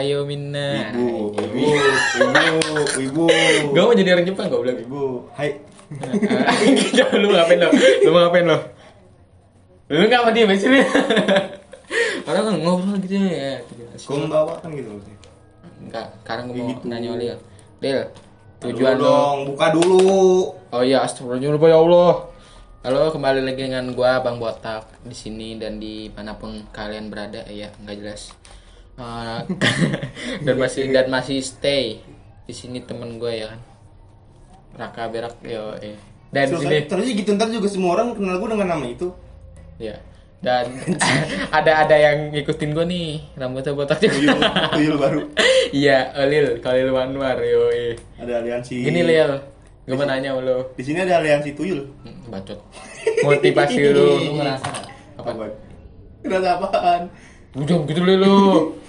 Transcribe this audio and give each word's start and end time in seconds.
hayo 0.00 0.24
minna. 0.24 0.96
Wibu, 0.96 1.36
wibu, 1.36 1.60
wibu, 2.16 2.74
wibu. 2.96 3.24
Gue 3.76 3.82
mau 3.84 3.92
jadi 3.92 4.16
orang 4.16 4.24
Jepang 4.24 4.48
gue 4.48 4.60
bilang. 4.64 4.78
Wibu. 4.80 5.04
Hai. 5.36 5.60
Gitu, 6.70 7.02
lu 7.18 7.34
ngapain 7.34 7.58
lo? 7.60 7.68
Lu 8.06 8.08
mau 8.14 8.20
ngapain 8.24 8.46
lo? 8.48 8.58
Lu 9.92 10.06
nggak 10.08 10.22
mau 10.24 10.32
diem 10.32 10.52
sih? 10.56 10.70
Orang 12.24 12.42
kan 12.46 12.54
ngobrol 12.62 12.96
gitu 13.02 13.18
ya. 13.18 13.58
Kumbawa 14.06 14.56
kan 14.62 14.70
gitu 14.72 14.88
loh. 14.96 15.02
Enggak, 15.82 16.14
sekarang 16.24 16.48
gue 16.48 16.56
mau 16.56 16.70
gitu. 16.72 16.82
nanya 16.86 17.18
Lil. 17.18 17.36
Lil, 17.82 18.00
Tujuan 18.60 18.76
tujuan 18.76 18.94
lo 19.00 19.04
dong, 19.04 19.38
buka 19.52 19.66
dulu. 19.72 20.08
Oh 20.70 20.82
iya, 20.84 21.02
astagfirullahaladzim 21.04 21.64
ya 21.64 21.78
Allah. 21.80 22.12
Halo, 22.80 23.00
kembali 23.12 23.40
lagi 23.44 23.60
dengan 23.68 23.92
gua 23.92 24.20
Bang 24.24 24.40
Botak 24.40 24.88
di 25.04 25.16
sini 25.16 25.56
dan 25.60 25.80
di 25.82 26.08
mana 26.12 26.36
pun 26.36 26.64
kalian 26.72 27.12
berada 27.12 27.44
ya, 27.50 27.72
nggak 27.82 27.96
jelas. 27.98 28.32
Eh, 29.00 29.40
dan 30.44 30.56
masih 30.60 30.92
dan 30.92 31.06
masih 31.08 31.40
stay 31.40 32.04
di 32.44 32.52
sini 32.52 32.84
temen 32.84 33.16
gue 33.16 33.32
ya 33.32 33.48
kan. 33.48 33.60
Raka 34.76 35.08
Berak 35.08 35.40
yo 35.40 35.72
eh. 35.80 35.96
Dan 36.30 36.46
Terus, 36.46 36.62
sini 36.62 36.78
terus 36.86 37.06
gitu 37.10 37.30
ntar 37.34 37.48
juga 37.48 37.66
semua 37.66 37.98
orang 37.98 38.14
kenal 38.14 38.38
gue 38.38 38.48
dengan 38.52 38.68
nama 38.76 38.86
itu. 38.86 39.08
ya. 39.80 39.96
Dan 40.40 40.72
ada 41.58 41.84
ada 41.84 41.96
yang 41.96 42.32
ngikutin 42.32 42.70
gue 42.72 42.84
nih, 42.86 43.08
rambutnya 43.36 43.72
botak 43.72 44.00
juga. 44.04 44.36
tuyul 44.76 44.96
baru. 44.96 45.22
Iya, 45.70 46.10
Lil, 46.26 46.58
Khalil 46.58 46.90
Wanwar 46.90 47.38
yo 47.46 47.70
eh. 47.70 47.94
Ada 48.18 48.42
aliansi. 48.42 48.82
Gini 48.82 49.06
Lil, 49.06 49.38
gue 49.86 49.94
mau 49.94 50.02
nanya 50.02 50.34
lo. 50.34 50.74
Di 50.74 50.82
sini 50.82 50.98
ada 51.06 51.22
aliansi 51.22 51.54
tuyul. 51.54 51.86
Hmm, 52.02 52.26
Bacot. 52.26 52.58
Motivasi 53.22 53.78
lu. 53.94 54.18
Lu 54.18 54.32
ngerasa 54.34 54.66
Apa? 55.14 55.46
Kenapa 56.20 56.66
apaan? 56.68 57.02
Udah 57.52 57.76
gitu 57.84 58.00
lu 58.00 58.14
lu. 58.16 58.36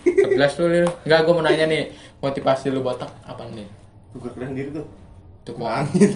Jelas 0.06 0.54
lu 0.56 0.66
lu. 0.67 0.90
Enggak, 1.02 1.20
gua 1.23 1.34
mau 1.34 1.44
nanya 1.44 1.66
nih, 1.66 1.90
motivasi 2.17 2.70
lu 2.70 2.80
botak 2.80 3.09
apa 3.22 3.45
nih? 3.50 3.66
Tukar 4.12 4.31
keren 4.31 4.54
diri 4.54 4.70
tuh. 4.70 4.86
Tuh 5.42 5.54
kok 5.54 5.66
Angin. 5.66 6.12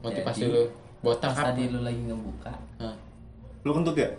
motivasi 0.00 0.40
Jadi, 0.40 0.50
lu 0.50 0.62
botak 0.98 1.30
pas 1.30 1.36
apa? 1.36 1.46
tadi 1.48 1.62
lu 1.68 1.78
lagi 1.80 2.00
ngebuka 2.00 2.52
Hah, 2.76 2.94
Lu 3.60 3.70
kentut 3.72 3.94
ya? 3.94 4.10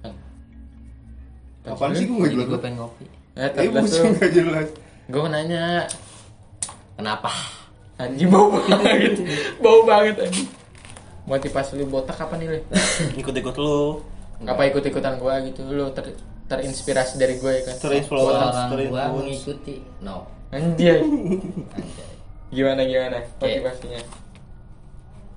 kan. 0.00 0.14
Apaan 1.66 1.92
sih 1.92 2.04
gue 2.04 2.16
gak 2.18 2.30
jelas 2.30 2.46
gue 2.46 2.60
pengen 2.60 2.76
ngopi 2.78 3.04
Eh, 3.34 3.50
Eh, 3.50 3.68
buset 3.68 4.00
lu. 4.00 4.12
gak 4.14 4.30
jelas. 4.30 4.68
Gua 5.06 5.20
mau 5.22 5.30
nanya. 5.30 5.84
kenapa 6.94 7.32
Anjing 7.94 8.26
bau 8.26 8.48
banget. 8.50 9.20
bau 9.58 9.80
banget 9.82 10.16
anjing. 10.20 10.48
Motivasi 11.24 11.72
lu 11.74 11.84
botak 11.86 12.16
apa 12.16 12.34
nih 12.34 12.48
lu? 12.48 12.58
Ikut-ikut 13.16 13.54
lu. 13.54 14.00
Apa 14.40 14.62
ikut-ikutan 14.66 15.14
gua 15.16 15.38
gitu 15.40 15.62
lu 15.66 15.86
ter 15.90 16.10
terinspirasi 16.44 17.16
dari 17.16 17.38
gue 17.38 17.52
ya 17.54 17.62
kan? 17.64 17.74
Botak. 17.80 18.12
orang 18.12 18.76
influence. 18.76 19.14
mengikuti 19.16 19.76
no 20.00 20.28
Anjir. 20.50 21.00
anjay 21.72 22.10
Gimana 22.50 22.80
gimana 22.82 23.18
motivasinya? 23.34 24.00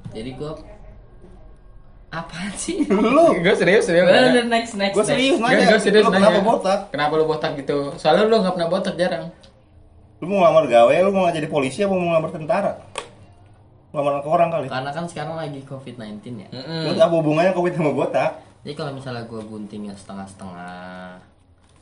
jadi 0.10 0.30
gua 0.34 0.52
apaan 2.08 2.52
sih 2.54 2.84
Lu. 2.88 3.36
Gue 3.38 3.54
serius 3.54 3.84
serius. 3.86 4.04
Udah, 4.04 4.46
next 4.46 4.74
next 4.76 4.96
Gue 4.96 5.04
next. 5.04 5.10
serius 5.10 5.36
nanya. 5.38 5.66
gua 5.66 5.80
serius 5.80 6.04
lu 6.04 6.10
nanya. 6.10 6.20
kenapa 6.24 6.40
botak? 6.42 6.80
Kenapa 6.90 7.14
lu 7.14 7.26
botak 7.26 7.52
gitu? 7.56 7.78
Soalnya 7.96 8.24
lu 8.26 8.36
gak 8.40 8.54
pernah 8.54 8.70
botak 8.70 8.96
jarang. 8.96 9.26
Lu 10.18 10.26
mau 10.26 10.42
ngelamar 10.42 10.66
gawe, 10.66 10.96
lu 11.04 11.12
mau 11.12 11.30
jadi 11.30 11.46
polisi 11.46 11.84
apa 11.84 11.94
mau 11.94 12.08
ngelamar 12.08 12.32
tentara? 12.32 12.72
Ngelamar 13.92 14.20
ke 14.20 14.30
orang 14.30 14.50
kali. 14.50 14.68
karena 14.68 14.92
kan 14.92 15.06
sekarang 15.06 15.36
lagi 15.36 15.60
covid 15.64 15.96
19 15.96 16.20
ya 16.38 16.48
Mm-mm. 16.50 16.84
Terus 16.86 17.00
apa 17.00 17.14
hubungannya 17.14 17.54
covid 17.54 17.74
sama 17.74 17.92
botak? 17.92 18.32
Jadi 18.68 18.76
kalau 18.76 18.92
misalnya 18.92 19.24
gua 19.24 19.40
guntingnya 19.42 19.96
setengah-setengah 19.96 21.16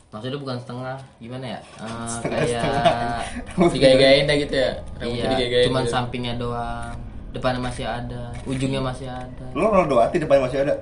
maksudnya 0.08 0.38
bukan 0.38 0.58
setengah 0.62 0.96
gimana 1.18 1.46
ya 1.50 1.60
Eh, 1.82 2.18
kayak 2.22 3.26
Digayain 3.74 4.24
dah 4.24 4.38
gitu 4.38 4.54
ya. 4.54 4.72
Rambutnya 4.96 5.18
iya 5.18 5.32
digaya-gayain 5.34 5.68
cuman 5.68 5.84
gitu. 5.84 5.92
sampingnya 5.92 6.34
doang 6.38 6.94
depannya 7.34 7.60
masih 7.60 7.84
ada 7.84 8.30
ujungnya 8.46 8.80
masih 8.80 9.10
ada 9.10 9.46
Lu 9.52 9.66
Ronaldo 9.66 9.98
hati 9.98 10.22
depan 10.22 10.40
masih 10.40 10.62
ada. 10.62 10.78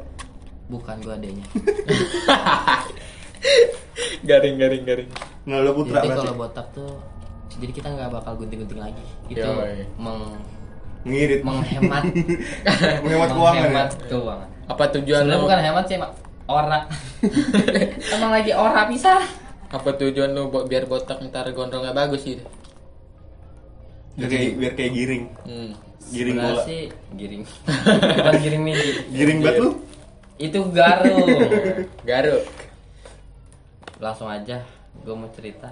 bukan 0.67 0.95
gua 0.99 1.15
adanya 1.15 1.43
garing 4.23 4.55
garing 4.55 4.83
garing. 4.83 5.09
Ronaldo 5.43 5.71
Putra 5.73 5.99
jadi 5.99 6.15
kalau 6.15 6.33
botak 6.35 6.67
tuh 6.71 6.91
jadi 7.53 7.71
kita 7.71 7.87
nggak 7.89 8.09
bakal 8.11 8.33
gunting-gunting 8.35 8.79
lagi 8.81 9.03
itu 9.27 9.39
Yoi. 9.39 9.87
meng 9.95 10.35
Ngirit. 11.03 11.43
menghemat 11.43 12.03
Menghemat 13.03 13.29
keuangan 13.29 13.55
ya? 13.55 13.63
menghemat 13.65 13.89
keuangan 14.07 14.49
Apa 14.71 14.83
tujuan 14.91 15.23
lu? 15.25 15.43
bukan 15.43 15.59
hemat 15.59 15.85
sih 15.85 15.97
mak 15.97 16.11
ora 16.43 16.85
emang 18.09 18.31
lagi 18.31 18.51
ora 18.51 18.83
bisa 18.85 19.19
Apa 19.67 19.89
tujuan 19.93 20.31
lu 20.31 20.47
bo- 20.47 20.63
biar 20.63 20.85
botak 20.85 21.17
ntar 21.23 21.49
gondrongnya 21.49 21.91
bagus 21.91 22.21
gitu? 22.21 22.45
Biar 24.13 24.29
kayak, 24.29 24.49
biar 24.53 24.73
kayak 24.73 24.91
giring. 24.93 25.25
Hmm. 25.41 25.71
Giring 26.05 26.37
bola. 26.37 26.61
sih 26.61 26.81
giring 27.13 27.43
bukan 28.19 28.35
giring 28.37 28.61
midi 28.61 28.89
Giring 29.09 29.39
bat 29.39 29.55
lu. 29.55 29.69
itu 30.35 30.59
garung 30.69 31.25
Garuk. 32.03 32.43
langsung 33.97 34.27
aja 34.27 34.59
gue 34.95 35.15
mau 35.15 35.31
cerita 35.31 35.71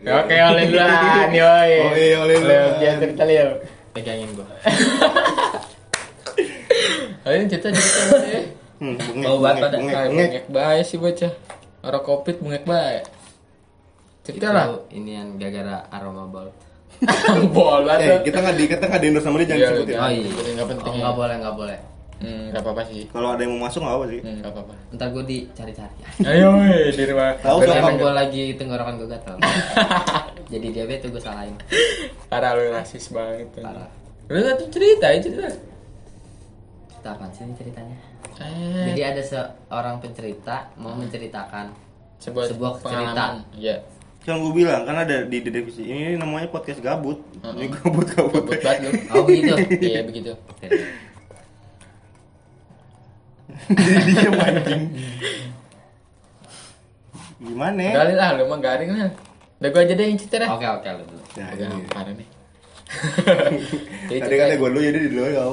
Oke, 0.00 0.32
oleh 0.32 0.64
duluan, 0.64 1.28
yoi. 1.36 1.72
Oke, 1.84 2.04
oleh 2.16 2.34
Leo, 2.34 2.40
duluan. 2.40 2.80
Dia 2.80 2.92
cerita 2.96 3.22
Leo. 3.22 3.48
pegangin 3.92 4.32
gue 4.32 4.48
Ini 7.22 7.44
cerita 7.46 7.68
cerita 7.68 8.00
ya. 8.22 8.40
Hmm, 8.76 8.94
bengek, 8.96 9.22
Bau 9.22 9.38
banget 9.38 9.60
pada- 9.62 9.76
bengek, 9.76 9.94
bengek. 9.94 10.10
bengek 10.10 10.44
bae 10.48 10.80
sih 10.80 10.96
bocah. 10.96 11.32
Orang 11.80 12.02
covid 12.02 12.36
bengek 12.38 12.64
bae. 12.64 12.98
Cerita 14.20 14.48
lah. 14.50 14.66
ini 14.88 15.10
yang 15.12 15.28
gara-gara 15.34 15.88
aroma 15.90 16.24
bol 16.24 16.48
Bol 17.50 17.80
Eh, 17.80 17.86
banget. 17.86 18.20
kita 18.22 18.38
nggak 18.38 18.54
di 18.54 18.64
kita 18.66 18.84
nggak 18.84 19.00
di 19.00 19.06
endorse 19.08 19.24
sama 19.24 19.36
dia 19.36 19.46
jangan 19.48 19.56
Iya, 19.56 19.68
disebutin. 19.70 19.90
jangan. 19.90 20.04
oh 20.04 20.12
iya 20.12 20.50
nggak 20.52 20.68
penting 20.68 20.84
oh, 20.84 20.92
ya. 20.92 21.00
nggak 21.00 21.16
boleh 21.16 21.36
nggak 21.38 21.56
boleh 21.56 21.78
Hmm, 22.20 22.52
nggak 22.52 22.60
apa-apa 22.60 22.82
sih. 22.84 23.08
Kalau 23.08 23.32
ada 23.32 23.40
yang 23.40 23.56
mau 23.56 23.64
masuk 23.64 23.80
nggak 23.80 23.96
apa 23.96 24.06
sih. 24.06 24.20
Hmm, 24.20 24.36
nggak 24.38 24.52
apa-apa. 24.52 24.74
ntar 24.92 25.08
gue 25.08 25.24
dicari-cari 25.24 25.94
Ayo, 26.22 26.48
weh, 26.54 26.92
di 26.92 27.04
rumah. 27.06 27.32
Tahu 27.34 27.58
siapa 27.58 27.80
emang 27.80 27.96
gue 27.96 28.12
lagi 28.12 28.42
tenggorokan 28.54 28.94
gue 28.94 29.08
gatel 29.08 29.36
jadi 30.52 30.66
diabetes 30.70 31.08
gue 31.08 31.16
salahin 31.18 31.56
Parah 32.28 32.52
lu 32.52 32.68
rasis 32.68 33.08
banget. 33.08 33.48
tuh. 33.50 33.64
Parah. 33.64 33.88
Lu 34.26 34.36
kan 34.38 34.54
tuh 34.54 34.68
cerita, 34.68 35.06
ya 35.06 35.18
cerita. 35.18 35.48
Kita 37.00 37.16
apaan 37.16 37.32
sih 37.32 37.48
ini 37.48 37.56
ceritanya 37.56 37.96
Eh, 38.40 38.92
jadi 38.92 39.12
ada 39.12 39.20
seorang 39.20 40.00
pencerita 40.00 40.72
mau 40.80 40.96
menceritakan 40.96 41.76
sebuah, 42.16 42.44
sebuah 42.52 42.72
pengalaman. 42.80 43.44
Iya. 43.52 43.84
Kan 44.24 44.40
gue 44.40 44.52
bilang 44.52 44.88
kan 44.88 44.96
ada 44.96 45.28
di, 45.28 45.44
di 45.44 45.50
divisi 45.52 45.84
ini 45.84 46.16
namanya 46.16 46.48
podcast 46.48 46.80
gabut. 46.80 47.20
Ini 47.40 47.68
gabut 47.68 48.08
gabut. 48.08 48.48
Gabut 48.48 48.60
banget 48.64 48.80
lu. 48.80 48.90
oh 49.12 49.22
begitu 49.28 49.52
Iya, 49.76 50.00
begitu. 50.08 50.32
Oke. 50.32 50.66
Jadi 53.76 54.12
dia 54.16 54.30
mancing. 54.32 54.82
Gimana? 57.40 57.80
Galing 57.92 58.16
lah, 58.16 58.28
lu 58.40 58.44
mah 58.48 58.60
garing 58.60 58.90
lah. 58.96 59.10
Udah 59.60 59.68
gua 59.68 59.80
aja 59.84 59.92
deh 59.92 60.06
yang 60.08 60.16
cerita 60.16 60.48
oke 60.48 60.64
oke 60.80 60.88
lu 60.88 61.04
dulu 61.04 61.22
Nah, 61.36 61.48
parah 61.92 62.12
nih. 62.16 62.28
Jadi 64.10 64.18
Tadi 64.18 64.32
cerita, 64.32 64.44
kata 64.48 64.54
gue 64.56 64.68
dulu 64.72 64.80
jadi 64.82 64.98
di 64.98 65.08
dulu 65.12 65.28
ya. 65.28 65.44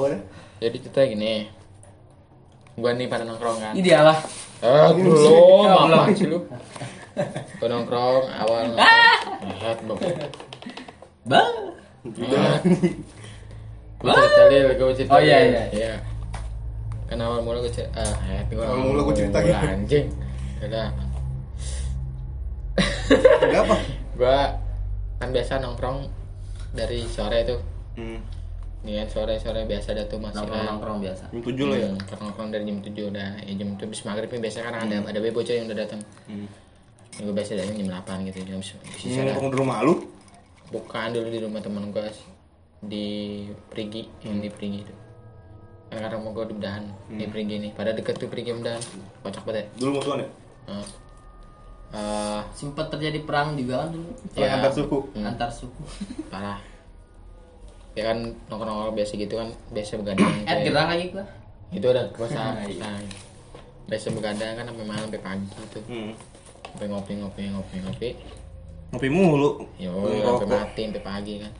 Jadi 0.58 0.76
cerita 0.78 1.02
gini. 1.04 1.46
Gua 2.78 2.94
nih 2.94 3.06
pada 3.06 3.26
nongkrong 3.26 3.58
kan. 3.58 3.72
ini 3.74 3.82
dia 3.82 4.06
lah 4.06 4.18
Ah, 4.58 4.90
belum, 4.90 5.66
apa 5.66 6.10
sih 6.14 6.26
lu? 6.26 6.42
Gua 7.58 7.68
nongkrong 7.68 8.26
awal. 8.26 8.74
Lihat, 8.74 9.78
Bang. 9.86 10.14
bang 11.26 11.54
Gua 13.98 14.14
cerita 14.14 14.42
Lil, 14.46 14.66
gua 14.74 14.94
cerita. 14.94 15.10
Oh, 15.10 15.20
iya, 15.22 15.38
iya. 15.42 15.62
Iya. 15.74 15.94
Kan 17.06 17.18
awal 17.18 17.42
mula 17.42 17.58
gua 17.58 17.70
cerita, 17.70 17.98
ah, 17.98 18.14
ya, 18.26 18.42
gua 18.46 18.64
Awal 18.66 18.78
mula 18.84 19.00
gua 19.02 19.14
cerita 19.14 19.38
gitu. 19.42 19.58
anjing. 19.58 20.06
Udah, 20.58 20.88
Enggak 23.42 23.62
apa? 23.66 23.76
gua 24.14 24.38
kan 25.18 25.28
biasa 25.30 25.58
nongkrong 25.58 26.06
dari 26.70 27.02
sore 27.06 27.42
tuh. 27.42 27.60
Hmm. 27.94 28.18
Nih 28.78 28.94
kan 28.96 29.08
sore-sore 29.08 29.62
biasa 29.64 29.90
ada 29.90 30.04
tuh 30.04 30.16
masih 30.16 30.38
nongkrong 30.38 30.66
nongkrong 30.70 30.98
biasa 31.00 31.24
Jam 31.28 31.42
7 31.42 31.50
lah 31.64 31.76
ya. 31.76 31.88
Hmm, 31.88 31.98
nongkrong 32.20 32.48
dari 32.48 32.64
jam 32.64 32.78
7 32.78 33.10
udah 33.10 33.28
ya 33.40 33.52
jam 33.54 33.68
7 33.74 33.84
bis 33.84 34.02
maghrib 34.02 34.28
nih 34.28 34.40
biasa 34.40 34.58
kan 34.60 34.74
ada 34.78 34.96
ada 35.02 35.18
be 35.18 35.30
bocah 35.30 35.50
yang 35.52 35.66
udah 35.66 35.78
datang 35.78 36.00
Hmm. 36.24 36.46
ya, 37.10 37.20
gue 37.20 37.34
biasa 37.34 37.50
datang 37.54 37.74
jam 37.76 37.88
8 37.90 38.26
gitu 38.26 38.38
jam 38.44 38.60
Ini 38.60 38.94
sisa 38.94 39.20
nongkrong 39.24 39.50
di 39.50 39.58
rumah 39.58 39.78
lu. 39.82 39.94
bukan 40.68 41.08
dulu 41.10 41.26
di 41.26 41.40
rumah 41.40 41.58
teman 41.58 41.88
gue 41.88 42.06
di 42.80 43.06
Prigi 43.66 44.06
yang 44.20 44.38
di 44.38 44.48
Prigi 44.48 44.84
itu 44.84 44.94
kan 45.88 45.98
karena 45.98 46.20
mau 46.20 46.30
gue 46.30 46.44
di 46.44 46.54
Udahan 46.54 46.84
di 47.10 47.24
Prigi 47.24 47.56
nih 47.58 47.72
pada 47.72 47.90
deket 47.90 48.14
tuh 48.16 48.28
Prigi 48.28 48.52
Udahan 48.52 48.78
kocak 49.18 49.42
banget 49.42 49.64
ya 49.64 49.66
Dulu 49.80 49.90
musuhan 49.96 50.20
ya? 50.20 50.28
Nah. 50.68 50.86
Eh, 51.88 52.40
sempat 52.52 52.92
terjadi 52.92 53.24
perang 53.24 53.56
juga 53.56 53.82
kan 53.82 53.88
dulu 53.90 54.12
Ya. 54.36 54.54
antar 54.54 54.70
suku. 54.70 54.98
Hmm. 55.10 55.24
antar 55.26 55.48
suku 55.48 55.82
parah 56.28 56.60
ya 57.98 58.14
kan 58.14 58.18
nongkrong 58.46 58.94
biasa 58.94 59.18
gitu 59.18 59.34
kan 59.34 59.50
biasa 59.74 59.98
begadang 59.98 60.30
eh 60.30 60.46
kayak- 60.46 60.64
gerah 60.70 60.86
lagi 60.86 61.04
gua 61.10 61.26
itu 61.74 61.82
udah 61.84 62.04
puasa 62.14 62.54
Iya. 62.70 62.90
biasa 63.90 64.06
begadang 64.14 64.52
kan 64.54 64.64
sampai 64.70 64.84
malam 64.86 65.02
sampai 65.08 65.20
pagi 65.24 65.48
gitu. 65.48 65.80
Hmm. 65.90 66.12
ngopi 66.68 66.84
ngopi 66.86 67.12
ngopi 67.18 67.42
ngopi 67.50 67.76
ngopi. 67.82 68.08
Ngopi 68.92 69.08
mulu. 69.08 69.64
yo 69.80 69.92
sampai 70.22 70.46
mati 70.46 70.80
sampai 70.86 71.02
pagi 71.02 71.34
kan. 71.40 71.52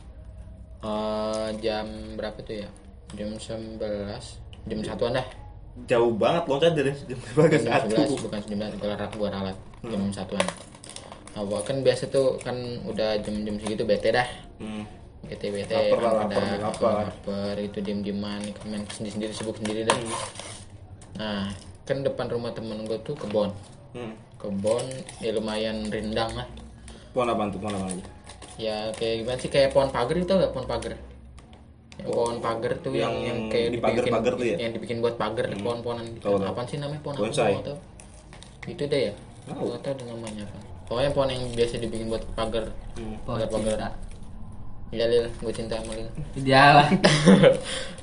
Eh, 0.79 1.47
jam 1.59 1.85
berapa 2.15 2.37
tuh 2.39 2.63
ya? 2.63 2.69
Jam 3.17 3.33
11 3.35 3.81
jam 4.69 4.79
satuan 4.85 5.17
dah. 5.17 5.27
Jauh 5.89 6.13
banget 6.13 6.43
loncat 6.45 6.71
dari 6.77 6.93
jam. 7.09 7.17
11 7.17 8.21
bukan 8.21 8.39
jam 8.45 8.57
11 8.61 8.77
gua 8.79 8.93
rak 8.95 9.11
gua 9.17 9.29
ralat 9.33 9.57
jam 9.81 10.01
satuan. 10.13 10.45
Nah, 11.33 11.61
kan 11.65 11.77
biasa 11.81 12.09
tuh 12.13 12.37
kan 12.41 12.55
udah 12.85 13.17
jam-jam 13.25 13.57
segitu 13.57 13.83
bete 13.89 14.13
dah. 14.13 14.27
Hmm. 14.61 14.85
Bete 15.21 15.47
bete 15.49 15.73
Lapar 15.73 15.99
lah, 15.99 16.13
lapar, 16.15 16.29
pada 16.31 16.55
lapar. 16.61 16.93
lapar 17.05 17.55
itu 17.57 17.77
diem 17.79 17.99
dieman 17.99 18.39
main 18.63 18.83
sendiri 18.87 19.11
sendiri 19.11 19.31
sibuk 19.31 19.55
sendiri 19.55 19.83
dah 19.83 19.97
nah 21.15 21.51
kan 21.83 21.99
depan 21.99 22.27
rumah 22.27 22.51
temen 22.51 22.85
gua 22.85 22.97
tuh 22.99 23.15
kebon 23.15 23.51
Hmm. 23.89 24.13
kebon 24.37 24.85
ya 25.17 25.33
lumayan 25.33 25.89
rindang 25.89 26.29
lah 26.31 26.45
Pohon 27.09 27.25
apa 27.27 27.49
tuh? 27.49 27.57
Pohon 27.57 27.73
apa 27.73 27.85
lagi? 27.89 28.03
ya 28.55 28.93
kayak 28.93 29.15
gimana 29.19 29.37
sih 29.39 29.49
kayak 29.49 29.73
pohon 29.73 29.89
pagar 29.89 30.13
itu 30.13 30.29
gak 30.29 30.51
pohon 30.51 30.67
pagar 30.67 30.93
yang 31.97 32.07
pohon 32.07 32.37
pagar 32.37 32.71
tuh 32.77 32.93
yang, 32.93 33.11
Yang 33.17 33.39
kayak 33.49 33.65
di 33.65 33.71
dibikin 33.73 33.83
pagar-pagar 34.05 34.33
tuh 34.35 34.45
ya? 34.45 34.55
yang 34.57 34.71
dibikin 34.71 34.97
buat 34.99 35.15
pagar 35.15 35.45
pohon-pohonan 35.51 36.05
gitu. 36.13 36.27
Apa 36.37 36.61
sih 36.63 36.77
namanya 36.77 37.01
pohon 37.01 37.15
apa 37.17 37.23
Bonsai. 37.25 37.51
Nggak 37.51 37.65
tahu. 37.65 37.77
itu 38.69 38.83
deh 38.85 39.01
ya 39.01 39.13
nggak 39.49 39.81
tahu 39.81 39.93
deh 39.95 40.05
namanya 40.05 40.43
apa 40.45 40.57
pokoknya 40.85 41.09
pohon 41.11 41.29
yang 41.29 41.43
biasa 41.49 41.73
dibikin 41.79 42.07
buat 42.07 42.23
pagar 42.31 42.65
pohon 43.25 43.37
pagar-pagar 43.41 43.89
cinta 44.89 44.97
ya 44.97 45.05
lil 45.05 45.25
gue 45.29 45.53
cinta 45.53 45.75
sama 45.77 45.93
lil 45.95 46.09
dia 46.41 46.63
lah 46.75 46.87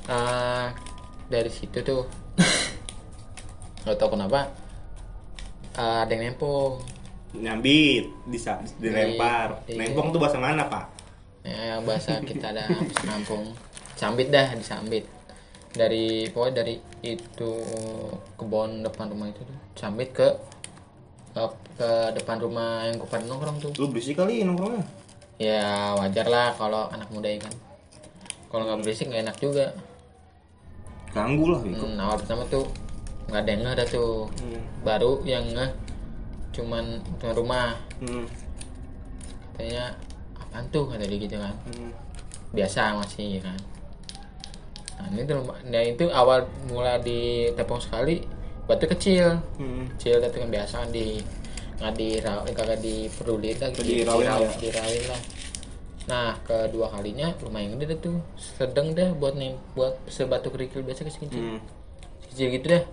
Ah, 0.07 0.71
dari 1.27 1.51
situ 1.51 1.83
tuh 1.83 2.07
nggak 3.83 3.99
tahu 3.99 4.15
kenapa 4.15 4.47
ah, 5.75 6.07
ada 6.07 6.11
yang 6.15 6.31
nempong 6.31 6.79
Nyambit, 7.37 8.07
bisa 8.31 8.63
dilempar. 8.79 9.61
Iya. 9.67 9.83
Nempong 9.83 10.15
tuh 10.15 10.17
bahasa 10.17 10.39
mana, 10.39 10.63
Pak? 10.71 10.97
ya 11.47 11.79
bahasa 11.79 12.19
kita 12.19 12.51
ada 12.51 12.67
kampung 13.07 13.55
sambit 13.95 14.27
dah 14.27 14.51
disambit 14.51 15.07
dari 15.71 16.27
pokoknya 16.27 16.63
dari 16.63 16.75
itu 17.05 17.51
kebun 18.35 18.83
depan 18.83 19.07
rumah 19.07 19.31
itu 19.31 19.47
tuh 19.47 19.57
sambit 19.79 20.11
ke 20.11 20.27
ke, 21.31 21.41
ke 21.79 21.89
depan 22.19 22.41
rumah 22.43 22.83
yang 22.89 22.99
gue 22.99 23.07
pada 23.07 23.23
nongkrong 23.23 23.63
tuh 23.63 23.71
Lu 23.79 23.87
berisik 23.93 24.19
kali 24.19 24.43
nongkrongnya. 24.43 24.83
Ya 25.37 25.61
wajar 25.93 26.25
lah 26.25 26.49
kalau 26.51 26.89
anak 26.89 27.07
muda 27.09 27.29
ya 27.29 27.39
kan 27.39 27.53
kalau 28.47 28.63
nggak 28.65 28.79
berisik 28.81 29.07
nggak 29.07 29.23
enak 29.23 29.37
juga 29.37 29.65
Ganggu 31.07 31.45
lah 31.49 31.61
gitu. 31.61 31.77
hmm, 31.79 31.97
awal 31.97 32.17
pertama 32.17 32.43
tuh 32.45 32.65
nggak 33.27 33.41
ada 33.41 33.51
yang 33.51 33.63
dah 33.73 33.87
tuh 33.87 34.29
Hmm. 34.39 34.61
baru 34.81 35.11
yang 35.23 35.45
ngeh 35.47 35.71
cuman 36.51 36.85
tuan 37.17 37.33
rumah 37.33 37.77
Hmm. 37.99 38.25
katanya 39.51 39.93
apaan 40.35 40.65
tuh 40.69 40.85
kata 40.87 41.05
dia 41.05 41.19
gitu 41.19 41.35
kan 41.35 41.53
Hmm. 41.67 41.91
biasa 42.49 42.97
masih 42.97 43.37
ya 43.37 43.41
kan 43.43 43.59
nah 44.97 45.05
ini 45.11 45.21
tuh 45.23 45.37
nah 45.63 45.81
itu 45.83 46.05
awal 46.09 46.41
mulai 46.65 46.97
di 46.99 47.19
tepung 47.53 47.77
sekali 47.77 48.25
batu 48.65 48.85
kecil 48.87 49.37
Hmm. 49.55 49.85
kecil 49.93 50.17
tapi 50.17 50.35
kan 50.39 50.49
biasa 50.49 50.77
di 50.89 51.21
nggak 51.77 51.93
di 51.93 52.07
kagak 52.51 52.79
diperduli 52.81 53.53
lah 53.53 53.69
gitu 53.69 53.81
Dirawin 53.85 54.25
lah 54.25 54.37
ya. 54.41 54.49
dirawin 54.57 55.03
lah. 55.07 55.21
Nah 56.07 56.29
kedua 56.41 56.87
kalinya 56.89 57.35
lumayan 57.43 57.77
gede 57.77 57.85
deh 57.93 57.99
tuh. 58.01 58.17
Sedang 58.33 58.91
deh 58.91 59.13
buat 59.13 59.35
nih 59.35 59.53
buat 59.73 59.93
sebatu 60.07 60.49
kerikil 60.49 60.81
biasa 60.81 61.05
kecil 61.05 61.21
kecil 61.27 61.41
Hmm. 61.43 61.59
kecil 62.27 62.47
gitu 62.49 62.65
deh. 62.71 62.83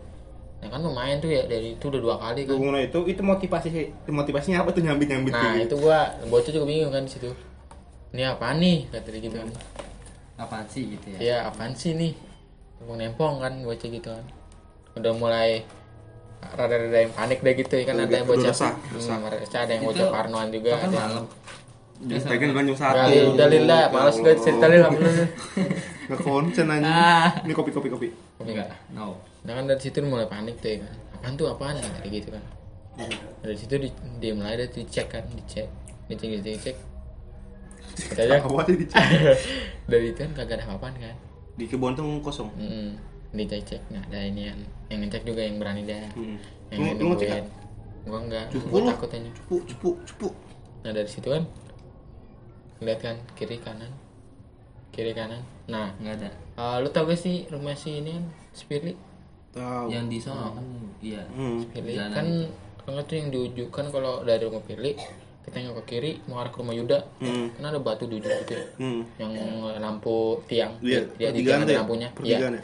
Nah 0.61 0.69
kan 0.69 0.81
lumayan 0.81 1.21
tuh 1.21 1.29
ya 1.29 1.45
dari 1.45 1.77
itu 1.77 1.85
udah 1.87 2.01
dua 2.01 2.17
kali 2.19 2.45
kan. 2.45 2.57
Itu 2.83 2.99
itu 3.07 3.23
motivasi 3.23 3.69
motivasinya 4.05 4.61
apa 4.61 4.71
tuh 4.71 4.83
nyambit 4.83 5.09
nyambit 5.09 5.33
nah 5.33 5.57
itu 5.57 5.77
gua 5.77 6.13
bocah 6.29 6.51
juga 6.51 6.67
bingung 6.67 6.91
kan 6.91 7.05
di 7.05 7.13
situ. 7.13 7.31
Ini 8.13 8.31
apaan 8.31 8.61
nih? 8.61 8.87
Kata 8.93 9.09
dia 9.11 9.21
gitu 9.23 9.37
kan. 9.39 9.49
Apaan 10.35 10.67
sih 10.69 10.93
gitu 10.93 11.07
ya? 11.15 11.19
Iya 11.19 11.37
apaan 11.49 11.73
sih 11.75 11.95
nih? 11.95 12.13
Nempong 12.79 12.99
nempong 12.99 13.35
kan 13.39 13.53
bocah 13.63 13.89
gitu 13.89 14.09
kan. 14.11 14.25
Udah 14.95 15.13
mulai 15.15 15.63
Rada-rada 16.53 16.99
yang 17.01 17.13
panik 17.17 17.39
deh 17.41 17.55
gitu 17.57 17.75
ya 17.81 17.85
kan 17.89 17.97
ada 18.05 18.13
yang 18.13 18.29
udah 18.29 18.37
bocah 18.37 18.53
resah, 18.53 18.73
Hmm, 19.17 19.57
ada 19.65 19.73
yang 19.73 19.85
bocah 19.89 20.07
parnoan 20.13 20.49
juga 20.53 20.71
kan 20.77 20.89
ada 20.93 20.99
malam? 21.01 21.25
Pegang 22.05 22.53
kan 22.53 22.63
jam 22.69 22.77
satu. 22.77 23.07
Lil, 23.09 23.27
udah 23.33 23.47
Lil 23.49 23.65
lah, 23.65 23.85
males 23.89 24.17
gue 24.19 24.35
cerita 24.37 24.67
Lil 24.69 24.83
apa 24.83 24.99
Lil 24.99 25.25
Nggak 26.11 26.21
konsen 26.21 26.67
aja. 26.69 26.85
Ah. 26.85 27.29
Ini 27.49 27.53
kopi 27.57 27.71
kopi 27.73 27.89
kopi. 27.89 28.09
enggak? 28.45 28.69
No. 28.93 29.17
Nah 29.49 29.53
kan 29.57 29.65
dari 29.65 29.81
situ 29.81 30.05
mulai 30.05 30.29
panik 30.29 30.61
tuh 30.61 30.77
ya 30.77 30.77
kan. 30.85 30.93
Apaan 31.17 31.33
tuh 31.41 31.47
apaan? 31.49 31.81
Kayak 31.81 32.13
gitu 32.13 32.29
kan. 32.37 32.45
Dari 33.41 33.57
situ 33.57 33.75
di, 33.81 33.89
dia 34.21 34.33
mulai 34.37 34.61
ada 34.61 34.67
dicek 34.69 35.09
kan. 35.09 35.25
Dicek. 35.33 35.65
Dicek 36.13 36.29
dicek 36.29 36.53
dicek. 36.61 36.77
Katanya 38.13 38.45
Apa 38.45 38.69
dicek? 38.69 39.01
Dari 39.91 40.07
itu 40.13 40.19
kan 40.21 40.33
kagak 40.37 40.61
ada 40.61 40.65
apa-apaan 40.69 40.95
kan. 41.01 41.17
Di 41.57 41.65
kebun 41.65 41.97
tuh 41.97 42.21
kosong. 42.21 42.53
Mm 42.59 43.14
Dicek 43.35 43.61
cek 43.67 43.83
Nah 43.91 44.03
ada 44.05 44.19
ini 44.23 44.47
yang 44.47 44.59
Yang 44.87 44.99
ngecek 45.05 45.23
juga 45.25 45.43
yang 45.43 45.57
berani 45.59 45.83
dah 45.83 46.07
Hmm. 46.13 46.39
Yang 46.71 46.79
Lu 46.79 46.91
lu 46.95 47.05
ngecek 47.13 47.29
nggak? 47.29 47.45
Gua 48.05 48.19
enggak 48.21 48.47
Cupu 48.49 48.67
Gua 48.69 48.81
takut 48.87 49.09
aja 49.11 49.31
Cupu 49.35 49.55
cupu 49.65 49.89
cupu. 50.05 50.29
Nah 50.81 50.91
dari 50.91 51.09
situ 51.09 51.27
kan 51.27 51.43
Lihat 52.79 53.01
kan 53.01 53.17
kiri 53.35 53.59
kanan 53.59 53.91
Kiri 54.91 55.11
kanan 55.11 55.43
Nah 55.67 55.91
enggak 55.97 56.15
ada 56.21 56.31
eh, 56.31 56.77
Lu 56.79 56.89
tau 56.89 57.05
gak 57.05 57.17
sih 57.17 57.49
rumah 57.49 57.73
si 57.73 57.99
ini 57.99 58.13
kan 58.13 58.25
Spirly 58.53 58.95
Tahu. 59.51 59.87
yang 59.87 60.07
di 60.07 60.19
sono 60.19 60.51
kan 60.53 60.65
iya 60.99 61.23
Hmm. 61.29 61.63
Jalanan. 61.71 62.11
kan 62.13 62.27
Kalau 62.81 63.01
tuh 63.03 63.17
yang 63.17 63.29
diujukan 63.29 63.87
kalau 63.89 64.23
dari 64.23 64.43
rumah 64.43 64.61
Pirli 64.61 64.95
Kita 65.41 65.57
nengok 65.57 65.77
ke 65.81 65.93
kiri 65.93 66.13
Mau 66.25 66.37
arah 66.37 66.49
ke 66.49 66.59
rumah 66.59 66.73
Yuda 66.73 66.99
Hmm. 67.19 67.51
Kan 67.53 67.65
ada 67.65 67.79
batu 67.79 68.05
di 68.05 68.19
ujung 68.19 68.35
gitu 68.37 68.53
ya 68.53 68.65
Hmm. 68.77 69.03
Yang 69.17 69.31
lampu 69.79 70.17
tiang 70.45 70.75
Iya, 70.79 71.07
Dia 71.15 71.29
di 71.31 71.41
tiang 71.41 71.63
ada 71.63 71.71
ya? 71.71 71.79
lampunya 71.81 72.09
Iya 72.21 72.39
ya? 72.45 72.63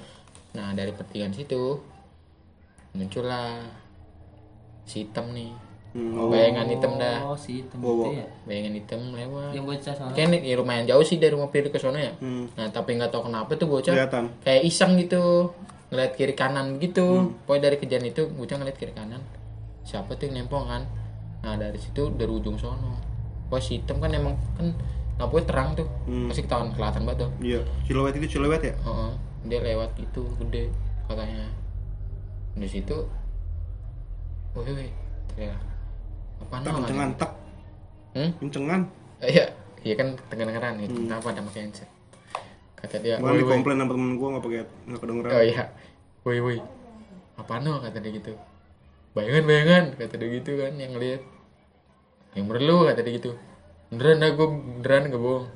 Nah 0.52 0.72
dari 0.72 0.90
pertigaan 0.90 1.30
situ 1.30 1.78
Muncullah 2.92 3.62
Si 4.82 5.04
hitam 5.04 5.30
nih 5.30 5.52
Hmm. 5.90 6.30
Bayangan 6.30 6.70
hitam 6.70 6.94
dah 6.96 7.18
oh 7.24 7.34
si 7.34 7.58
hitam 7.58 7.82
Wow, 7.82 7.90
itu 7.90 8.02
wow. 8.04 8.12
ya 8.14 8.26
Bayangan 8.46 8.74
hitam 8.78 9.00
lewat 9.10 9.50
yang 9.50 9.66
bocah 9.66 9.90
sono 9.90 10.14
Kan 10.14 10.30
ya 10.32 10.54
lumayan 10.54 10.86
jauh 10.86 11.02
sih 11.02 11.18
dari 11.18 11.34
rumah 11.34 11.50
Pirli 11.50 11.66
ke 11.66 11.82
sana 11.82 11.98
ya 11.98 12.14
Hmm. 12.16 12.46
Nah 12.54 12.70
tapi 12.70 12.94
nggak 12.94 13.10
tahu 13.10 13.26
kenapa 13.26 13.50
tuh 13.52 13.66
bocah 13.66 13.90
Kelihatan. 13.92 14.30
kayak 14.40 14.62
iseng 14.64 14.94
gitu 14.96 15.50
ngeliat 15.90 16.14
kiri 16.14 16.38
kanan 16.38 16.78
gitu 16.78 17.26
Hmm. 17.26 17.34
pokoknya 17.42 17.62
dari 17.64 17.76
kejadian 17.76 18.06
itu 18.06 18.22
bocah 18.28 18.56
ngeliat 18.56 18.78
kiri 18.78 18.94
kanan 18.94 19.18
siapa 19.82 20.14
tuh 20.14 20.30
yang 20.30 20.46
nempong 20.46 20.62
kan 20.64 20.86
nah 21.42 21.58
dari 21.58 21.74
situ 21.74 22.06
dari 22.12 22.30
ujung 22.30 22.54
sono 22.54 22.94
wah 23.50 23.58
si 23.58 23.82
hitam 23.82 23.98
kan 23.98 24.14
emang 24.14 24.38
kan 24.54 24.70
lampunya 25.18 25.42
terang 25.44 25.74
tuh 25.74 25.90
Hmm. 26.06 26.30
pasti 26.30 26.46
ketahuan 26.46 26.70
kelihatan 26.70 27.02
banget 27.02 27.18
tuh 27.20 27.30
Iya. 27.42 27.60
Siluet 27.82 28.14
itu 28.14 28.26
siluet 28.30 28.62
ya? 28.62 28.74
Heeh. 28.78 29.10
Dia 29.46 29.60
lewat 29.60 29.96
itu 29.96 30.22
gede 30.40 30.68
katanya 31.08 31.48
di 32.54 32.68
situ 32.68 32.96
wih 34.52 34.72
wih 34.74 34.90
ya 35.38 35.54
apa 36.40 36.56
Tak 36.60 36.72
kencengan 36.74 37.10
tak. 37.14 37.30
hmm? 38.16 38.30
Kencengan. 38.42 38.80
Iya 39.20 39.44
iya 39.80 39.94
kan 39.96 40.16
tengah-tengah 40.28 40.80
gitu 40.84 40.96
Hmm. 40.96 41.06
kenapa 41.08 41.26
ada 41.32 41.40
pakai 41.44 41.60
handset 41.68 41.88
kata 42.80 42.96
dia 43.04 43.20
"Woi, 43.20 43.44
woi." 43.44 43.52
komplain 43.52 43.76
sama 43.76 43.92
temen 43.92 44.16
gua 44.16 44.28
nggak 44.36 44.44
pakai 44.44 44.60
nggak 44.88 45.00
kedengeran. 45.00 45.30
Oh 45.36 45.42
iya. 45.44 45.64
Woi 46.24 46.38
woi. 46.40 46.58
Apa 47.36 47.60
no 47.60 47.80
kata 47.80 48.00
dia 48.00 48.12
gitu. 48.12 48.32
Bayangan 49.12 49.44
bayangan 49.44 49.84
kata 49.96 50.14
dia 50.16 50.28
gitu 50.32 50.50
kan 50.56 50.72
yang 50.80 50.92
lihat. 50.96 51.22
Yang 52.32 52.44
perlu 52.48 52.76
kata 52.88 53.00
dia 53.04 53.12
gitu. 53.20 53.30
Beneran 53.92 54.22
dah 54.22 54.30
gue 54.32 54.46
beneran 54.80 55.02
gak 55.10 55.18
bohong. 55.20 55.46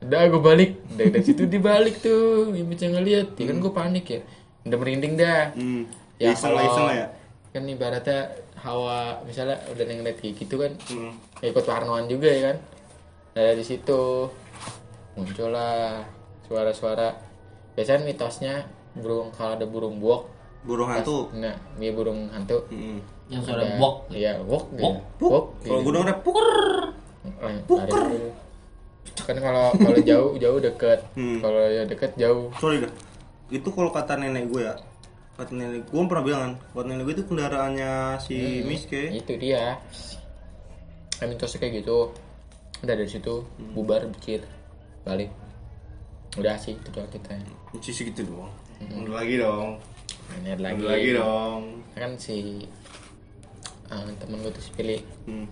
Udah 0.00 0.20
gue 0.26 0.40
balik. 0.40 0.70
Dari, 0.90 1.08
dari 1.12 1.24
situ 1.24 1.44
dibalik 1.44 2.00
tuh. 2.00 2.50
Yang 2.50 2.68
bisa 2.68 2.84
ngeliat. 2.88 3.26
Ya 3.34 3.44
kan 3.46 3.56
gue 3.58 3.72
panik 3.72 4.06
ya. 4.06 4.20
Udah 4.64 4.76
merinding 4.76 5.14
dah. 5.14 5.52
Hmm. 5.52 5.84
Ya 6.16 6.32
iseng 6.32 6.52
lah 6.52 6.62
kalau- 6.62 6.68
iseng 6.68 6.86
lah 6.86 6.96
ya. 6.96 7.06
Kan 7.50 7.62
ibaratnya 7.66 8.18
hawa 8.56 9.18
misalnya 9.24 9.58
udah 9.66 9.84
ngeliat 9.84 10.16
kayak 10.16 10.34
gitu 10.36 10.54
kan. 10.56 10.72
Hmm. 10.88 11.12
Ya 11.40 11.50
ikut 11.50 11.64
parnoan 11.64 12.06
juga 12.06 12.28
ya 12.28 12.52
kan. 12.52 12.56
Nah, 13.30 13.42
dari 13.46 13.62
situ 13.62 14.30
muncullah 15.14 16.04
suara-suara. 16.44 17.14
Biasanya 17.72 18.02
mitosnya 18.02 18.54
burung 18.92 19.30
kalau 19.30 19.54
ada 19.54 19.64
burung 19.64 19.98
buok 19.98 20.26
Burung 20.60 20.92
hantu. 20.92 21.32
Nah, 21.32 21.56
dia 21.76 21.90
burung 21.90 22.28
hantu. 22.28 22.68
Hmm. 22.68 23.00
yang 23.30 23.40
suara 23.40 23.62
Ada- 23.62 23.78
bok 23.78 24.10
Iya, 24.10 24.32
gitu. 24.36 24.50
Wok, 24.50 24.64
Wok. 24.74 24.94
Kalau 25.62 25.80
gitu. 25.80 25.86
gua 25.86 25.92
denger 25.96 26.16
puker. 26.20 26.50
Kan 29.20 29.36
kalau 29.36 29.70
kalau 29.74 29.98
jauh 30.00 30.30
jauh 30.36 30.58
deket. 30.58 31.00
Hmm. 31.14 31.38
Kalau 31.38 31.60
ya 31.66 31.82
deket 31.84 32.12
jauh. 32.16 32.48
Sorry 32.56 32.82
dah. 32.82 32.92
Itu 33.48 33.68
kalau 33.70 33.90
kata 33.90 34.16
nenek 34.16 34.48
gue 34.48 34.62
ya. 34.62 34.74
Kata 35.36 35.50
nenek 35.50 35.86
gue 35.86 36.00
pernah 36.04 36.24
bilang 36.24 36.40
kan, 36.42 36.52
kata 36.72 36.86
nenek 36.86 37.04
gue 37.04 37.14
itu 37.20 37.24
kendaraannya 37.26 37.92
si 38.18 38.36
Hmm. 38.36 38.66
Miske. 38.66 39.02
Itu 39.10 39.32
dia. 39.36 39.78
Mitosnya 41.20 41.58
kayak 41.60 41.84
gitu. 41.84 42.10
Udah 42.80 42.94
dari 42.96 43.08
situ 43.08 43.44
Hmm. 43.44 43.72
bubar 43.76 44.08
becir 44.08 44.40
balik. 45.02 45.28
Udah 46.34 46.56
sih 46.56 46.74
itu 46.74 46.88
doang 46.88 47.10
ceritanya. 47.10 47.44
Sisi 47.78 48.08
gitu 48.08 48.24
doang. 48.24 48.52
Udah 48.80 49.20
lagi 49.20 49.36
dong. 49.36 49.76
Ini 50.40 50.56
lagi. 50.56 50.80
Lagi 50.80 51.10
dong. 51.12 51.60
Kan 51.92 52.14
si 52.16 52.64
ah, 53.90 54.06
temen 54.16 54.38
gue 54.40 54.50
tuh 54.50 54.62
si 54.62 54.70
Pilih 54.72 55.02
Hmm. 55.26 55.44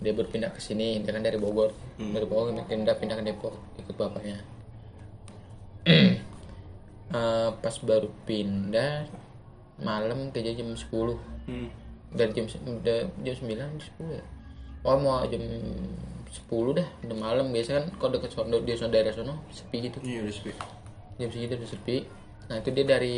Dia 0.00 0.12
berpindah 0.12 0.52
ke 0.52 0.60
sini 0.60 1.00
dia 1.00 1.10
kan 1.12 1.24
dari 1.24 1.40
Bogor. 1.40 1.72
Hmm. 1.96 2.12
dari 2.12 2.26
Bogor 2.28 2.52
pindah 2.68 2.96
pindah 2.96 3.16
ke 3.16 3.24
Depok 3.24 3.54
ikut 3.80 3.94
bapaknya. 3.96 4.38
Eh, 7.06 7.50
pas 7.62 7.76
baru 7.86 8.10
pindah 8.26 9.06
malam 9.78 10.34
kerja 10.34 10.58
jam 10.58 10.74
10 10.74 11.14
Hmm. 11.46 11.70
dari 12.10 12.34
jam 12.34 12.50
udah 12.50 13.06
jam 13.22 13.34
9 13.38 13.54
jam 13.54 13.78
10 13.78 14.18
ya? 14.18 14.24
Oh 14.82 14.98
mau 14.98 15.22
jam 15.30 15.38
10 16.26 16.74
dah 16.74 16.88
udah 17.06 17.16
malam. 17.16 17.54
Biasa 17.54 17.78
kan 17.78 17.86
kalau 18.02 18.18
deket 18.18 18.34
sono 18.34 18.58
di 18.58 18.74
sono 18.74 18.90
daerah 18.90 19.14
sono 19.14 19.46
sepi 19.54 19.86
gitu. 19.86 20.02
Iya 20.02 20.26
udah 20.26 20.34
sepi. 20.34 20.50
jam 21.16 21.28
segitu 21.30 21.54
udah 21.54 21.70
sepi. 21.70 21.96
Nah 22.50 22.56
itu 22.58 22.68
dia 22.74 22.84
dari 22.84 23.16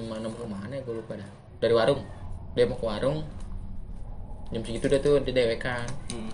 mana 0.00 0.32
mau 0.32 0.48
mana 0.48 0.72
ya? 0.72 0.82
Gue 0.82 1.04
lupa 1.04 1.20
dah. 1.20 1.28
Dari 1.60 1.74
warung. 1.76 2.00
Dia 2.56 2.64
mau 2.64 2.80
ke 2.80 2.86
warung 2.88 3.18
jam 4.48 4.62
segitu 4.62 4.86
dia 4.86 4.98
tuh 4.98 5.20
dewek 5.20 5.58
kan 5.58 5.84
Hmm. 6.08 6.30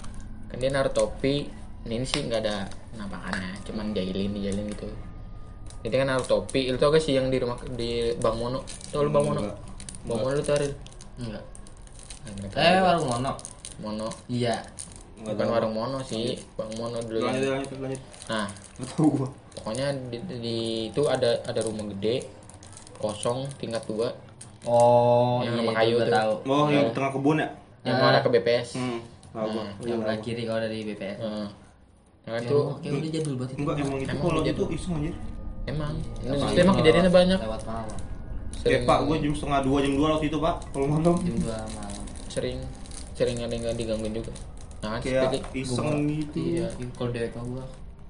kan 0.47 0.57
dia 0.57 0.71
naruh 0.71 0.91
topi 0.91 1.51
ini 1.85 2.01
sih 2.03 2.23
nggak 2.23 2.41
ada 2.41 2.65
penampakannya 2.91 3.51
cuman 3.63 3.91
jahilin 3.91 4.33
jahilin 4.35 4.67
gitu 4.69 4.89
jadi 5.83 5.95
kan 5.99 6.07
naruh 6.09 6.25
topi 6.25 6.67
itu 6.67 6.77
tau 6.77 6.89
gak 6.89 6.99
sih 6.99 7.13
yang 7.13 7.27
di 7.27 7.37
rumah 7.37 7.59
di 7.71 8.15
Bang 8.17 8.37
Mono 8.37 8.63
tau 8.89 9.03
lu 9.03 9.11
Bang 9.11 9.27
Mono 9.27 9.41
Enggak. 9.43 9.59
Bang 10.05 10.19
Mono 10.19 10.33
lu 10.33 10.43
tau 10.43 10.57
Ril? 10.57 10.73
enggak 11.17 11.45
Nah, 12.25 12.57
eh 12.57 12.81
warung 12.81 13.05
mono 13.07 13.33
Mono 13.79 14.09
iya 14.27 14.57
Enggak 15.15 15.35
bukan 15.35 15.45
tahu. 15.45 15.53
warung 15.53 15.75
Mono 15.75 15.99
sih 16.01 16.39
Bang 16.55 16.73
Mono 16.73 16.99
dulu 16.99 17.21
Lanjut 17.21 17.43
yang- 17.43 17.61
lanjut 17.61 17.79
lanjut. 17.79 18.01
nah 18.25 18.47
tahu 18.89 19.09
gua. 19.13 19.29
pokoknya 19.55 19.87
di, 20.09 20.17
di- 20.35 20.85
itu 20.89 21.03
ada 21.05 21.37
ada 21.43 21.61
rumah 21.61 21.85
gede 21.91 22.25
kosong 22.97 23.45
tingkat 23.55 23.85
dua 23.85 24.09
oh 24.65 25.43
Yang 25.43 25.51
iya 25.51 25.61
rumah 25.61 25.73
itu 25.75 25.79
kayu 25.83 25.97
tuh. 25.99 26.09
tahu 26.11 26.33
Oh, 26.47 26.67
yang 26.71 26.89
tengah 26.91 27.11
kebun 27.11 27.37
ya? 27.37 27.49
Yang 27.85 27.97
mau 28.01 28.09
arah 28.09 28.21
ke 28.25 28.31
BPS 28.33 28.69
Hmm. 28.81 28.99
Gua. 29.35 29.67
yang 29.83 29.99
belah 30.01 30.19
kiri 30.23 30.43
kalau 30.47 30.61
dari 30.63 30.87
BPS 30.87 31.19
Nah, 31.21 31.49
nah, 32.25 32.41
itu 32.41 32.57
kayak 32.81 32.95
udah 32.97 33.11
jadul 33.13 33.35
banget 33.37 33.51
itu. 33.53 33.61
Enggak 33.61 33.77
emang 33.85 33.99
itu 34.01 34.17
kalau 34.17 34.41
dia 34.41 34.53
itu 34.57 34.65
iseng 34.73 34.93
anjir. 34.97 35.15
emang. 35.69 35.95
Itu 36.25 36.59
emang 36.65 36.77
kejadiannya 36.81 37.13
banyak. 37.13 37.39
lewat 37.45 37.63
malam. 37.69 37.85
Ya 37.93 38.01
sering. 38.65 38.83
Pak, 38.89 38.99
gua 39.05 39.17
jam 39.21 39.33
setengah 39.37 39.61
dua 39.61 39.79
jam 39.85 39.93
dua 39.93 40.09
waktu 40.17 40.27
itu 40.33 40.39
Pak. 40.41 40.55
Kalau 40.73 40.87
malam. 40.89 41.15
Jam 41.21 41.37
dua 41.37 41.59
malam. 41.77 42.05
Sering. 42.33 42.59
Sering 43.13 43.37
ada 43.45 43.53
yang 43.53 43.77
digangguin 43.77 44.15
juga. 44.17 44.33
Nah 44.81 44.89
kan 44.97 45.01
kayak 45.05 45.21
seperti 45.21 45.39
iseng 45.53 45.89
gitu. 46.09 46.37
iya 46.41 46.69
kalau 46.97 47.11
dewek 47.13 47.33
mah 47.37 47.45
gua 47.45 47.65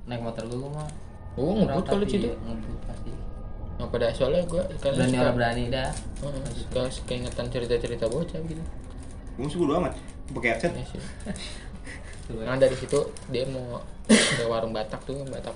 naik 0.07 0.21
motor 0.23 0.43
gua 0.51 0.59
gua 0.59 0.71
mah 0.83 0.89
oh 1.35 1.51
ngebut 1.55 1.85
kalau 1.87 2.07
situ 2.07 2.31
ngebut 2.31 2.79
pasti. 2.87 3.11
Nah 3.79 3.87
pada 3.91 4.07
soalnya 4.15 4.43
gue 4.47 4.63
kan 4.79 4.91
berani 4.95 5.11
suka, 5.11 5.23
orang 5.23 5.37
berani 5.39 5.65
dah. 5.71 5.91
Suka 6.55 6.83
keingetan 7.11 7.47
cerita-cerita 7.51 8.07
bocah 8.07 8.39
gitu 8.47 8.63
Gua 9.35 9.47
sih 9.47 9.59
bodo 9.59 9.73
amat. 9.79 9.95
Pakai 10.31 10.51
headset. 10.53 10.73
ya 10.73 10.85
sih 10.87 11.01
nah 12.25 12.57
dari 12.57 12.73
situ 12.73 12.97
dia 13.29 13.45
mau 13.45 13.85
ke 14.09 14.49
warung 14.49 14.73
Batak 14.73 15.05
tuh 15.05 15.21
Batak 15.29 15.53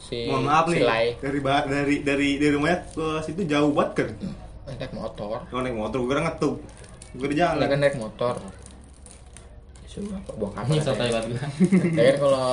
si 0.00 0.24
Mohon 0.24 0.44
maaf 0.48 0.64
si 0.66 0.80
nih. 0.80 0.82
Lai 0.82 1.06
Dari 1.20 1.38
dari 1.44 1.94
dari 2.00 2.28
dari 2.40 2.52
rumahnya 2.52 2.78
ke 2.96 3.06
situ 3.20 3.44
jauh 3.44 3.76
banget 3.76 3.92
kan. 3.92 4.08
naik 4.72 4.92
motor 4.92 5.44
Kalau 5.46 5.60
naik 5.60 5.76
motor 5.76 6.00
gua 6.00 6.10
kira 6.10 6.22
ngetuk. 6.24 6.54
Gua 7.12 7.20
kira 7.22 7.34
jalan. 7.36 7.68
Kan 7.68 7.80
naik 7.80 7.96
motor 7.96 8.34
apa 9.96 10.28
buang 10.36 10.52
kamar 10.52 10.68
ini 10.68 10.84
sotoy 10.84 11.08
banget 11.08 11.24
gua 11.32 11.40
kan 11.40 12.16
kalau 12.20 12.46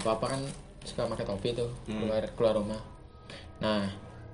apa-apa 0.00 0.24
kan 0.32 0.40
suka 0.80 1.04
pakai 1.04 1.26
topi 1.28 1.48
tuh 1.52 1.68
Hmm. 1.84 2.00
keluar 2.00 2.24
keluar 2.32 2.54
rumah 2.56 2.80
nah 3.60 3.84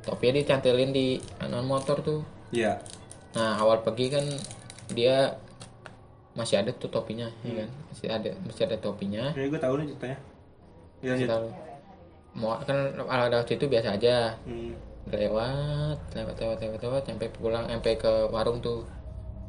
topinya 0.07 0.39
dicantilin 0.39 0.95
di 0.95 1.19
anon 1.43 1.67
motor 1.67 1.99
tuh 1.99 2.23
Iya. 2.55 2.79
nah 3.35 3.59
awal 3.59 3.83
pergi 3.83 4.15
kan 4.15 4.23
dia 4.93 5.37
masih 6.33 6.65
ada 6.65 6.73
tuh 6.73 6.89
topinya 6.89 7.29
Hmm. 7.45 7.49
ya 7.53 7.53
kan? 7.65 7.69
Masih 7.93 8.09
ada 8.09 8.31
masih 8.45 8.63
ada 8.65 8.77
topinya. 8.81 9.25
Ya 9.37 9.47
gua 9.49 9.61
tahu 9.61 9.75
nih 9.81 9.87
ceritanya. 9.93 10.19
Ya 11.03 11.11
masih 11.17 11.29
tahu 11.29 11.47
mau 12.33 12.57
kan 12.65 12.97
ala 12.97 13.29
ada 13.29 13.45
waktu 13.45 13.61
itu 13.61 13.69
biasa 13.69 13.97
aja. 14.01 14.37
Hmm. 14.49 14.73
lewat 15.03 15.99
lewat 16.15 16.37
lewat 16.39 16.59
lewat 16.63 16.81
lewat 16.81 17.03
sampai 17.11 17.29
pulang 17.35 17.67
sampai 17.69 17.99
ke 17.99 18.13
warung 18.33 18.63
tuh. 18.63 18.87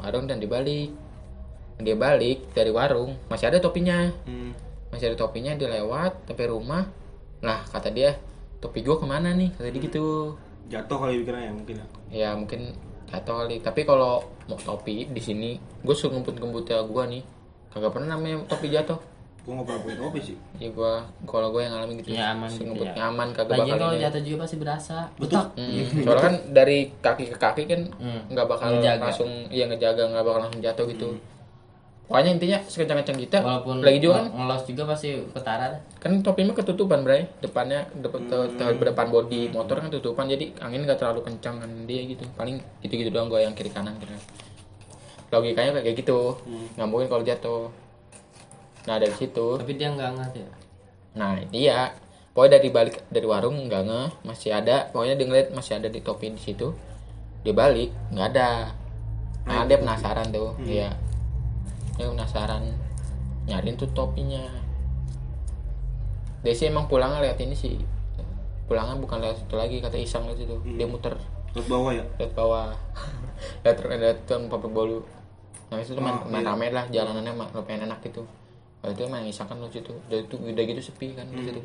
Warung 0.02 0.26
dan 0.28 0.42
dibalik. 0.44 0.92
Dia 1.80 1.96
balik 1.98 2.52
dari 2.54 2.74
warung 2.74 3.16
masih 3.32 3.48
ada 3.54 3.62
topinya. 3.64 4.12
Hmm. 4.28 4.52
masih 4.92 5.10
ada 5.10 5.18
topinya 5.18 5.56
dia 5.56 5.70
lewat 5.72 6.28
sampai 6.28 6.46
rumah. 6.50 6.84
Lah 7.40 7.64
kata 7.70 7.94
dia 7.94 8.18
topi 8.60 8.84
gua 8.84 9.00
ke 9.00 9.06
mana 9.08 9.32
nih? 9.32 9.54
Kata 9.56 9.70
dia 9.72 9.82
gitu. 9.82 10.36
Jatuh 10.68 10.98
kali 11.00 11.22
pikirnya 11.24 11.44
ya 11.48 11.52
mungkin 11.54 11.76
ya. 11.76 11.86
ya 12.12 12.30
mungkin 12.36 12.62
jatuh 13.14 13.36
kali 13.40 13.62
tapi 13.62 13.82
kalau 13.84 14.20
mau 14.44 14.58
topi 14.58 15.06
di 15.06 15.22
sini 15.22 15.54
gue 15.80 15.94
suruh 15.94 16.12
ngumpet 16.12 16.36
ngumpet 16.36 16.66
gua 16.84 17.06
nih. 17.06 17.22
Kagak 17.70 17.90
pernah 17.92 18.14
namanya 18.14 18.42
topi 18.46 18.68
jatuh. 18.68 18.98
Gua 19.44 19.54
nggak 19.56 19.66
pernah 19.66 19.82
punya 19.82 19.98
topi 20.00 20.20
sih. 20.24 20.38
ya 20.56 20.70
gua 20.70 21.04
kalau 21.24 21.52
gue 21.52 21.62
yang 21.62 21.74
ngalamin 21.74 21.96
gitu. 22.00 22.10
Ya, 22.12 22.32
aman 22.32 22.48
gitu 22.48 22.64
ngumpet 22.64 22.88
ya. 22.88 22.94
nyaman 22.96 23.28
kagak 23.32 23.58
bakal 23.60 23.76
kalau 23.78 23.96
jatuh 24.00 24.22
juga 24.22 24.38
pasti 24.42 24.56
berasa. 24.58 24.98
Betul. 25.16 25.44
Hmm, 25.54 25.84
soalnya 26.00 26.24
kan 26.24 26.36
dari 26.50 26.80
kaki 26.96 27.24
ke 27.28 27.38
kaki 27.38 27.64
kan 27.68 27.82
Hmm. 28.00 28.22
nggak 28.30 28.48
bakal 28.48 28.68
Ngejaga. 28.74 29.04
langsung 29.04 29.30
iya 29.50 29.68
ngejaga 29.68 30.04
nggak 30.10 30.24
bakal 30.24 30.40
langsung 30.42 30.62
jatuh 30.62 30.86
gitu 30.88 31.08
pokoknya 32.04 32.36
intinya 32.36 32.58
sekencang-kencang 32.62 33.16
kita 33.18 33.38
walaupun 33.40 33.80
lagi 33.80 33.98
juga 33.98 34.20
kan 34.20 34.26
ng- 34.26 34.36
ngelos 34.36 34.64
juga 34.68 34.84
pasti 34.86 35.10
ketara 35.26 35.66
dah. 35.72 35.82
kan 35.98 36.12
topi 36.20 36.44
mah 36.44 36.54
ketutupan 36.54 37.00
bray. 37.02 37.26
Depannya 37.40 37.88
depan 37.96 38.28
Hmm. 38.28 38.76
depan 38.78 39.08
body 39.08 39.50
motor 39.50 39.80
kan 39.80 39.88
ketutupan. 39.88 40.28
Jadi 40.28 40.52
angin 40.60 40.84
nggak 40.84 41.00
terlalu 41.00 41.24
kencang 41.24 41.58
kan 41.58 41.72
dia 41.84 42.04
gitu. 42.04 42.28
Paling 42.34 42.60
gitu 42.80 42.94
gitu 42.94 43.10
doang 43.10 43.28
gue 43.28 43.40
yang 43.40 43.52
kiri 43.52 43.72
kanan 43.72 43.96
kira 43.98 44.14
logikanya 45.30 45.80
kayak 45.80 45.98
gitu. 45.98 46.38
Hmm. 46.40 46.68
nggak 46.76 46.88
mungkin 46.88 47.08
kalau 47.08 47.24
jatuh. 47.24 47.72
Nah 48.84 48.96
dari 49.00 49.16
situ. 49.16 49.48
Tapi 49.56 49.74
dia 49.74 49.90
nggak 49.90 50.10
ngerti 50.14 50.40
ya? 50.40 50.52
Nah 51.14 51.32
iya 51.50 51.96
pokoknya 52.34 52.58
dari 52.58 52.70
balik 52.70 52.96
dari 53.08 53.26
warung 53.26 53.64
nggak 53.64 53.82
nge 53.82 54.02
masih 54.22 54.52
ada. 54.52 54.92
Pokoknya 54.92 55.16
dia 55.16 55.26
ngeliat 55.26 55.50
masih 55.50 55.80
ada 55.80 55.88
di 55.88 56.00
topi 56.00 56.30
di 56.30 56.42
situ. 56.42 56.76
Dia 57.42 57.56
balik 57.56 57.96
nggak 58.12 58.28
ada. 58.30 58.76
Nah 59.44 59.64
dia 59.64 59.80
penasaran 59.80 60.30
tuh. 60.30 60.52
Iya 60.60 60.92
dia 61.94 62.10
penasaran 62.10 62.64
nyariin 63.46 63.76
tuh 63.76 63.90
topinya. 63.92 64.42
Dia 66.44 66.54
sih 66.54 66.68
emang 66.68 66.88
pulangnya 66.88 67.24
lihat 67.24 67.40
ini 67.40 67.56
sih. 67.56 67.80
Pulangnya 68.68 69.00
bukan 69.00 69.20
lewat 69.20 69.44
situ 69.44 69.56
lagi 69.56 69.80
kata 69.80 69.96
iseng 69.96 70.28
lewat 70.28 70.40
situ. 70.40 70.56
Dia 70.76 70.88
muter. 70.88 71.16
Terus 71.54 71.68
bawah 71.70 71.92
ya. 71.94 72.04
lihat 72.18 72.34
bawah. 72.34 72.74
Lihat 73.64 73.76
lihat 73.84 74.18
tukang 74.24 74.48
pabrik 74.48 74.72
bolu. 74.72 75.00
Nah 75.68 75.78
itu 75.78 75.94
tuh 75.94 76.02
main, 76.02 76.16
Oh, 76.16 76.28
main 76.32 76.42
iya. 76.42 76.50
rame 76.50 76.68
lah 76.72 76.86
jalanannya 76.88 77.34
lumayan 77.52 77.86
enak 77.86 78.00
gitu. 78.02 78.24
Waktu 78.80 78.94
itu 78.96 79.02
emang 79.06 79.24
iseng 79.28 79.48
kan 79.48 79.60
lu 79.60 79.68
situ 79.68 79.92
udah 80.08 80.20
itu 80.20 80.36
udah 80.40 80.64
gitu 80.64 80.82
sepi 80.82 81.12
kan 81.14 81.28
di 81.28 81.40
Hmm. 81.40 81.48
situ. 81.52 81.60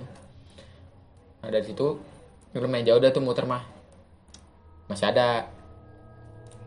Nah 1.40 1.48
dari 1.48 1.64
situ 1.64 1.86
lumayan 2.52 2.84
jauh 2.84 3.00
dah 3.00 3.10
tuh 3.10 3.22
muter 3.22 3.46
mah. 3.46 3.62
Masih 4.90 5.08
ada. 5.08 5.46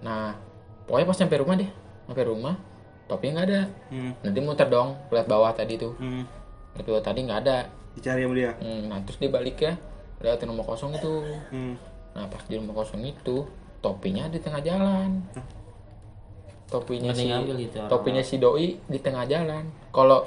Nah 0.01 0.33
pokoknya 0.87 1.05
pas 1.07 1.17
sampai 1.19 1.37
rumah 1.39 1.55
deh. 1.59 1.69
Sampai 2.07 2.25
rumah 2.25 2.55
topinya 3.11 3.33
nggak 3.35 3.47
ada 3.49 3.61
Hmm. 3.91 4.11
nanti 4.23 4.39
muter 4.39 4.67
dong 4.67 4.95
lihat 5.11 5.27
bawah 5.27 5.51
tadi 5.51 5.75
tuh 5.75 5.91
Hmm. 5.93 6.23
lihat 6.73 6.85
bawah 6.87 7.03
tadi 7.03 7.19
nggak 7.21 7.41
ada 7.41 7.57
Dicari 7.91 8.23
sama 8.23 8.31
dia. 8.33 8.55
Hmm, 8.55 8.87
nah 8.87 9.03
terus 9.03 9.19
dia 9.19 9.27
balik 9.27 9.59
ya 9.59 9.75
liatin 10.17 10.47
rumah 10.47 10.63
kosong 10.63 10.95
itu 10.95 11.11
Hmm. 11.51 11.75
Nah 12.11 12.23
pas 12.25 12.39
di 12.41 12.55
rumah 12.55 12.71
kosong 12.73 13.03
itu 13.03 13.43
topinya 13.79 14.27
di 14.27 14.39
tengah 14.39 14.59
jalan. 14.59 15.27
Topinya 16.65 17.11
Mending 17.11 17.27
si 17.27 17.35
ambil 17.35 17.55
gitu 17.59 17.77
topinya 17.85 18.23
si 18.23 18.35
doi 18.37 18.79
di 18.79 18.95
tengah 18.97 19.27
jalan. 19.27 19.67
Kalau 19.91 20.23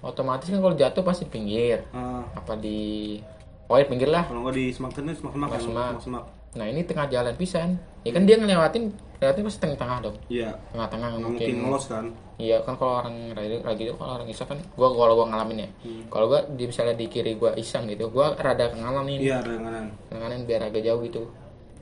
otomatis 0.00 0.48
kan 0.48 0.56
kalau 0.56 0.72
jatuh 0.72 1.04
pasti 1.04 1.24
pinggir. 1.26 1.84
Ah, 1.92 2.24
Apa 2.32 2.56
di 2.56 3.20
oh 3.66 3.76
ya 3.76 3.84
pinggir 3.84 4.08
lah. 4.08 4.24
kalau 4.24 4.40
nggak 4.40 4.56
di 4.56 4.72
semak 4.72 4.96
itu 4.96 5.04
semak 5.12 5.32
semak. 5.34 5.48
Semak. 5.52 5.60
Semak 5.60 6.00
semak. 6.00 6.24
Nah 6.56 6.66
ini 6.66 6.80
tengah 6.82 7.06
jalan 7.06 7.36
pisan. 7.36 7.76
Ya 8.02 8.10
kan 8.10 8.24
dia 8.24 8.36
ngelewatin 8.36 8.90
lewatin 9.16 9.42
pasti 9.44 9.58
tengah-tengah 9.60 9.98
dong. 10.02 10.16
Iya. 10.28 10.50
Tengah-tengah 10.72 11.08
mungkin. 11.16 11.30
mungkin 11.36 11.54
ngelos 11.62 11.84
kan. 11.88 12.04
Iya 12.36 12.60
kan 12.64 12.76
kalau 12.76 13.00
orang 13.00 13.32
lagi 13.32 13.60
lagi 13.64 13.82
itu 13.88 13.94
kalau 13.96 14.12
orang 14.20 14.28
iseng 14.28 14.48
kan 14.48 14.58
gua 14.76 14.88
kalau 14.92 15.14
gua 15.16 15.26
ngalamin 15.28 15.64
ya. 15.64 15.68
Hmm. 15.84 16.02
Kalau 16.08 16.26
gua 16.28 16.40
di 16.48 16.64
misalnya 16.64 16.94
di 16.94 17.06
kiri 17.08 17.32
gua 17.34 17.52
iseng 17.54 17.88
gitu, 17.88 18.08
gua 18.08 18.36
rada 18.36 18.72
ngalamin. 18.72 19.20
Iya, 19.20 19.40
ada 19.40 19.52
kanan. 19.56 19.86
Ngalamin 20.12 20.42
biar 20.44 20.60
agak 20.64 20.82
jauh 20.82 21.00
gitu. 21.00 21.22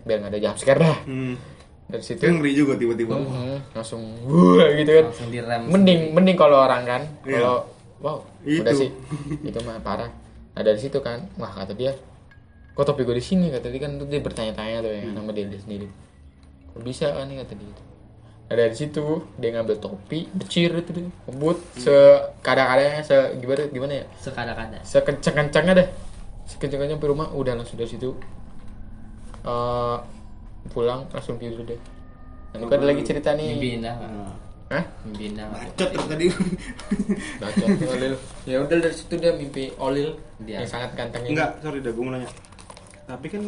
Biar 0.02 0.20
nggak 0.20 0.32
ada 0.34 0.40
jam 0.40 0.54
scare 0.54 0.78
dah. 0.78 0.98
Hmm. 1.06 1.34
Dari 1.84 2.00
situ 2.00 2.24
Itu 2.24 2.32
ngeri 2.32 2.52
juga 2.56 2.72
tiba-tiba. 2.80 3.12
Mhm, 3.12 3.76
langsung 3.76 4.00
wah 4.24 4.68
gitu 4.72 4.88
kan 4.88 5.04
langsung 5.04 5.28
direm 5.28 5.62
mending 5.68 6.00
mending 6.16 6.36
kalau 6.40 6.64
orang 6.64 6.82
kan 6.82 7.02
Iya. 7.28 7.44
kalau 7.44 7.56
wow 8.00 8.16
Itu. 8.40 8.64
udah 8.64 8.72
sih 8.72 8.88
itu 9.44 9.58
mah 9.68 9.76
parah 9.84 10.08
nah 10.56 10.62
dari 10.64 10.80
situ 10.80 10.96
kan 11.00 11.28
wah 11.36 11.52
kata 11.52 11.76
dia 11.76 11.92
kok 12.74 12.84
topi 12.84 13.02
gue 13.02 13.14
di 13.14 13.24
sini 13.24 13.48
kata 13.48 13.66
dia 13.68 13.80
kan 13.80 13.94
tuh 13.94 14.04
dia 14.04 14.18
bertanya-tanya 14.18 14.78
tuh 14.80 14.90
ya 14.90 15.02
Hmm. 15.02 15.14
sama 15.14 15.30
dia, 15.30 15.46
dia 15.46 15.58
sendiri 15.58 15.86
kok 16.68 16.82
bisa 16.82 17.06
kan 17.08 17.24
nih 17.24 17.38
kata 17.38 17.52
dia 17.54 17.66
gitu. 17.66 17.82
nah 18.44 18.54
dari 18.56 18.74
situ 18.74 19.04
dia 19.34 19.50
ngambil 19.50 19.76
topi 19.78 20.26
becir 20.30 20.70
itu 20.70 20.90
dia 20.90 21.04
ngebut 21.24 21.56
Hmm. 21.56 21.80
se 21.80 21.94
kadang-kadangnya 22.40 23.00
se 23.00 23.16
gimana 23.36 23.62
gimana 23.68 23.92
ya 23.94 24.04
sekada-kada 24.16 24.78
sekencang-kencangnya 24.82 25.74
deh 25.76 25.88
sekencang-kencang 26.44 26.98
sampai 26.98 27.08
rumah 27.08 27.28
udah 27.30 27.54
langsung 27.54 27.74
dari 27.74 27.88
situ 27.88 28.10
eh, 29.42 29.96
pulang 30.66 31.06
langsung 31.08 31.36
tidur 31.36 31.62
deh 31.62 31.80
dan 32.50 32.58
gue 32.62 32.70
ada 32.72 32.86
lagi 32.86 33.02
cerita 33.02 33.32
nih 33.32 33.46
mimpi 33.50 33.68
indah. 33.76 33.96
Nah, 33.96 34.30
Hah? 34.64 34.84
Membina. 35.04 35.44
Bacot 35.50 35.90
tadi. 36.08 36.30
Bacot 37.36 37.66
tuh 37.76 37.88
Olil. 37.94 38.14
Ya 38.46 38.56
udah 38.58 38.78
dari 38.78 38.94
situ 38.94 39.14
dia 39.14 39.30
mimpi 39.30 39.74
Olil 39.76 40.14
Dia. 40.40 40.62
yang 40.62 40.66
sangat 40.66 40.94
ganteng 40.94 41.26
ini. 41.26 41.34
Enggak, 41.34 41.60
sorry 41.60 41.78
dah 41.78 41.90
gue 41.90 42.00
mau 42.00 42.10
nanya. 42.10 42.30
Tapi 43.04 43.26
kan 43.28 43.42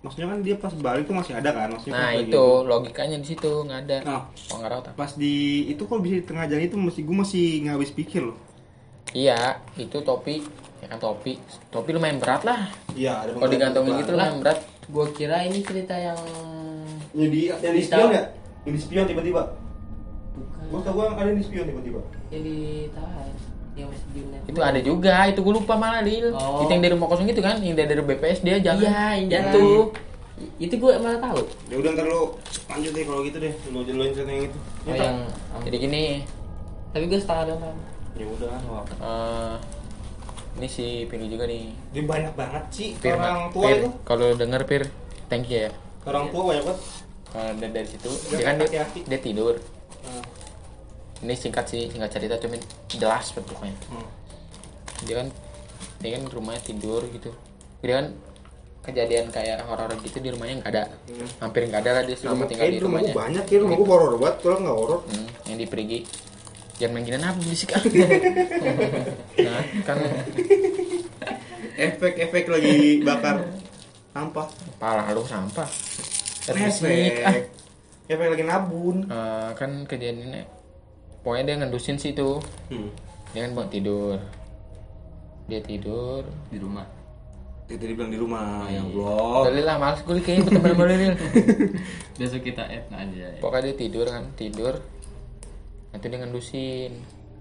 maksudnya 0.00 0.32
kan 0.32 0.38
dia 0.40 0.56
pas 0.56 0.72
balik 0.72 1.04
tuh 1.04 1.16
masih 1.18 1.34
ada 1.36 1.50
kan? 1.52 1.68
Maksudnya 1.74 1.98
Nah 1.98 2.12
itu 2.16 2.44
logikanya 2.64 3.16
di 3.20 3.26
situ 3.26 3.52
nggak 3.66 3.80
ada. 3.86 3.98
Nah. 4.06 4.22
Oh 4.54 4.58
tak? 4.62 4.94
Pas 4.96 5.12
di 5.18 5.66
itu 5.68 5.82
kok 5.84 6.00
bisa 6.00 6.14
di 6.18 6.24
tengah 6.24 6.46
jalan 6.46 6.64
itu 6.64 6.76
mesti 6.78 7.00
gue 7.04 7.16
masih 7.16 7.44
nggak 7.66 7.74
habis 7.76 7.92
pikir 7.92 8.22
loh. 8.24 8.38
Iya, 9.10 9.58
itu 9.74 9.98
topi, 10.06 10.38
ya 10.78 10.86
kan 10.86 11.02
topi. 11.02 11.34
Topi 11.74 11.90
lumayan 11.90 12.22
berat 12.22 12.46
lah. 12.46 12.70
Iya, 12.94 13.26
ada 13.26 13.34
Kalau 13.34 13.50
digantungin 13.50 13.98
gitu 13.98 14.14
lumayan 14.14 14.38
berat. 14.38 14.58
Gue 14.86 15.06
kira 15.10 15.42
ini 15.42 15.66
cerita 15.66 15.98
yang 15.98 16.18
Jadi 17.10 17.50
yang 17.50 17.74
di 17.74 17.82
spion 17.82 18.10
ya? 18.14 18.24
Yang 18.62 18.74
di 18.78 18.80
spion 18.86 19.06
tiba-tiba. 19.10 19.42
bukan 20.30 20.62
Gue 20.70 20.80
tau 20.86 20.94
gue 20.94 21.06
ada 21.10 21.26
yang 21.26 21.38
di 21.42 21.46
spion 21.46 21.66
tiba-tiba. 21.66 22.00
yang 22.30 22.42
ditahan 22.46 23.30
yang 23.82 23.90
masih 23.90 24.08
di 24.12 24.20
net. 24.28 24.42
Itu 24.46 24.60
ada 24.60 24.80
juga, 24.80 25.14
itu 25.26 25.40
gue 25.40 25.54
lupa 25.56 25.74
malah 25.74 26.02
Lil. 26.04 26.30
Oh. 26.32 26.62
Itu 26.64 26.70
yang 26.70 26.82
dari 26.84 26.92
rumah 26.92 27.08
kosong 27.08 27.28
itu 27.28 27.40
kan, 27.40 27.56
yang 27.60 27.76
dari 27.76 27.92
BPS 27.96 28.38
dia 28.44 28.56
jalan. 28.60 28.84
Iya, 28.84 29.04
yang 29.20 29.28
jalan. 29.28 29.52
Itu. 29.52 29.68
Itu 30.56 30.74
gue 30.80 30.92
malah 31.00 31.20
tahu. 31.20 31.40
Ya 31.68 31.76
udah 31.80 31.90
ntar 31.96 32.04
lu 32.08 32.22
lanjut 32.68 32.92
deh 32.96 33.04
kalau 33.04 33.20
gitu 33.24 33.38
deh. 33.40 33.52
Lu 33.72 33.76
aja 33.84 33.92
lu 33.92 34.02
yang 34.04 34.14
cerita 34.16 34.32
yang 34.32 34.44
itu. 34.48 34.58
Oh, 34.58 34.92
Ya, 34.92 35.04
yang 35.04 35.16
Jadi 35.68 35.76
gini, 35.76 36.04
tapi 36.92 37.04
gue 37.08 37.20
setengah 37.20 37.44
doang. 37.52 37.78
Ya 38.16 38.26
udah. 38.26 38.48
nggak 38.48 38.68
apa-apa. 38.68 38.94
eh 39.00 39.54
ini 40.58 40.66
si 40.66 41.06
Pini 41.06 41.30
juga 41.30 41.46
nih. 41.46 41.72
Dia 41.94 42.02
banyak 42.04 42.34
banget 42.34 42.64
sih 42.74 42.88
Pir, 42.98 43.14
orang 43.14 43.48
tua 43.54 43.64
Pir, 43.64 43.76
itu. 43.80 43.88
Kalau 44.02 44.26
denger 44.34 44.62
Pir, 44.66 44.82
thank 45.30 45.46
you 45.46 45.68
ya. 45.68 45.70
Orang 46.04 46.28
tua 46.34 46.42
banyak 46.52 46.64
banget. 46.66 46.80
Eh, 47.30 47.52
dari, 47.62 47.72
dari 47.72 47.88
situ, 47.88 48.10
Dia 48.10 48.36
dia 48.36 48.44
kan 48.44 48.54
dia, 48.66 48.84
dia 49.06 49.18
tidur. 49.22 49.54
Nah, 50.02 50.22
Ini 51.20 51.34
singkat 51.34 51.64
sih, 51.66 51.86
singkat 51.86 52.10
cerita 52.10 52.34
cuman 52.36 52.60
jelas 52.88 53.26
bentuknya. 53.30 53.72
hmm. 53.88 54.08
Dia 55.04 55.14
kan 55.20 55.28
dia 56.00 56.10
kan 56.14 56.22
di 56.24 56.32
rumahnya 56.32 56.62
tidur 56.62 57.04
gitu. 57.06 57.30
Dia 57.80 58.00
kan 58.00 58.06
kejadian 58.80 59.28
kayak 59.28 59.60
horor 59.64 59.92
gitu 60.00 60.16
di 60.16 60.32
rumahnya 60.32 60.60
nggak 60.60 60.70
ada. 60.70 60.84
Hmm. 61.06 61.28
Hampir 61.40 61.68
nggak 61.68 61.80
ada 61.80 61.90
lah 61.92 62.02
dia 62.02 62.16
selama 62.16 62.48
tinggal 62.48 62.64
Eh, 62.64 62.70
di 62.70 62.74
di 62.74 62.80
rumah 62.80 63.00
rumahnya. 63.00 63.14
banyak 63.14 63.44
ya, 63.46 63.58
rumah 63.60 63.76
gua 63.76 63.88
horor 63.90 64.14
banget, 64.16 64.36
kalau 64.40 64.58
nggak 64.58 64.76
horor. 64.76 65.00
Hmm, 65.06 65.26
yang 65.44 65.58
di 65.58 65.66
perigi 65.66 66.00
jangan 66.80 66.96
main 66.96 67.04
gini 67.04 67.16
apa 67.20 67.36
berisik 67.36 67.70
ah. 67.70 67.82
nah 69.44 69.60
kan 69.84 69.96
Efek-efek 71.76 72.44
lagi 72.48 72.74
bakar 73.00 73.44
sampah. 74.10 74.48
parah 74.76 75.12
lu 75.12 75.20
sampah 75.22 75.68
ah. 76.48 76.56
Efek. 76.56 77.52
Efek 78.08 78.26
lagi 78.26 78.44
nabun. 78.44 79.04
Eh, 79.06 79.50
kan 79.54 79.84
kejadiannya 79.84 80.42
pokoknya 81.20 81.44
dia 81.44 81.56
ngendusin 81.60 81.96
sih 81.96 82.12
tuh 82.12 82.40
Hmm. 82.68 82.90
dia 83.30 83.44
kan 83.44 83.52
bangun 83.52 83.70
tidur 83.70 84.16
dia 85.46 85.60
tidur 85.60 86.22
di 86.46 86.58
rumah. 86.58 86.86
Itu 87.66 87.86
dibilang 87.86 88.10
di 88.10 88.18
rumah 88.18 88.66
yang 88.66 88.90
blok. 88.90 89.46
Dalil 89.46 89.62
lah 89.62 89.78
males 89.78 90.02
gue 90.02 90.18
kayaknya 90.18 90.42
berteman 90.46 90.70
sama 90.74 90.84
Dalil 90.90 91.14
Besok 92.18 92.42
kita 92.42 92.62
add 92.66 92.86
aja. 92.90 93.26
Ya. 93.30 93.38
pokoknya 93.38 93.70
dia 93.70 93.76
tidur 93.78 94.06
kan 94.06 94.24
tidur 94.34 94.74
itu 95.90 96.04
dia 96.06 96.18
ngendusin 96.18 96.92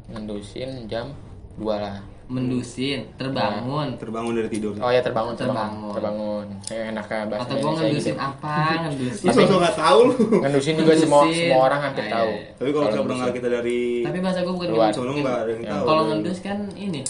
ngendusin 0.10 0.70
jam 0.86 1.14
2 1.58 1.66
lah 1.70 2.02
Mendusin, 2.30 3.10
terbangun. 3.18 3.98
Terbangun 3.98 4.38
dari 4.38 4.48
tidur. 4.48 4.78
oh 4.78 4.88
ya 4.88 5.02
terbangun 5.02 5.34
terbangun 5.34 5.90
Terbangun. 5.90 6.46
terbangun 6.46 6.46
ya, 6.70 6.94
enak 6.94 7.06
kan 7.06 7.26
bahasa 7.26 7.42
Atau 7.44 7.56
gue 7.58 7.72
ngedusin 7.74 8.14
gitu. 8.14 8.22
apa? 8.22 8.56
Ngedusin. 8.86 9.26
Lu 9.26 9.32
sosok 9.34 9.58
nggak 9.60 9.76
tahu 9.76 10.00
lu. 10.00 10.14
ngendusin 10.38 10.74
juga 10.78 10.94
semua 10.94 11.20
Ngendusin. 11.20 11.42
semua 11.42 11.60
orang 11.64 11.80
hampir 11.82 12.00
Ah, 12.00 12.06
iya, 12.06 12.14
tahu 12.14 12.30
iya. 12.30 12.50
Tapi 12.54 12.70
kalau 12.70 12.86
kita 12.86 13.34
kita 13.34 13.48
dari 13.50 13.80
Tapi 14.06 14.18
bahasa 14.22 14.40
gue 14.40 14.54
bukan 14.54 14.68
Luar. 14.70 14.92
sono 14.94 15.12
nggak 15.12 15.36
ada 15.36 15.50
yang 15.50 15.64
Ya. 15.66 15.72
tahu. 15.74 15.84
Kalau 15.84 16.04
ngendus 16.06 16.40
kan 16.40 16.58
ini. 16.78 17.02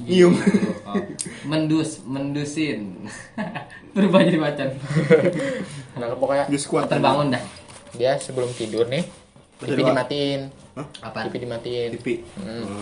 Nyium. 0.00 0.34
Oh. 0.86 0.94
Mendus, 1.44 1.90
mendusin. 2.04 2.78
Berubah 3.98 4.20
jadi 4.22 4.38
macan. 4.38 4.68
nah 5.98 6.06
pokoknya. 6.14 6.44
Terbangun 6.86 7.34
dah. 7.34 7.42
dia 7.90 8.14
sebelum 8.14 8.46
tidur 8.52 8.86
nih 8.86 9.02
TV 9.58 9.80
dimatiin 9.80 10.54
Hah? 10.76 10.86
Apa? 11.02 11.26
TV 11.26 11.42
dimatiin 11.42 11.90
TV. 11.98 12.22
Hmm. 12.38 12.78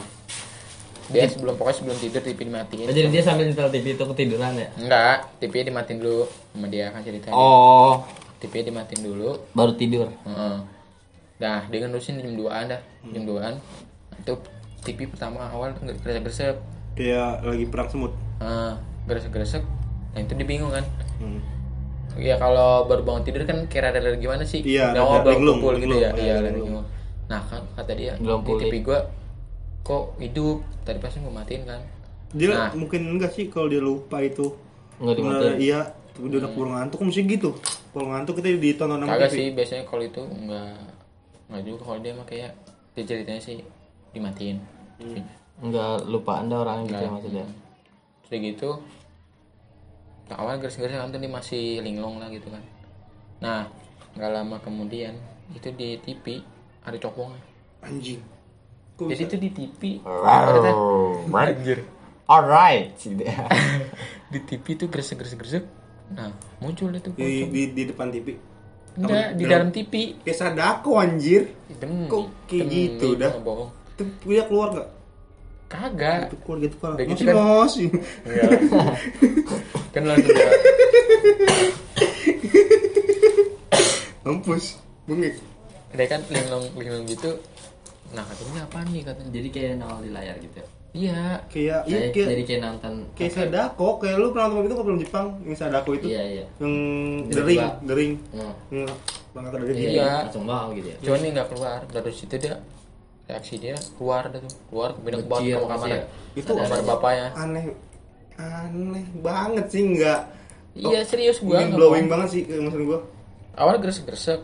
Dia 1.07 1.25
sebelum 1.27 1.55
pokoknya 1.55 1.77
sebelum 1.77 1.97
tidur 1.97 2.19
TV 2.19 2.39
dimatiin 2.45 2.85
Oh, 2.85 2.95
jadi 2.95 3.09
dia 3.09 3.23
sambil 3.23 3.47
nyetel 3.47 3.71
TV 3.71 3.95
itu 3.95 4.05
ketiduran 4.05 4.53
ya? 4.55 4.69
enggak 4.75 5.17
TV 5.39 5.55
dimatiin 5.63 5.99
dulu 6.03 6.27
sama 6.51 6.67
dia 6.67 6.91
kan 6.91 7.01
ceritanya 7.01 7.33
Oh, 7.33 8.03
TV 8.37 8.67
dimatiin 8.67 9.03
dulu 9.03 9.31
baru 9.53 9.73
tidur. 9.73 10.11
Heeh. 10.25 10.57
Nah, 11.37 11.69
dia 11.69 11.79
ngendusin 11.79 12.17
jam 12.17 12.33
2-an 12.33 12.65
dah, 12.69 12.81
jam 13.07 13.23
2-an. 13.23 13.55
Itu 14.17 14.41
TV 14.83 15.05
pertama 15.05 15.45
awal 15.47 15.77
gresek-gresek. 15.77 16.57
Kayak 16.97 17.45
lagi 17.45 17.65
perang 17.69 17.89
semut. 17.89 18.13
Heeh, 18.41 18.73
gresek-gresek. 19.05 19.61
Nah, 20.13 20.21
itu 20.21 20.33
dia 20.33 20.49
bingung 20.49 20.73
kan. 20.73 20.85
Hmm. 21.17 21.45
Ya 22.17 22.41
kalau 22.41 22.89
baru 22.89 23.05
bangun 23.05 23.23
tidur 23.23 23.45
kan 23.45 23.69
kayak 23.69 23.93
rada 23.93 24.01
rada 24.01 24.17
gimana 24.17 24.49
sih? 24.49 24.65
Iya, 24.65 24.97
baru 24.97 25.29
linglung, 25.29 25.61
kumpul 25.61 25.77
gitu 25.77 25.97
ya. 26.01 26.11
Iya, 26.17 26.41
Iya. 26.41 26.81
Nah, 27.29 27.41
kan 27.45 27.61
kata 27.77 27.93
dia, 27.93 28.17
Belum 28.17 28.41
di. 28.41 28.53
TV 28.57 28.75
gua 28.81 29.05
kok 29.87 30.19
hidup. 30.19 30.67
Tadi 30.83 30.99
pas 30.99 31.15
gua 31.15 31.31
matiin 31.31 31.63
kan. 31.63 31.79
Dia 32.35 32.51
Nah. 32.51 32.71
mungkin 32.75 33.07
enggak 33.07 33.31
sih 33.33 33.47
kalau 33.47 33.71
dia 33.71 33.79
lupa 33.79 34.19
itu. 34.19 34.51
Nggak 34.99 35.15
Bener, 35.15 35.31
dimatiin. 35.39 35.57
Iya, 35.63 35.81
tapi 36.11 36.27
dia 36.27 36.39
udah 36.43 36.51
keburu 36.51 36.69
ngantuk 36.75 36.99
mesti 37.07 37.23
gitu. 37.23 37.51
Kalau 37.95 38.07
ngantuk 38.11 38.35
kita 38.43 38.49
ditonton 38.59 38.99
sama 38.99 39.15
Kagak 39.15 39.31
sih, 39.31 39.47
biasanya 39.55 39.85
kalau 39.87 40.03
itu 40.03 40.23
enggak 40.27 40.75
enggak 41.47 41.63
juga 41.63 41.81
kalau 41.87 41.99
dia 42.03 42.13
mah 42.13 42.27
kayak 42.27 42.51
dia 42.93 43.05
ceritanya 43.07 43.39
sih 43.41 43.63
dimatiin. 44.11 44.59
Hmm. 44.99 45.23
Enggak 45.63 46.05
lupa 46.05 46.43
anda 46.43 46.61
orang 46.61 46.85
gitu 46.85 46.93
ya 46.93 47.01
Enggak. 47.01 47.15
maksudnya. 47.15 47.47
Terus 48.27 48.41
gitu 48.43 48.71
nah, 50.27 50.43
awal 50.43 50.59
garis-garis 50.59 50.99
kan 50.99 51.15
dia 51.15 51.31
masih 51.31 51.79
linglung 51.79 52.19
lah 52.19 52.27
gitu 52.27 52.51
kan 52.51 52.59
nah 53.39 53.71
nggak 54.19 54.31
lama 54.33 54.57
kemudian 54.59 55.15
itu 55.55 55.71
di 55.71 55.95
TV 56.03 56.43
ada 56.83 56.99
copongnya 56.99 57.39
Anjing. 57.87 58.19
Kok 58.97 59.07
jadi 59.07 59.17
bisa? 59.19 59.29
itu 59.29 59.37
di 59.37 59.51
TV 59.53 59.81
ada 60.03 60.71
anjir 61.29 61.79
Alright. 62.27 62.97
di 64.33 64.39
TV 64.41 64.65
itu 64.73 64.85
gresek 64.87 65.17
gresek 65.17 65.39
gresek 65.39 65.65
nah 66.09 66.31
muncul 66.59 66.89
itu 66.91 67.11
di, 67.11 67.15
pocong 67.15 67.51
di, 67.51 67.63
di 67.69 67.83
depan 67.85 68.09
TV. 68.09 68.29
enggak 68.97 69.27
di 69.33 69.45
dalam- 69.45 69.69
dalam 69.69 69.69
TV 69.71 69.93
Kayak 70.19 70.37
sadako 70.37 70.91
anjir. 70.97 71.43
Demi, 71.73 72.07
Kok 72.07 72.25
kayak 72.47 72.63
demi, 72.63 72.75
gitu 72.89 73.09
dah? 73.15 73.33
bohong 73.37 73.71
Itu 73.93 74.03
dia 74.25 74.43
keluar 74.45 74.69
nggak? 74.73 74.89
kagak 75.67 76.21
Itu 76.25 76.37
keluar 76.41 76.59
gitu 76.61 76.77
kan. 76.77 76.91
Udah 76.93 77.05
gitu 77.05 77.13
Masih 77.13 77.27
kan. 77.27 77.35
masih. 77.37 77.87
Enggak. 78.27 78.51
kan 79.93 80.03
langsung 80.05 80.33
dia 80.33 80.49
Mampus. 84.23 84.65
Bengek. 85.05 85.35
dia 85.89 86.07
kan 86.07 86.21
linglung 86.27 86.67
linglung 86.75 87.07
gitu 87.07 87.31
nah 88.09 88.25
katanya 88.25 88.61
apa 88.63 88.79
nih 88.87 89.03
katanya 89.03 89.31
Jadi 89.33 89.49
kayak 89.51 89.71
nongol 89.77 89.99
di 90.01 90.11
layar 90.11 90.37
gitu. 90.37 90.57
ya? 90.57 90.67
iya 90.93 91.21
Kayak 91.47 91.81
iya 91.85 91.97
Jadi, 91.99 92.09
kayak 92.11 92.29
jadi 92.29 92.43
kayak 92.43 92.61
nonton. 92.63 92.93
kayak 93.13 93.33
sadako. 93.33 93.89
Kayak 93.99 94.17
lu 94.17 94.27
pernah 94.31 94.47
nonton 94.49 94.65
itu 94.65 94.75
film 94.79 94.99
Jepang 94.99 95.27
yang 95.43 95.57
sadako 95.57 95.91
itu? 95.93 96.07
Iya 96.09 96.23
iya. 96.25 96.45
Yang 96.57 96.75
dering, 97.29 97.61
dering. 97.83 98.13
Hmm. 98.31 98.53
Yang 98.71 98.89
Bangga 99.31 99.49
dari 99.53 99.63
Iya, 99.63 99.77
gitu. 99.77 99.93
Iya. 99.93 100.09
langsung 100.23 100.45
wow 100.45 100.67
gitu 100.73 100.89
ya. 100.89 100.97
cuman 100.99 101.19
ini 101.19 101.29
nggak 101.31 101.49
keluar 101.51 101.79
dari 101.87 102.11
situ 102.11 102.35
dia 102.37 102.55
reaksi 103.27 103.55
dia 103.57 103.77
keluar 103.93 104.23
dah 104.27 104.39
tuh 104.39 104.53
keluar 104.65 104.89
ke 104.93 105.01
bidang 105.03 105.23
bawah 105.23 105.37
Bocil 105.37 105.53
ke 105.53 105.61
kamar 105.61 105.77
pasti 105.77 105.91
ya. 105.91 106.03
Itu 106.33 106.51
kamar 106.55 106.79
bapaknya 106.83 107.27
Aneh. 107.35 107.65
Aneh 108.35 109.05
banget 109.19 109.67
sih 109.69 109.83
nggak. 109.85 110.21
iya 110.75 111.01
serius 111.03 111.41
gua 111.41 111.61
blowing 111.67 112.05
banget 112.07 112.29
sih 112.31 112.43
maksud 112.49 112.81
gua. 112.83 113.01
awal 113.55 113.77
gresek 113.77 114.05
gresek 114.05 114.41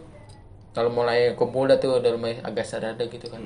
kalau 0.72 0.88
mulai 0.88 1.32
kumpul 1.32 1.64
dah 1.64 1.76
tuh 1.76 1.96
udah 1.96 2.12
mulai 2.14 2.40
agak 2.40 2.64
sadar 2.64 2.96
gitu 2.98 3.26
kan 3.26 3.40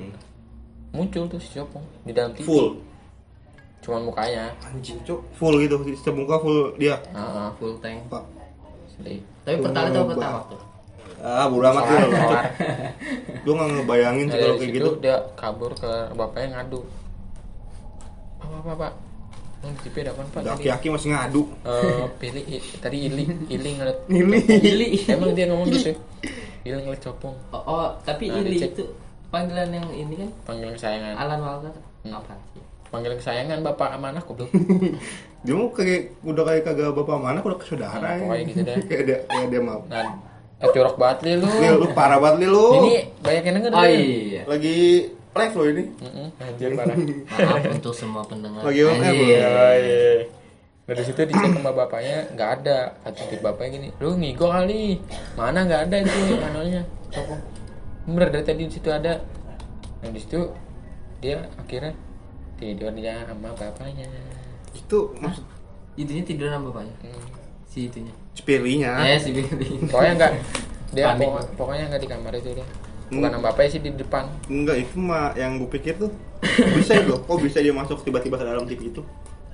muncul 0.89 1.27
tuh 1.27 1.37
si 1.37 1.53
copong 1.53 1.83
di 2.01 2.11
dalam 2.11 2.31
TV 2.31 2.43
Full. 2.43 2.67
cuman 3.77 4.01
mukanya 4.03 4.49
Anjing 4.63 4.97
cok. 5.01 5.19
Full 5.33 5.55
gitu. 5.61 5.75
Semuka 5.97 6.35
full 6.37 6.73
dia. 6.75 6.97
Heeh, 7.07 7.47
Full 7.55 7.77
tank. 7.77 7.99
Pak. 8.07 8.23
sedih 8.89 9.21
Tapi 9.43 9.55
pertama 9.61 9.85
itu 9.87 10.01
pertama 10.07 10.39
tuh. 10.47 10.59
Ah, 11.17 11.45
bodo 11.45 11.67
amat 11.67 11.83
lu. 11.83 11.95
Gua 13.43 13.53
nggak 13.55 13.69
ngebayangin 13.75 14.25
sih 14.27 14.37
kalau 14.37 14.55
kayak 14.55 14.71
gitu. 14.71 14.89
dia 14.97 15.17
kabur 15.33 15.71
ke 15.73 15.91
bapaknya 16.13 16.47
ngadu 16.57 16.81
apa 18.37 18.55
apa 18.59 18.71
pak 18.77 18.93
yang 19.57 19.73
di 19.73 19.79
TV 19.83 19.95
ada 19.99 20.11
apaan 20.13 20.27
pak 20.29 20.41
Aki-aki 20.53 20.87
masih 20.87 21.09
ngadu. 21.11 21.41
Eh, 21.63 22.05
pilih 22.17 22.43
i- 22.47 22.77
tadi 22.77 22.97
ili 23.03 23.23
ili 23.47 23.69
ngeliat 23.73 23.97
Ini. 24.07 24.37
Ili. 24.63 24.87
emang 25.05 25.31
dia 25.31 25.45
ngomong 25.47 25.67
gitu 25.69 25.91
ili 26.67 26.79
ngeliat 26.79 27.01
copong 27.01 27.35
Oh, 27.49 27.63
oh, 27.63 27.87
tapi 28.01 28.27
Nah, 28.27 28.39
Ili 28.39 28.55
dicek. 28.55 28.71
itu 28.73 28.83
panggilan 29.27 29.69
yang 29.69 29.87
ini 29.89 30.13
kan 30.17 30.29
panggil 30.43 30.69
kesayangan 30.71 31.13
Alan 31.15 31.39
Walker. 31.39 31.73
Hmm. 32.03 32.13
Apa 32.13 32.33
sih? 32.49 32.63
panggil 32.87 33.11
kesayangan 33.13 33.59
bapak 33.61 33.89
sama 33.93 34.07
anak 34.09 34.23
goblok 34.23 34.47
Dia 35.43 35.53
mau 35.53 35.67
kayak 35.69 36.01
udah 36.21 36.43
kayak 36.45 36.61
kagak 36.63 36.91
bapak 36.93 37.17
mana 37.17 37.39
udah 37.41 37.57
ke 37.57 37.65
saudara 37.65 37.99
Nah, 37.99 38.11
ya. 38.11 38.19
pokoknya 38.21 38.43
gitu 38.45 38.61
deh. 38.61 38.77
kayak 38.89 39.03
dia 39.03 39.17
kayak 39.25 39.47
dia 39.49 39.61
mau. 39.61 39.81
nah 39.87 40.07
Eh, 40.57 40.69
jorok 40.73 40.97
banget 40.97 41.17
li 41.21 41.33
lu. 41.35 41.45
Lu 41.77 41.87
parah 41.93 42.17
banget 42.17 42.41
Lil, 42.41 42.49
lu. 42.49 42.65
Ini 42.81 42.93
banyak 43.21 43.43
yang 43.45 43.55
denger. 43.61 43.71
Oh 43.71 43.85
iya. 43.85 44.41
Lagi 44.43 44.77
live 45.13 45.53
lo 45.53 45.63
ini. 45.67 45.83
Mm-mm, 46.01 46.27
Anjir 46.41 46.69
parah. 46.73 46.95
Maaf 47.45 47.65
untuk 47.69 47.93
semua 47.93 48.25
pendengar. 48.25 48.65
Lagi 48.65 48.81
Anjir. 48.81 49.05
Oh, 49.05 49.21
iya. 49.21 50.25
Nah 50.87 50.95
di 50.95 51.03
situ 51.03 51.19
dicek 51.19 51.51
sama 51.51 51.71
bapaknya 51.75 52.31
nggak 52.31 52.49
ada. 52.61 52.95
Kata 53.03 53.21
tip 53.27 53.43
bapaknya 53.43 53.69
gini, 53.75 53.87
lu 53.99 54.15
ngigo 54.15 54.47
kali. 54.47 55.03
Mana 55.35 55.67
nggak 55.67 55.81
ada 55.91 55.95
itu 55.99 56.17
manualnya. 56.39 56.81
Toko. 57.11 57.35
Bener 58.07 58.31
dari 58.31 58.45
tadi 58.47 58.63
di 58.63 58.71
situ 58.71 58.87
ada. 58.87 59.19
Nah 59.99 60.09
di 60.09 60.19
situ 60.19 60.39
dia 61.19 61.43
akhirnya 61.59 61.91
tidur 62.55 62.95
dia 62.95 63.19
sama 63.27 63.51
bapaknya. 63.51 64.07
Itu 64.71 65.11
maksud 65.19 65.43
Itunya 65.97 66.23
tidur 66.23 66.47
sama 66.47 66.71
bapaknya. 66.71 66.95
Hmm. 67.03 67.25
Si 67.67 67.91
itunya. 67.91 68.13
spirinya. 68.31 69.03
Eh 69.03 69.19
si 69.19 69.35
Billy. 69.35 69.83
Pokoknya 69.91 70.13
nggak 70.15 70.31
dia 70.95 71.05
Panik. 71.11 71.27
pokok- 71.27 71.51
pokoknya 71.59 71.83
nggak 71.91 72.01
di 72.01 72.07
kamar 72.07 72.31
itu 72.31 72.49
dia. 72.55 72.67
Bukan 73.11 73.27
sama 73.27 73.43
bapaknya 73.43 73.69
sih 73.75 73.81
di 73.81 73.91
depan. 73.91 74.23
Enggak, 74.47 74.77
itu 74.79 74.95
mah 74.95 75.35
yang 75.35 75.59
gue 75.59 75.67
pikir 75.67 75.99
tuh 75.99 76.11
bisa 76.79 76.95
itu. 76.95 77.11
Kok 77.17 77.39
bisa 77.43 77.59
dia 77.59 77.75
masuk 77.75 77.99
tiba-tiba 78.03 78.39
ke 78.39 78.45
dalam 78.47 78.63
TV 78.63 78.87
itu? 78.87 79.03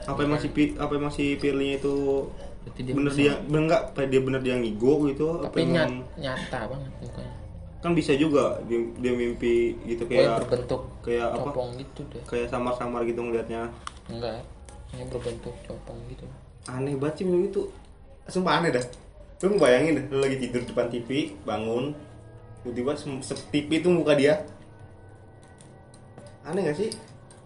Apa 0.04 0.20
emang 0.22 0.38
si 0.38 0.48
apa 0.76 0.92
emang 0.92 1.10
si 1.10 1.36
Pirlinya 1.36 1.76
itu 1.78 1.96
Berarti 2.64 2.80
dia 2.82 2.94
bener 2.94 3.12
dia 3.12 3.34
bener 3.42 3.62
enggak 3.62 3.82
apa 3.90 4.00
dia 4.08 4.22
bener 4.22 4.40
dia 4.40 4.56
ngigo 4.56 4.94
gitu 5.06 5.26
apa 5.38 5.52
Tapi 5.52 5.60
nyat, 5.66 5.88
emang 5.88 5.94
nyata 6.16 6.60
banget 6.66 6.92
mukanya. 7.00 7.34
kan 7.80 7.92
bisa 7.92 8.16
juga 8.16 8.64
dia, 8.64 8.80
dia 8.98 9.12
mimpi 9.12 9.76
gitu 9.84 10.08
kayak 10.08 10.40
berbentuk 10.40 10.88
kayak 11.04 11.28
apa 11.30 11.52
gitu 11.76 12.02
deh. 12.08 12.24
kayak 12.24 12.48
samar-samar 12.48 13.04
gitu 13.04 13.20
ngelihatnya 13.20 13.68
Enggak. 14.08 14.40
Ini 14.94 15.04
berbentuk 15.10 15.52
copong 15.64 16.00
gitu. 16.08 16.24
aneh 16.66 16.96
banget 16.96 17.20
sih 17.20 17.26
mimpi 17.26 17.50
itu 17.50 17.64
sumpah 18.26 18.60
aneh 18.60 18.72
dah 18.72 18.86
lu 19.44 19.60
bayangin 19.60 20.00
deh 20.00 20.06
lu 20.08 20.24
lagi 20.24 20.40
tidur 20.40 20.64
depan 20.64 20.88
TV 20.88 21.36
bangun 21.44 21.92
tiba-tiba 22.64 22.96
se- 22.96 23.20
se- 23.22 23.44
TV 23.52 23.84
itu 23.84 23.92
muka 23.92 24.16
dia 24.16 24.40
aneh 26.44 26.64
gak 26.64 26.78
sih 26.78 26.88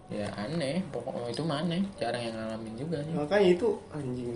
Ya 0.08 0.24
aneh, 0.34 0.80
pokoknya 0.88 1.28
itu 1.28 1.44
mana? 1.44 1.76
Jarang 1.94 2.22
yang 2.22 2.32
ngalamin 2.32 2.74
juga 2.74 2.96
sih. 2.98 3.12
makanya 3.12 3.48
itu 3.50 3.68
anjing 3.90 4.32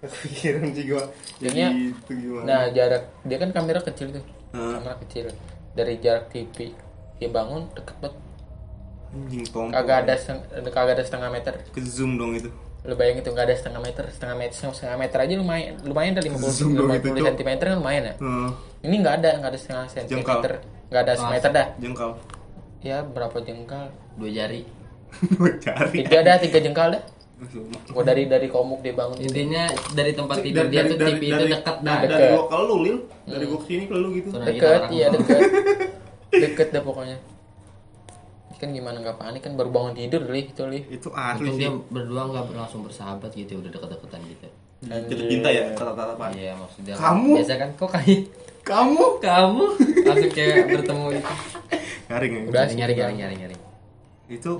kepikiran 0.00 0.62
gua 0.72 1.02
jadi 1.36 1.44
Jadinya, 1.44 1.68
itu 1.92 2.10
gimana 2.16 2.44
Nah 2.46 2.62
jarak 2.70 3.02
dia 3.20 3.36
kan 3.36 3.50
kamera 3.50 3.80
kecil 3.80 4.08
tuh, 4.10 4.24
Hah? 4.50 4.78
kamera 4.78 4.94
kecil. 4.98 5.26
Dari 5.70 5.94
jarak 5.98 6.30
TV 6.30 6.72
dia 7.16 7.28
bangun 7.28 7.68
deket 7.70 7.96
banget, 7.98 8.16
anjing 9.12 9.44
tompo 9.46 9.70
kagak 9.70 9.96
ada 10.02 10.14
seteng- 10.14 10.46
kagak 10.66 10.94
ada 10.94 11.04
setengah 11.04 11.30
meter. 11.30 11.54
ke 11.66 11.80
zoom 11.80 12.16
dong 12.16 12.32
itu 12.32 12.48
Lu 12.80 12.96
bayangin 12.96 13.20
tuh 13.20 13.36
nggak 13.36 13.44
ada 13.44 13.54
setengah 13.54 13.80
meter, 13.82 14.04
setengah 14.08 14.36
meter, 14.38 14.54
setengah 14.56 14.96
meter 14.96 15.18
aja 15.20 15.34
lumayan, 15.36 15.72
lumayan 15.84 16.12
dari 16.16 16.32
50 16.32 16.48
Zoom 16.48 16.72
dong 16.72 16.88
itu, 16.88 17.12
50 17.12 17.20
Cok. 17.20 17.36
cm 17.36 17.50
kan 17.60 17.76
lumayan 17.76 18.02
ya. 18.02 18.14
Hmm, 18.16 18.48
Ini 18.80 18.94
nggak 18.96 19.14
ada, 19.20 19.30
nggak 19.36 19.50
ada 19.52 19.58
setengah 19.60 19.84
sentimeter, 19.86 20.52
nggak 20.88 21.02
ada 21.02 21.12
semeter 21.14 21.50
dah. 21.52 21.66
jengkal 21.76 22.10
Ya 22.80 23.04
berapa 23.04 23.36
jengkal? 23.44 23.92
Dua 24.16 24.30
jari. 24.32 24.64
Gua 25.38 25.52
cari 25.58 26.06
Tiga 26.06 26.18
dah, 26.22 26.36
tiga 26.40 26.58
jengkal 26.62 26.88
dah. 26.96 27.02
Gua 27.92 28.04
dari 28.04 28.24
dari 28.28 28.48
komuk 28.48 28.80
dia 28.80 28.92
bangun. 28.96 29.16
Intinya 29.20 29.68
dari 29.92 30.12
tempat 30.12 30.40
tidur 30.40 30.68
dia 30.68 30.84
tuh 30.88 30.96
TV 30.96 31.22
itu 31.28 31.44
dekat 31.48 31.76
dah. 31.84 31.96
dari, 32.00 32.06
Dekat. 32.08 32.18
dari 32.20 32.26
gua 32.32 32.44
ke 32.48 32.56
lu 32.60 32.76
lil 32.84 32.96
dari 33.24 33.44
gua 33.48 33.58
ke 33.60 33.66
sini 33.68 33.84
ke 33.88 33.94
lu 33.96 34.08
gitu 34.16 34.28
Deket, 34.32 34.80
orang 34.80 34.92
iya 34.92 35.06
tua. 35.08 35.16
deket. 35.20 35.40
deket 36.44 36.68
dah 36.72 36.82
pokoknya. 36.84 37.18
Kan 38.60 38.76
gimana 38.76 39.00
nggak 39.00 39.16
panik 39.16 39.40
kan 39.40 39.56
baru 39.56 39.72
bangun 39.72 39.96
tidur 39.96 40.20
li 40.28 40.44
itu 40.44 40.62
li. 40.68 40.84
itu 40.92 41.08
asli 41.16 41.48
Untung 41.48 41.56
dia 41.56 41.72
berdua 41.88 42.28
nggak 42.28 42.44
langsung 42.52 42.84
bersahabat 42.84 43.32
gitu, 43.32 43.56
udah 43.56 43.72
deket-deketan 43.72 44.20
gitu. 44.28 44.48
jatuh 44.84 45.26
cinta 45.32 45.48
ya 45.48 45.72
kata-kata 45.72 46.12
Iya 46.36 46.52
maksudnya. 46.60 46.92
Kamu? 46.92 47.40
Biasa 47.40 47.54
kan 47.56 47.68
kok 47.76 47.88
kayak 47.88 48.20
kamu 48.62 49.04
kamu 49.18 49.64
langsung 50.02 50.30
kayak 50.30 50.64
bertemu 50.68 51.06
itu. 51.12 51.32
garing 52.06 52.32
ya 52.32 52.40
Udah 52.44 52.60
Nyari 52.60 52.68
sih, 52.68 52.76
nyari 52.76 52.92
Bang. 52.92 52.98
nyari 52.98 53.14
nyari 53.14 53.34
nyari. 53.36 53.56
itu 54.28 54.50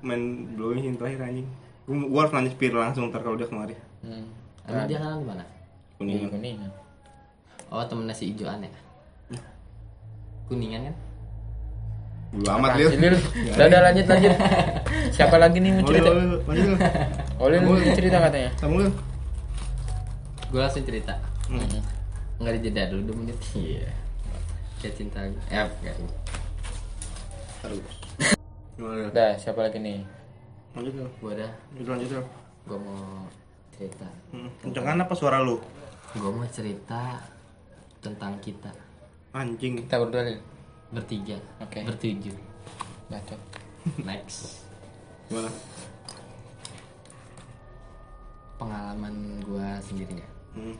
main 0.00 0.22
blowing 0.52 0.82
yang 0.84 0.96
terakhir 0.96 1.20
anjing 1.22 1.46
gua, 1.84 1.96
gua 2.04 2.20
harus 2.20 2.32
nanya 2.32 2.50
Spir 2.50 2.72
langsung 2.72 3.06
ntar 3.06 3.20
kalau 3.20 3.34
dia 3.34 3.46
kemari 3.46 3.74
Hmm. 4.00 4.26
Emang 4.64 4.86
dia 4.86 4.98
kan 4.98 5.14
di 5.14 5.24
mana? 5.24 5.42
Di 5.42 5.94
kuningan 5.96 6.28
kuningan. 6.28 6.70
Oh 7.68 7.82
temennya 7.82 8.10
si 8.12 8.30
Ijoan 8.30 8.60
ya? 8.60 8.70
Kuningan 10.44 10.80
kan? 10.84 10.94
Bodo 12.32 12.50
amat 12.56 12.70
lil? 12.74 12.88
Udah, 13.52 13.66
udah 13.66 13.80
lanjut 13.82 14.06
lanjut. 14.06 14.32
Siapa 15.10 15.36
lagi 15.36 15.58
nih 15.58 15.70
mau 15.70 15.80
Oh, 15.80 15.86
cerita? 15.86 16.10
Lanjut 16.42 16.68
Oh, 17.36 17.46
mau 17.60 17.74
cerita 17.92 18.16
katanya. 18.18 18.50
kamu 18.56 18.74
lil 18.80 18.92
Gue 20.48 20.60
langsung 20.60 20.82
cerita. 20.82 21.14
Hmm. 21.46 21.80
Nggak 22.38 22.54
dijeda 22.56 22.82
dulu 22.88 23.02
2 23.10 23.20
menit. 23.20 23.38
Iya. 23.52 23.90
Kayak 24.78 24.94
cinta. 24.96 25.18
Eh, 25.22 25.66
terus 27.62 27.78
gimana 28.72 28.94
lil 28.96 29.06
Udah, 29.08 29.30
siapa 29.36 29.62
lagi 29.62 29.78
nih? 29.78 30.02
lanjut 30.72 30.92
lil 30.92 31.08
Gue 31.20 31.32
dah. 31.36 31.52
lanjut 31.70 31.88
lanjut 31.88 32.08
lil 32.10 32.24
Gue 32.64 32.78
mau 32.80 33.28
cerita. 33.70 34.08
Hmm, 34.30 34.50
kencengan 34.58 34.98
apa 34.98 35.14
suara 35.14 35.38
lu 35.38 35.62
Gue 36.12 36.28
mau 36.28 36.42
cerita 36.48 37.22
tentang 37.98 38.34
kita 38.40 38.74
anjing 39.30 39.78
Kita 39.78 39.96
berdua 39.96 40.26
Lil. 40.26 40.42
bertiga, 40.90 41.38
Oke. 41.58 41.86
bertujuh. 41.86 42.34
Bacot. 43.06 43.38
Next. 44.02 44.66
gimana 45.24 45.48
Pengalaman 48.56 49.14
gue 49.40 49.68
sendiri 49.80 50.14
ya. 50.16 50.28
hmm. 50.54 50.76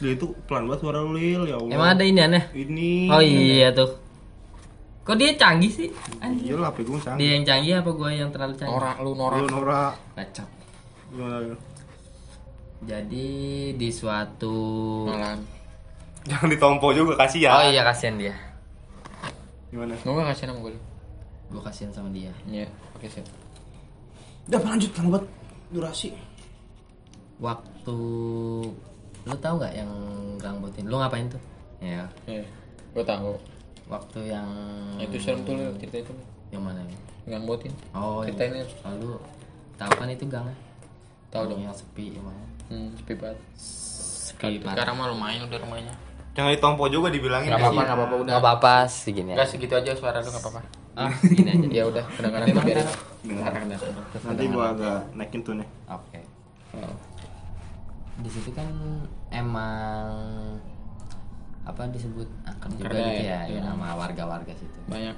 Lil 0.00 0.14
itu 0.14 0.26
pelan 0.46 0.64
banget 0.64 0.80
suara 0.80 0.98
lu 0.98 1.12
lil 1.12 1.42
ya 1.44 1.56
Allah 1.58 1.72
Emang 1.72 1.88
ada 1.92 2.04
ini 2.04 2.20
aneh? 2.20 2.44
ini 2.54 3.06
Oh 3.06 3.18
iya 3.18 3.68
tuh. 3.70 3.90
Kok 5.02 5.18
dia 5.18 5.34
canggih 5.34 5.66
sih? 5.68 5.88
iya 6.38 6.54
lah 6.54 6.70
gue 6.72 6.96
canggih 6.96 7.18
Dia 7.18 7.30
yang 7.34 7.44
canggih 7.44 7.72
apa 7.76 7.90
gue 7.90 8.10
yang 8.12 8.30
terlalu 8.30 8.54
canggih? 8.54 8.72
Norak 8.72 8.96
lu 8.98 9.10
norak. 9.12 9.38
Nora 9.46 9.82
Bacot. 10.14 10.48
gimana 11.10 11.36
lil 11.40 11.56
Jadi 12.82 13.28
di 13.72 13.88
suatu 13.90 14.56
Malam. 15.06 15.38
jangan 16.24 16.48
ditompo 16.48 16.90
juga 16.90 17.18
kasih 17.18 17.46
ya 17.46 17.50
Oh 17.52 17.64
iya 17.64 17.82
kasihan 17.82 18.14
dia. 18.16 18.34
gimana 19.68 19.94
Lu 20.02 20.14
gak 20.14 20.30
kasih 20.30 20.44
nama 20.48 20.58
gue. 20.60 20.74
Gue 21.48 21.60
kasihan 21.60 21.90
sama 21.90 22.08
dia. 22.10 22.32
Iya, 22.44 22.64
oke 22.94 23.06
siap. 23.06 23.26
udah 24.42 24.58
lanjut 24.58 24.90
lama 24.96 25.08
banget 25.14 25.24
durasi 25.70 26.08
Waktu 27.38 27.98
lu 29.22 29.36
tahu 29.36 29.54
nggak 29.56 29.74
yang 29.74 29.90
rambut 30.38 30.72
ini? 30.74 30.86
Lu 30.86 30.96
ngapain 30.96 31.26
tuh? 31.26 31.42
Ya, 31.78 32.06
Iya. 32.24 32.44
Gue 32.90 33.02
tahu. 33.02 33.34
waktu 33.84 34.20
yang 34.26 34.46
Itu 34.96 35.16
serem 35.16 35.42
tuh 35.42 35.52
Lil, 35.52 35.74
cerita 35.76 36.00
itu. 36.00 36.12
yang 36.48 36.60
mana 36.60 36.80
ini? 36.80 36.96
Yang 37.24 37.42
botin. 37.44 37.72
Oh, 37.92 38.22
Ceritain, 38.22 38.54
yang- 38.54 38.64
Lil. 38.64 38.68
Lalu 38.82 39.10
tahu 39.74 39.92
kan 39.92 40.08
itu 40.08 40.24
gangnya? 40.26 40.56
Tahu 41.28 41.42
dong. 41.46 41.60
Yang 41.60 41.76
sepi 41.80 42.12
yang 42.12 42.24
mana? 42.24 42.42
Hmm, 42.66 42.88
sepi 42.94 43.12
banget. 43.14 43.38
Sepi 43.54 44.58
parah. 44.58 44.74
Sekarang 44.74 44.94
mah 44.94 45.06
lumayan 45.08 45.44
udah 45.44 45.58
rumahnya. 45.58 45.94
jangan 46.32 46.48
ditompo 46.50 46.88
juga 46.88 47.08
dibilangin 47.08 47.46
Gak 47.46 47.60
apa-apa, 47.60 47.80
gak 47.82 47.92
apa-apa 47.94 48.14
udah. 48.16 48.30
Nggak 48.30 48.40
apa-apa 48.40 48.74
segini 48.86 49.36
Enggak 49.36 49.44
segitu 49.46 49.74
aja 49.74 49.92
suara 49.92 50.16
lu 50.16 50.30
gak 50.30 50.40
apa-apa. 50.40 50.60
Ah, 50.94 51.12
segini 51.20 51.50
aja. 51.52 51.68
Ya 51.68 51.82
udah, 51.84 52.04
Emang 52.16 52.32
kan- 52.32 52.48
Dengar. 53.20 53.52
nanti 54.24 54.44
gua 54.48 54.64
agak 54.70 54.98
naikin 55.12 55.40
tuh 55.40 55.54
nih 55.54 55.68
Oke. 55.86 56.20
Di 58.22 58.30
situ 58.30 58.50
kan 58.54 58.68
emang 59.34 60.06
apa 61.62 61.86
disebut 61.94 62.26
angker 62.42 62.90
juga 62.90 62.90
gitu 62.90 63.22
ya, 63.22 63.46
ya, 63.46 63.58
ya 63.58 63.60
sama 63.62 63.94
warga-warga 63.94 64.50
situ. 64.54 64.78
Banyak 64.90 65.14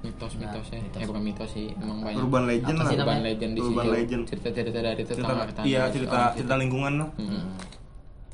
mitos-mitosnya. 0.00 0.78
Nah, 0.80 0.86
mitos. 0.86 1.00
Eh 1.02 1.06
bukan 1.06 1.22
mitos 1.22 1.50
sih, 1.52 1.66
emang 1.76 1.98
banyak. 2.00 2.22
urban 2.24 2.44
legend 2.48 2.76
lah 2.78 2.86
Urban 2.88 2.98
namanya? 3.04 3.22
legend 3.26 3.52
di 3.52 3.60
Urban 3.60 3.84
situ. 3.84 3.96
legend. 3.98 4.22
Cerita-cerita 4.30 4.78
dari 4.80 5.02
cerita 5.04 5.22
tetangga-tetangga. 5.26 5.66
iya 5.68 5.82
cerita 5.92 6.18
cerita 6.32 6.54
lingkungan 6.56 6.92
lah 6.98 7.08
situ. 7.18 7.26
Hmm. 7.26 7.52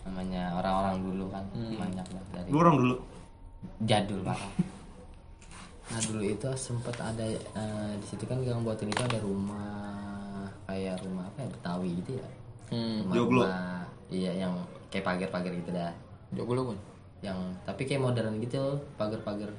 Namanya 0.07 0.43
orang-orang 0.55 0.97
dulu 1.03 1.25
kan 1.33 1.45
banyak 1.53 2.07
banget 2.07 2.29
dari 2.31 2.49
lu 2.53 2.57
orang 2.63 2.77
dulu 2.79 2.95
jadul 3.83 4.21
parah. 4.23 4.53
Nah 5.87 6.01
dulu 6.03 6.23
itu 6.23 6.49
sempet 6.55 6.97
ada 6.99 7.25
eh, 7.27 7.93
di 7.99 8.07
situ 8.07 8.25
kan 8.29 8.39
gang 8.45 8.63
buatin 8.63 8.91
itu 8.93 9.03
ada 9.03 9.19
rumah 9.19 10.47
kayak 10.69 10.99
rumah 11.03 11.25
apa 11.27 11.39
ya 11.41 11.49
Betawi 11.51 11.89
gitu 12.05 12.11
ya. 12.21 12.29
Hmm. 12.71 13.03
Rumah, 13.07 13.15
Joglo. 13.17 13.43
rumah 13.43 13.86
iya 14.09 14.31
yang 14.33 14.55
kayak 14.89 15.05
pagar-pagar 15.05 15.53
gitu 15.53 15.71
dah. 15.75 15.93
Joglo 16.33 16.73
kan. 16.75 16.79
Yang 17.23 17.39
tapi 17.65 17.83
kayak 17.87 18.03
modern 18.03 18.35
gitu 18.39 18.63
pagar-pagar. 18.95 19.51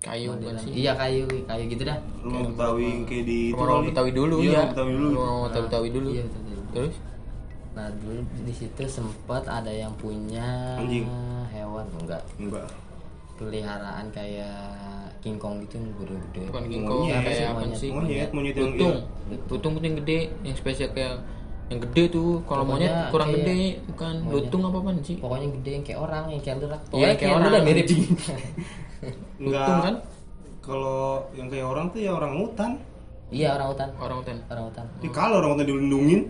Kayu 0.00 0.32
kan 0.32 0.40
Modern. 0.40 0.58
sih. 0.64 0.72
Iya 0.72 0.92
kayu 0.96 1.28
kayu 1.44 1.64
gitu 1.68 1.82
dah. 1.84 1.98
rumah 2.24 2.48
Betawi 2.48 2.84
yang 2.88 3.04
kayak 3.04 3.24
di 3.28 3.38
itu 3.52 3.60
Rumah. 3.60 3.84
Betawi 3.84 4.10
dulu 4.16 4.36
iya 4.40 4.48
ya. 4.48 4.52
rumah 4.56 4.68
Betawi 4.72 4.92
dulu 4.96 5.08
Rumah 5.12 5.60
Betawi 5.68 5.88
dulu. 5.92 6.08
Iya 6.08 6.22
betul, 6.24 6.40
betul. 6.40 6.64
Terus? 6.72 6.94
Nah 7.70 7.86
dulu 8.00 8.20
di 8.48 8.54
situ 8.56 8.82
sempat 8.88 9.42
ada 9.44 9.68
yang 9.70 9.92
punya 10.00 10.48
Anjing. 10.80 11.04
hewan 11.52 11.86
enggak 12.00 12.22
enggak 12.40 12.66
peliharaan 13.36 14.06
kayak 14.12 14.56
King 15.20 15.36
Kong 15.40 15.60
gitu 15.64 15.80
yang 15.80 15.92
gede-gede. 15.96 16.42
Bukan 16.48 16.62
Monyet. 16.68 17.20
kayak 17.24 17.48
apa 17.52 17.60
Monyet. 17.60 17.76
sih? 17.80 17.88
monyet 17.92 18.30
monyet 18.32 18.56
yang 18.56 18.72
Lutung. 18.72 18.96
iya. 19.00 19.36
Lutung 19.48 19.72
tuh 19.76 19.84
yang 19.84 19.96
gede, 20.00 20.18
yang 20.44 20.56
spesial 20.56 20.88
kayak 20.92 21.14
Yang 21.70 21.80
gede 21.86 22.02
tuh, 22.10 22.42
kalau 22.44 22.66
monyet 22.66 22.90
kurang 23.08 23.30
kayak- 23.30 23.46
gede, 23.46 23.60
bukan 23.86 24.14
lutung 24.26 24.62
apa 24.64 24.76
apaan 24.76 24.98
sih? 25.00 25.16
pokoknya 25.16 25.48
gede 25.54 25.70
yang 25.70 25.84
kayak 25.86 26.00
orang 26.00 26.24
yang 26.26 26.42
kayak 26.42 26.56
lerak 26.58 26.80
Iya, 26.80 26.88
pokoknya 26.88 27.06
kayak 27.06 27.18
kayak 27.20 27.34
orang. 27.38 27.62
mirip 27.64 27.86
Enggak. 27.86 28.36
Lutung 29.46 29.78
kan? 29.80 29.94
Kalau 30.60 31.00
yang 31.32 31.48
kayak 31.48 31.66
orang 31.66 31.86
tuh 31.88 32.00
ya 32.00 32.10
orang 32.12 32.32
hutan. 32.36 32.70
iya 33.30 33.48
orang 33.54 33.68
hutan 33.70 33.88
Orang 33.96 34.16
hutan. 34.18 34.36
orang 34.44 34.64
hutan 34.66 34.84
Jadi 34.98 35.08
kalau 35.10 35.34
orang 35.38 35.50
hutan 35.54 35.64
dilindungin, 35.64 36.20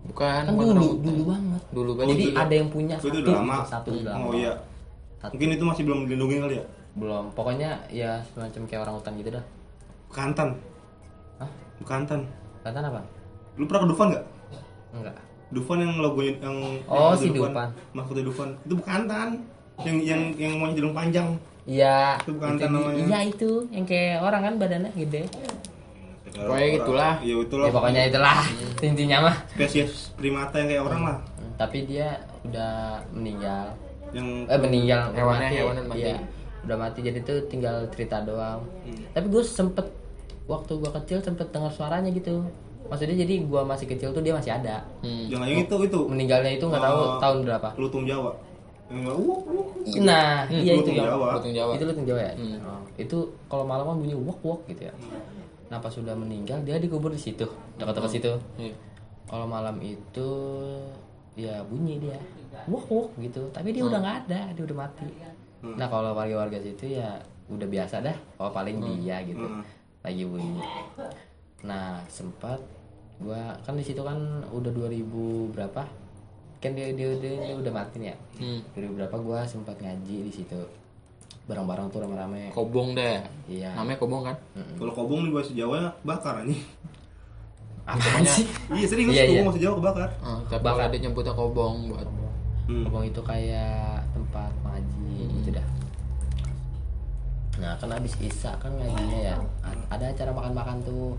Bukan, 0.00 0.40
kan 0.40 0.48
bukan 0.48 0.66
dulu 0.72 0.88
dulu 0.98 1.22
banget 1.28 1.62
Dulu 1.68 1.90
Oh, 1.90 1.94
banget. 1.94 2.08
jadi 2.10 2.24
ada 2.34 2.54
yang 2.54 2.68
punya 2.68 2.94
itu 2.96 3.04
satu 3.04 3.18
udah 3.20 3.34
lama. 3.36 3.56
satu 3.62 3.88
udah 3.92 4.04
lama 4.08 4.24
oh 4.24 4.32
iya. 4.32 4.52
Satu. 5.18 5.32
Mungkin 5.34 5.48
itu 5.52 5.64
masih 5.66 5.82
belum 5.84 5.98
dilindungin 6.02 6.38
kali 6.40 6.54
ya. 6.54 6.64
belum 6.94 7.24
pokoknya 7.30 7.70
ya 7.86 8.10
semacam 8.28 8.60
kayak 8.64 8.80
orang 8.80 8.94
hutan 8.96 9.12
gitu 9.14 9.30
dah 9.30 9.44
Bekantan. 10.08 10.48
Hah? 11.36 11.50
Bekantan. 11.76 12.20
Kelihatan 12.58 12.84
apa 12.86 13.00
Lu 13.54 13.64
pernah 13.66 13.80
ke 13.80 13.88
Dufan 13.88 14.06
nggak? 14.08 14.24
Enggak 14.90 15.16
Dufan 15.48 15.80
yang 15.80 15.96
logonya 15.96 16.32
yang 16.38 16.56
Oh, 16.84 17.10
yang 17.10 17.16
si 17.16 17.28
Dufan. 17.30 17.68
Mahkota 17.90 18.20
Dufan. 18.20 18.52
Itu 18.62 18.74
Bekantan. 18.76 19.28
Yang 19.80 19.96
yang 20.04 20.20
yang 20.34 20.52
monyet 20.54 20.76
hidung 20.76 20.92
panjang. 20.92 21.28
iya 21.64 22.20
Itu 22.20 22.34
Bekantan 22.34 22.68
namanya. 22.70 23.00
iya 23.02 23.18
itu 23.24 23.50
yang 23.68 23.84
kayak 23.84 24.20
orang 24.20 24.40
kan 24.42 24.54
badannya 24.56 24.90
gede 24.94 25.24
Pokoknya 26.30 26.68
gitulah. 26.76 27.14
Ya 27.18 27.34
itulah. 27.34 27.64
ya 27.64 27.72
pokoknya 27.72 28.02
itulah 28.06 28.38
intinya 28.80 29.16
mah 29.22 29.36
spesies 29.48 30.12
primata 30.14 30.54
yang 30.56 30.68
kayak 30.68 30.82
orang 30.84 31.02
lah. 31.02 31.16
Hmm, 31.34 31.52
tapi 31.56 31.78
dia 31.84 32.08
udah 32.42 32.74
meninggal 33.10 33.72
Yang 34.10 34.26
eh 34.46 34.58
meninggal 34.58 35.00
Hewannya- 35.12 35.48
mati. 35.48 35.56
hewannya 35.58 35.84
mati. 35.84 36.00
Iya, 36.02 36.16
udah 36.60 36.76
mati 36.76 36.98
jadi 37.00 37.18
tuh 37.22 37.38
tinggal 37.46 37.76
cerita 37.88 38.20
doang 38.20 38.60
Hmm. 38.82 39.00
tapi 39.10 39.26
gue 39.26 39.42
sempet 39.42 39.86
waktu 40.44 40.72
gue 40.74 40.90
kecil 40.94 41.18
sempet 41.18 41.48
dengar 41.48 41.68
suaranya 41.68 42.08
gitu 42.10 42.44
maksudnya 42.88 43.16
jadi 43.20 43.34
gue 43.44 43.62
masih 43.64 43.86
kecil 43.86 44.08
tuh 44.10 44.22
dia 44.24 44.32
masih 44.32 44.52
ada. 44.52 44.82
Hmm. 45.04 45.28
yang 45.28 45.44
yang 45.44 45.60
itu 45.64 45.76
itu. 45.84 46.00
Meninggalnya 46.08 46.56
itu 46.56 46.64
nggak 46.64 46.82
tahu 46.82 46.98
Eh, 46.98 47.10
tahun 47.20 47.38
berapa. 47.44 47.68
Lutung 47.76 48.04
Jawa. 48.08 48.32
Nggak 48.88 49.14
uh, 49.20 49.20
uh, 49.20 50.00
nah 50.00 50.48
iya 50.48 50.72
itu 50.72 50.80
lutung 50.80 50.96
yang 50.96 51.08
Jawa. 51.12 51.28
Lutung 51.36 51.52
Jawa. 51.52 51.72
itu 51.76 51.84
lutung 51.84 52.06
Jawa 52.08 52.20
ya? 52.24 52.32
Hmm. 52.34 52.58
Oh, 52.64 52.80
itu 52.96 53.18
kalau 53.52 53.64
malam 53.68 53.84
kan 53.84 53.96
bunyi 54.00 54.16
wok 54.16 54.40
wok 54.40 54.60
gitu 54.72 54.88
ya. 54.88 54.94
Nah 55.68 55.76
pas 55.76 55.92
sudah 55.92 56.16
meninggal 56.16 56.64
dia 56.64 56.80
dikubur 56.80 57.12
di 57.12 57.20
situ. 57.20 57.44
Dekat-dekat 57.76 58.10
situ. 58.10 58.32
Iya. 58.56 58.74
kalau 59.28 59.44
malam 59.44 59.76
itu 59.84 60.28
ya 61.36 61.60
bunyi 61.68 62.00
dia. 62.00 62.16
Wok 62.64 62.84
wok 62.88 63.08
gitu. 63.20 63.44
Tapi 63.52 63.76
dia 63.76 63.84
udah 63.84 64.00
nggak 64.00 64.16
ada 64.24 64.40
dia 64.56 64.64
udah 64.64 64.76
mati. 64.88 65.04
Nah 65.60 65.86
kalau 65.92 66.16
warga-warga 66.16 66.56
situ 66.64 66.96
ya 66.96 67.20
udah 67.52 67.68
biasa 67.68 68.00
dah. 68.00 68.16
Oh 68.40 68.48
paling 68.48 68.80
dia 68.80 69.20
gitu. 69.28 69.44
Hmm. 69.44 69.60
lagi 70.00 70.24
bunyi. 70.24 70.64
Nah 71.68 72.00
sempat 72.08 72.56
gua 73.18 73.42
kan 73.60 73.74
di 73.74 73.82
situ 73.82 73.98
kan 73.98 74.16
udah 74.48 74.70
2000 74.70 75.02
berapa 75.50 75.82
kan 76.58 76.70
dia 76.72 76.90
dia, 76.90 77.14
dia, 77.14 77.34
dia 77.40 77.54
udah 77.54 77.72
mati 77.72 77.96
nih 77.98 78.08
ya 78.08 78.16
Hmm. 78.38 78.60
2000 78.72 78.94
berapa 78.94 79.16
gua 79.16 79.40
sempat 79.42 79.74
ngaji 79.76 80.16
di 80.22 80.32
situ 80.32 80.58
bareng-bareng 81.44 81.88
tuh 81.88 81.98
rame-rame 81.98 82.50
Kobong 82.50 82.92
deh. 82.92 83.24
iya 83.46 83.72
Namanya 83.72 83.96
kobong 83.96 84.20
kan? 84.22 84.36
Kalau 84.74 84.92
kobong 84.92 85.24
di 85.24 85.30
bahasa 85.30 85.50
Jawa 85.50 85.88
bakar 86.02 86.44
anjing. 86.44 86.60
apa 87.88 88.20
sih 88.22 88.44
Iya 88.70 88.84
serius 88.86 89.08
Iya, 89.08 89.24
kobong 89.24 89.32
iya. 89.34 89.46
bahasa 89.46 89.58
Jawa 89.58 89.74
kebakar. 89.76 90.08
Ah, 90.20 90.38
tapi 90.44 90.60
kalau 90.62 90.84
ada 90.84 90.96
nyebutnya 90.98 91.32
kobong 91.32 91.76
buat 91.88 92.08
Hmm. 92.68 92.84
Kobong 92.84 93.00
itu 93.02 93.20
kayak 93.22 94.04
tempat 94.12 94.52
ngaji 94.60 95.08
gitu 95.40 95.50
dah. 95.50 95.66
Nah 97.58 97.72
kan 97.74 97.88
habis 97.90 98.12
isya 98.18 98.52
kan 98.56 98.70
ngajinya 98.70 99.18
ya. 99.24 99.34
A- 99.64 99.86
Ada 99.90 100.12
acara 100.12 100.30
makan-makan 100.30 100.76
tuh. 100.84 101.16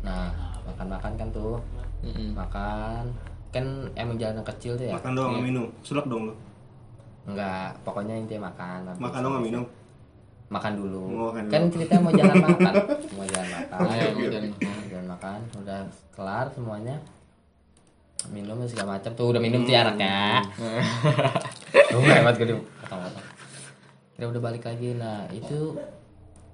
Nah 0.00 0.28
makan-makan 0.74 1.12
kan 1.18 1.28
tuh. 1.30 1.54
Mm-mm. 2.00 2.32
Makan 2.32 3.04
kan 3.50 3.64
emang 3.98 4.16
jalan 4.16 4.40
kecil 4.46 4.78
tuh 4.78 4.86
ya. 4.86 4.94
Makan 4.94 5.12
doang 5.12 5.30
nggak 5.36 5.44
minum. 5.44 5.66
Sulap 5.82 6.06
dong 6.06 6.30
lu. 6.30 6.34
Enggak, 7.28 7.76
pokoknya 7.84 8.14
intinya 8.16 8.48
makan. 8.48 8.96
Makan 8.96 9.18
doang 9.20 9.34
nggak 9.38 9.46
minum. 9.50 9.64
Makan 10.50 10.72
dulu. 10.74 11.02
Oh, 11.14 11.30
makan 11.30 11.44
kan 11.46 11.62
dulu. 11.62 11.72
ceritanya 11.78 12.00
mau 12.06 12.12
jalan 12.14 12.36
makan. 12.42 12.72
mau 13.14 13.26
jalan 13.26 13.48
makan. 13.54 13.78
Ayo, 13.86 14.06
mau 14.10 14.26
jalan 14.26 14.50
makan. 14.50 14.82
jalan 14.90 15.06
makan. 15.06 15.38
Udah 15.62 15.80
kelar 16.10 16.46
semuanya. 16.50 16.96
Minum 18.28 18.60
segala 18.68 18.98
macam 18.98 19.10
tuh 19.16 19.26
udah 19.32 19.40
minum 19.40 19.62
tuh 19.66 19.72
ya 19.72 19.86
anaknya. 19.86 20.44
Lu 21.94 21.98
hebat 22.02 22.34
gue 22.34 22.46
potong-potong. 22.82 23.26
Kita 24.14 24.24
udah 24.28 24.42
balik 24.42 24.64
lagi. 24.66 24.92
Nah, 24.98 25.24
itu 25.32 25.74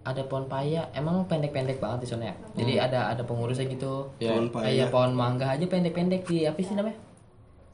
ada 0.07 0.23
pohon 0.23 0.47
paya. 0.47 0.87
Emang 0.95 1.27
pendek-pendek 1.27 1.83
banget 1.83 2.07
di 2.07 2.09
sana 2.15 2.31
ya. 2.31 2.35
Jadi 2.55 2.73
ada 2.79 3.11
ada 3.11 3.23
pengurusnya 3.27 3.67
gitu. 3.67 4.07
Ya. 4.23 4.39
Pohon 4.39 4.49
paya. 4.55 4.67
Kayak 4.71 4.89
pohon 4.95 5.13
mangga 5.19 5.47
aja 5.51 5.67
pendek-pendek 5.67 6.23
di 6.23 6.47
apa 6.47 6.59
sih 6.63 6.79
namanya? 6.79 6.99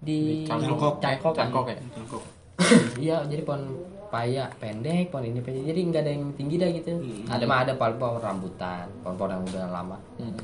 Di 0.01 0.49
Cangkok, 0.49 0.99
cangkok, 0.99 1.35
cangkok 1.37 1.67
ya. 1.69 1.77
Cangkok. 1.93 2.25
Iya, 3.05 3.27
jadi 3.29 3.43
pohon 3.45 3.69
paya 4.09 4.49
pendek, 4.57 5.13
pohon 5.13 5.29
ini 5.29 5.45
pendek. 5.45 5.69
Jadi 5.69 5.81
nggak 5.93 6.03
ada 6.09 6.13
yang 6.17 6.25
tinggi 6.33 6.57
dah 6.57 6.69
gitu. 6.73 6.91
Ada 7.29 7.45
mah 7.45 7.59
ada 7.69 7.73
pohon-pohon 7.77 8.23
rambutan, 8.23 8.89
pohon-pohon 9.05 9.31
yang 9.37 9.43
udah 9.45 9.65
lama. 9.69 9.99
Hmm. 10.17 10.37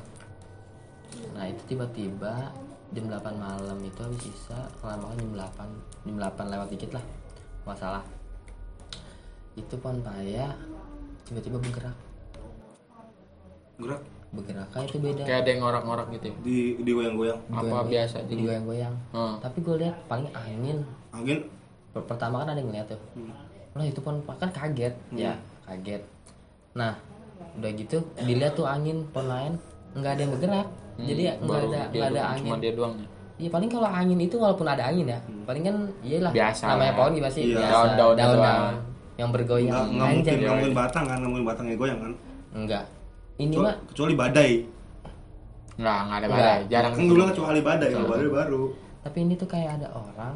Nah 1.33 1.45
itu 1.49 1.63
tiba-tiba 1.73 2.53
jam 2.93 3.05
8 3.05 3.37
malam 3.37 3.79
itu 3.85 4.01
habis 4.01 4.23
sisa 4.25 4.57
kelamaan 4.81 5.17
jam 5.21 5.33
8 5.37 6.09
jam 6.09 6.17
8 6.17 6.53
lewat 6.57 6.69
dikit 6.73 6.91
lah 6.97 7.05
masalah 7.69 8.01
itu 9.61 9.75
pohon 9.77 10.01
paya 10.01 10.57
tiba-tiba 11.29 11.59
bergerak 11.59 11.97
Gerak 13.79 14.03
bergerak 14.29 14.69
kayak 14.69 14.87
itu 14.87 14.99
beda 14.99 15.23
Kayak 15.23 15.39
ada 15.39 15.49
yang 15.49 15.61
ngorak-ngorak 15.63 16.07
gitu 16.11 16.27
ya. 16.27 16.35
di 16.43 16.57
di 16.79 16.91
goyang-goyang. 16.91 17.39
Apa 17.49 17.79
biasa 17.83 18.17
jadi 18.21 18.29
jadi. 18.29 18.43
goyang-goyang 18.45 18.95
Hmm. 19.11 19.35
tapi 19.39 19.59
gue 19.59 19.77
lihat 19.79 19.97
paling 20.05 20.29
angin 20.31 20.79
Angin 21.11 21.39
Per- 21.89 22.05
pertama 22.05 22.43
kan 22.43 22.49
ada 22.49 22.59
yang 22.59 22.69
ngeliat 22.69 22.87
tuh 22.87 23.01
lah 23.71 23.85
itu 23.85 24.01
pohon 24.01 24.19
pa- 24.21 24.35
kan 24.35 24.51
kaget 24.51 24.93
ya 25.11 25.33
kaget 25.63 26.03
nah 26.75 26.93
udah 27.55 27.71
gitu 27.73 27.99
dilihat 28.19 28.53
tuh 28.53 28.67
angin 28.67 29.07
pohon 29.07 29.27
lain 29.27 29.53
nggak 29.95 30.11
ada 30.11 30.21
yang 30.21 30.33
bergerak 30.35 30.67
jadi 30.99 31.21
nggak 31.23 31.37
Hmm. 31.39 31.49
Baru 31.49 31.67
ada 31.67 31.81
dia 31.87 31.87
nggak 31.95 32.11
ada 32.11 32.19
doang, 32.19 32.29
angin 32.29 32.45
Cuma 32.45 32.57
dia 32.59 32.73
doang 32.75 32.95
ya. 32.95 33.07
Iya 33.39 33.49
paling 33.49 33.71
kalau 33.71 33.87
angin 33.89 34.19
itu 34.19 34.35
walaupun 34.35 34.67
ada 34.67 34.83
angin 34.85 35.07
ya, 35.07 35.19
paling 35.47 35.63
kan 35.63 35.77
iyalah 36.03 36.33
Biasa 36.35 36.63
namanya 36.67 36.83
lah. 36.85 36.97
pohon 36.99 37.11
gimana 37.15 37.31
sih? 37.31 37.43
Iya. 37.45 37.57
Biasa. 37.57 37.95
Daun-daun 37.95 38.17
doang. 38.35 38.75
Yang 39.19 39.29
bergoyang. 39.29 39.67
nggak 39.69 39.85
nggak 39.91 40.09
mungkin 40.09 40.23
Anjay. 40.25 40.39
nggak 40.41 40.55
mungkin 40.57 40.75
batang 40.75 41.05
kan, 41.05 41.17
nggak 41.19 41.29
mungkin 41.29 41.47
batangnya 41.47 41.75
goyang 41.75 41.99
kan. 41.99 42.13
Enggak. 42.55 42.85
Ini 43.37 43.51
Kecuali, 43.51 43.67
mah 43.67 43.77
kecuali 43.85 44.15
badai. 44.15 44.53
Nggak, 45.77 45.99
nggak 46.01 46.17
ada 46.17 46.27
Nggak. 46.27 46.39
badai. 46.39 46.61
Jarang. 46.69 46.93
Kan 46.93 47.05
bilang 47.05 47.29
kecuali 47.29 47.61
badai, 47.61 47.89
kalau 47.91 48.09
badai 48.09 48.31
baru. 48.33 48.63
tapi 48.99 49.19
ini 49.21 49.35
tuh 49.35 49.49
kayak 49.49 49.71
ada 49.75 49.89
orang 49.91 50.35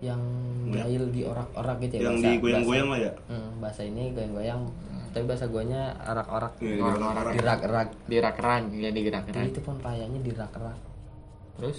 yang 0.00 0.20
jahil 0.66 1.04
di 1.08 1.22
orak-orak 1.22 1.76
gitu 1.78 1.94
ya. 1.94 2.00
Yang 2.02 2.16
bahasa- 2.16 2.32
digoyang-goyang 2.32 2.88
lah 2.88 2.98
ya. 2.98 3.12
bahasa- 3.12 3.28
Hmm, 3.30 3.50
bahasa 3.60 3.80
ini 3.84 4.02
goyang-goyang. 4.10 4.60
Tapi 5.10 5.24
bahasa 5.26 5.44
guanya 5.46 5.82
arak-orak. 6.00 6.52
Iya, 6.56 6.80
Orang-orang. 6.80 6.96
digoyang-goyang. 6.96 7.36
Dirak-rak. 7.36 7.88
Dirak-rak, 8.06 8.62
ya 8.64 8.78
Jadi 8.82 8.94
digerak-gerak. 8.94 9.44
itu 9.46 9.60
pun 9.60 9.76
payahnya 9.78 10.20
dirak-rak. 10.20 10.78
Terus 11.54 11.78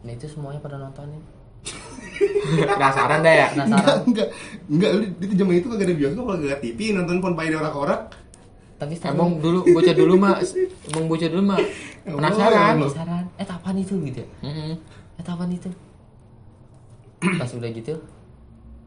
Nah 0.00 0.10
itu 0.10 0.24
semuanya 0.26 0.58
pada 0.58 0.76
nontonin. 0.76 1.20
penasaran 2.70 3.20
dah 3.20 3.34
ya. 3.34 3.46
Penasaran. 3.50 3.96
enggak, 4.04 4.28
enggak, 4.66 4.90
lu 4.92 5.04
di 5.18 5.34
zaman 5.34 5.54
itu 5.54 5.66
kagak 5.66 5.86
ada 5.86 5.94
bioskop, 5.94 6.24
kagak 6.28 6.46
ada 6.46 6.58
TV, 6.58 6.78
nonton 6.92 7.16
pon 7.18 7.32
paya 7.32 7.48
di 7.48 7.56
orak-orak. 7.56 8.00
Tapi 8.76 8.96
Emang 9.04 9.36
dulu 9.36 9.60
bocah 9.66 9.92
dulu 9.92 10.14
mah, 10.16 10.40
emang 10.86 11.04
bocah 11.06 11.28
dulu 11.28 11.42
mah 11.46 11.60
penasaran. 12.02 12.74
penasaran. 12.78 13.24
Eh 13.36 13.44
apaan 13.44 13.76
itu 13.76 13.92
gitu 14.02 14.18
ya? 14.18 14.28
Eh 15.12 15.22
apaan 15.22 15.50
itu? 15.50 15.68
Pas 17.20 17.50
udah 17.50 17.70
gitu 17.70 17.94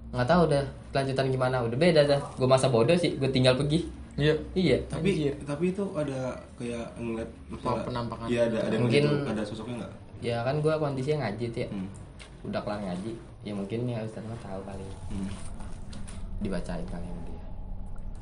nggak 0.10 0.30
tahu 0.30 0.46
udah 0.46 0.62
kelanjutan 0.90 1.26
gimana 1.28 1.58
udah 1.60 1.74
beda 1.74 2.02
dah 2.06 2.22
gue 2.32 2.46
masa 2.46 2.70
bodoh 2.70 2.94
sih 2.94 3.18
gue 3.18 3.26
tinggal 3.28 3.54
pergi 3.56 3.82
Iya. 4.14 4.38
iya 4.54 4.78
Tapi 4.86 5.10
Anjir. 5.10 5.34
tapi 5.42 5.64
itu 5.68 5.82
ada 5.92 6.38
kayak 6.54 6.86
ngeliat 6.96 7.30
penampakan. 7.82 8.30
Iya 8.30 8.46
ada 8.46 8.58
ada 8.62 8.74
yang 8.74 8.86
Mungkin- 8.86 9.10
gitu, 9.10 9.26
ada 9.26 9.42
sosoknya 9.42 9.74
enggak? 9.82 9.92
ya 10.22 10.38
kan 10.40 10.56
gue 10.56 10.70
kondisinya 10.72 11.18
ngaji 11.24 11.46
tuh 11.50 11.60
ya 11.60 11.68
Hmm. 11.68 11.88
Udah 12.44 12.60
kelar 12.60 12.80
ngaji 12.82 13.12
ya 13.42 13.52
mungkin 13.52 13.80
ya 13.86 14.00
Ustaz 14.02 14.24
mah 14.24 14.40
tahu 14.40 14.62
kali. 14.64 14.84
Hmm. 15.10 15.30
dibacain 16.40 16.84
kali 16.86 17.06
sama 17.06 17.22
dia. 17.24 17.44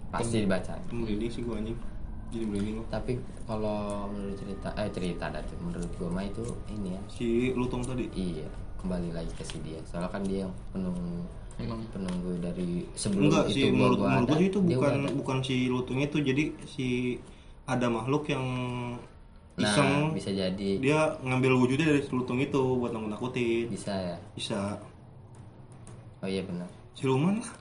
Pasti 0.10 0.38
dibacain. 0.40 0.84
Merinding 0.92 1.32
sih 1.32 1.42
gua 1.42 1.58
anjing. 1.58 1.78
Jadi 2.30 2.46
merinding 2.46 2.76
gua. 2.78 2.88
tapi 2.92 3.18
kalau 3.44 4.06
menurut 4.08 4.38
cerita 4.38 4.70
eh 4.76 4.90
cerita 4.94 5.26
dan 5.28 5.42
menurut 5.58 5.90
gue 5.90 6.06
mah 6.06 6.22
itu 6.22 6.44
ini 6.70 6.94
ya. 6.94 7.02
Si 7.10 7.28
Lutong 7.52 7.82
tadi. 7.82 8.06
iya 8.14 8.46
kembali 8.78 9.10
lagi 9.12 9.32
ke 9.34 9.42
si 9.42 9.58
dia. 9.62 9.82
Soalnya 9.84 10.10
kan 10.10 10.22
dia 10.22 10.46
yang 10.46 10.54
penung 10.70 10.98
Emang. 11.58 11.82
penunggu 11.90 12.38
dari 12.38 12.86
sebelum 12.94 13.30
Enggak 13.30 13.46
itu 13.48 13.54
sih 13.54 13.64
gua- 13.64 13.74
menurut 13.74 13.98
gua 13.98 14.10
menurut 14.12 14.30
ada, 14.30 14.38
gua 14.38 14.50
itu 14.50 14.60
bukan 14.62 14.94
bukan 15.18 15.38
si 15.42 15.56
Lutungnya 15.66 16.06
itu. 16.06 16.20
Jadi 16.22 16.44
si 16.66 16.88
ada 17.66 17.88
makhluk 17.88 18.30
yang 18.30 18.46
nah 19.62 19.70
iseng 19.70 19.92
bisa 20.12 20.30
jadi 20.30 20.70
dia 20.78 21.00
ngambil 21.22 21.52
wujudnya 21.56 21.86
dari 21.88 22.02
si 22.02 22.10
Lutung 22.10 22.38
itu 22.38 22.58
buat 22.76 22.90
nakut-nakutin. 22.90 23.70
bisa 23.70 23.94
ya 23.94 24.18
Bisa 24.34 24.60
oh 26.20 26.28
iya 26.28 26.42
benar 26.42 26.68
siluman 26.92 27.38
lah. 27.38 27.52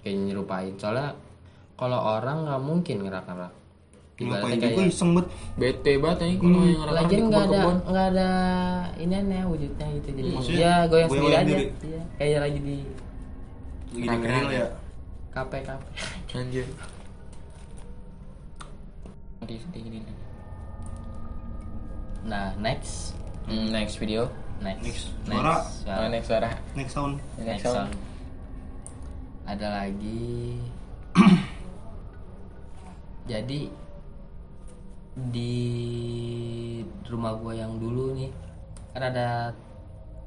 kayak 0.00 0.16
nyerupain 0.22 0.74
soalnya 0.74 1.16
kalau 1.74 1.98
orang 1.98 2.44
nggak 2.44 2.60
mungkin 2.60 2.96
ngerak-ngerak 3.02 3.52
Ngapain 4.14 4.54
juga 4.54 4.68
kayak 4.70 4.86
iseng 4.86 5.10
banget. 5.10 5.26
bete 5.58 5.92
banget 5.98 6.18
anjing 6.22 6.38
kalau 6.38 6.62
yang 6.62 6.78
orang-orang 6.78 6.94
lagi 7.02 7.14
di 7.14 7.22
nggak 7.24 7.44
ada 7.44 7.60
nggak 7.82 8.06
ada 8.12 8.28
ini 8.94 9.14
aneh 9.16 9.42
wujudnya 9.42 9.86
gitu 9.92 10.08
jadi 10.12 10.28
Maksudnya 10.30 10.60
ya 10.60 10.74
goyang 10.86 11.08
goyang-goyang 11.10 11.10
sendiri 11.10 11.34
aja 11.34 11.50
diri. 11.50 11.64
iya 11.82 12.02
kayak 12.14 12.38
lagi 12.40 12.58
di 12.60 12.76
Lagi 13.94 14.06
Keren 14.06 14.14
dengerin 14.14 14.46
ya. 14.46 14.58
ya. 14.60 14.68
kafe 15.32 15.58
kafe 15.62 15.86
Anjir. 16.38 16.66
Di 19.44 19.56
nih. 19.82 20.04
nah 22.24 22.56
next 22.56 23.12
Hmm, 23.44 23.68
next 23.68 24.00
video. 24.00 24.32
next 24.58 24.80
Next. 24.80 25.12
Suara. 25.28 25.60
Oh, 26.00 26.08
next 26.08 26.26
suara. 26.26 26.50
Next 26.72 26.92
sound. 26.92 27.20
Next, 27.36 27.44
next 27.44 27.62
sound. 27.62 27.76
song. 27.76 27.90
ada 29.44 29.84
lagi 29.84 30.56
jadi 33.30 33.60
di 35.14 35.54
rumah 37.04 37.36
gua 37.36 37.52
yang 37.52 37.76
dulu 37.76 38.16
nih 38.16 38.32
kan 38.90 39.04
ada 39.04 39.52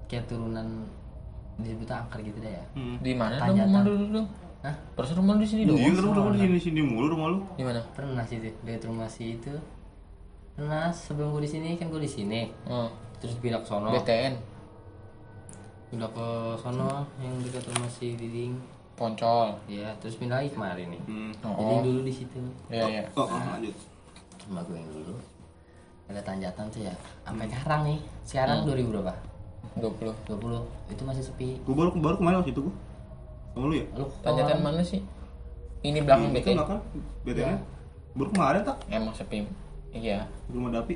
kayak 0.05 0.29
turunan 0.29 0.85
disebutnya 1.57 2.05
angker 2.05 2.21
gitu 2.21 2.37
deh 2.37 2.53
ya 2.53 2.65
Hmm. 2.77 2.95
Di 3.01 3.11
mana 3.11 3.41
rumah 3.41 3.81
dulu 3.81 4.03
dong? 4.13 4.27
Hah? 4.59 4.75
Perasaan 4.93 5.17
rumah 5.17 5.35
lu 5.35 5.41
di 5.41 5.47
sini 5.47 5.61
dong. 5.63 5.77
Iya, 5.77 5.93
lu 5.95 6.09
udah 6.09 6.33
di 6.33 6.39
sini 6.39 6.57
sini 6.59 6.81
mulu 6.81 7.07
rumah 7.09 7.27
lu. 7.29 7.39
Di 7.53 7.63
mana? 7.63 7.81
pernah 7.91 8.23
sih 8.23 8.37
lihat 8.41 8.81
rumah 8.83 9.05
si 9.05 9.35
itu 9.35 9.53
pernah 10.53 10.89
sebelum 10.89 11.29
gua 11.29 11.41
di 11.41 11.49
sini 11.49 11.77
kan 11.77 11.85
gua 11.87 12.01
di 12.01 12.09
sini 12.09 12.49
Oh, 12.65 12.89
terus 13.17 13.37
pindah 13.37 13.61
ke 13.61 13.67
sono 13.67 13.93
BTN. 13.93 14.33
pindah 15.87 16.09
ke 16.09 16.27
sono 16.57 17.05
yang 17.17 17.33
dekat 17.39 17.63
rumah 17.69 17.85
si 17.87 18.17
Diding 18.17 18.57
Poncol. 18.93 19.53
ya 19.67 19.93
terus 19.97 20.17
pindah 20.17 20.41
lagi 20.41 20.49
kemarin 20.49 20.89
nih 20.89 21.01
Hmm. 21.05 21.31
jadi 21.37 21.53
Oh. 21.71 21.81
dulu 21.81 22.01
di 22.01 22.09
situ 22.11 22.41
Iya, 22.67 22.85
iya. 22.89 23.01
Oh, 23.13 23.23
oh, 23.23 23.37
lanjut. 23.37 23.75
rumah 24.43 24.63
gue 24.63 24.75
yang 24.75 24.89
dulu 24.89 25.13
ada 26.07 26.21
tanjatan 26.23 26.65
tuh 26.67 26.81
ya 26.81 26.93
sampai 27.21 27.45
sekarang 27.45 27.81
nih 27.85 27.99
sekarang 28.23 28.57
2000 28.63 28.89
berapa 28.89 29.13
20. 29.77 30.09
20 30.25 30.65
itu 30.89 31.01
masih 31.03 31.21
sepi 31.21 31.49
Gua 31.61 31.75
baru 31.77 31.89
baru 31.93 32.15
kemarin 32.17 32.37
waktu 32.41 32.51
itu 32.51 32.61
gua. 32.63 32.73
Sama 33.57 33.65
lu 33.65 33.75
ya? 33.75 33.85
lu 33.91 34.05
Tanjatan 34.21 34.59
mana 34.61 34.81
sih? 34.81 35.01
Ini 35.79 35.97
belakang 35.99 36.29
Itu 36.29 36.37
BTN. 36.37 36.53
enggak 36.53 36.69
kan? 36.69 36.79
BTN. 37.25 37.57
Baru 38.13 38.29
kemarin 38.29 38.61
tak 38.61 38.77
Emang 38.87 39.09
sepi. 39.11 39.49
Iya. 39.89 40.29
di 40.45 40.53
rumah 40.53 40.69
Dapi. 40.71 40.95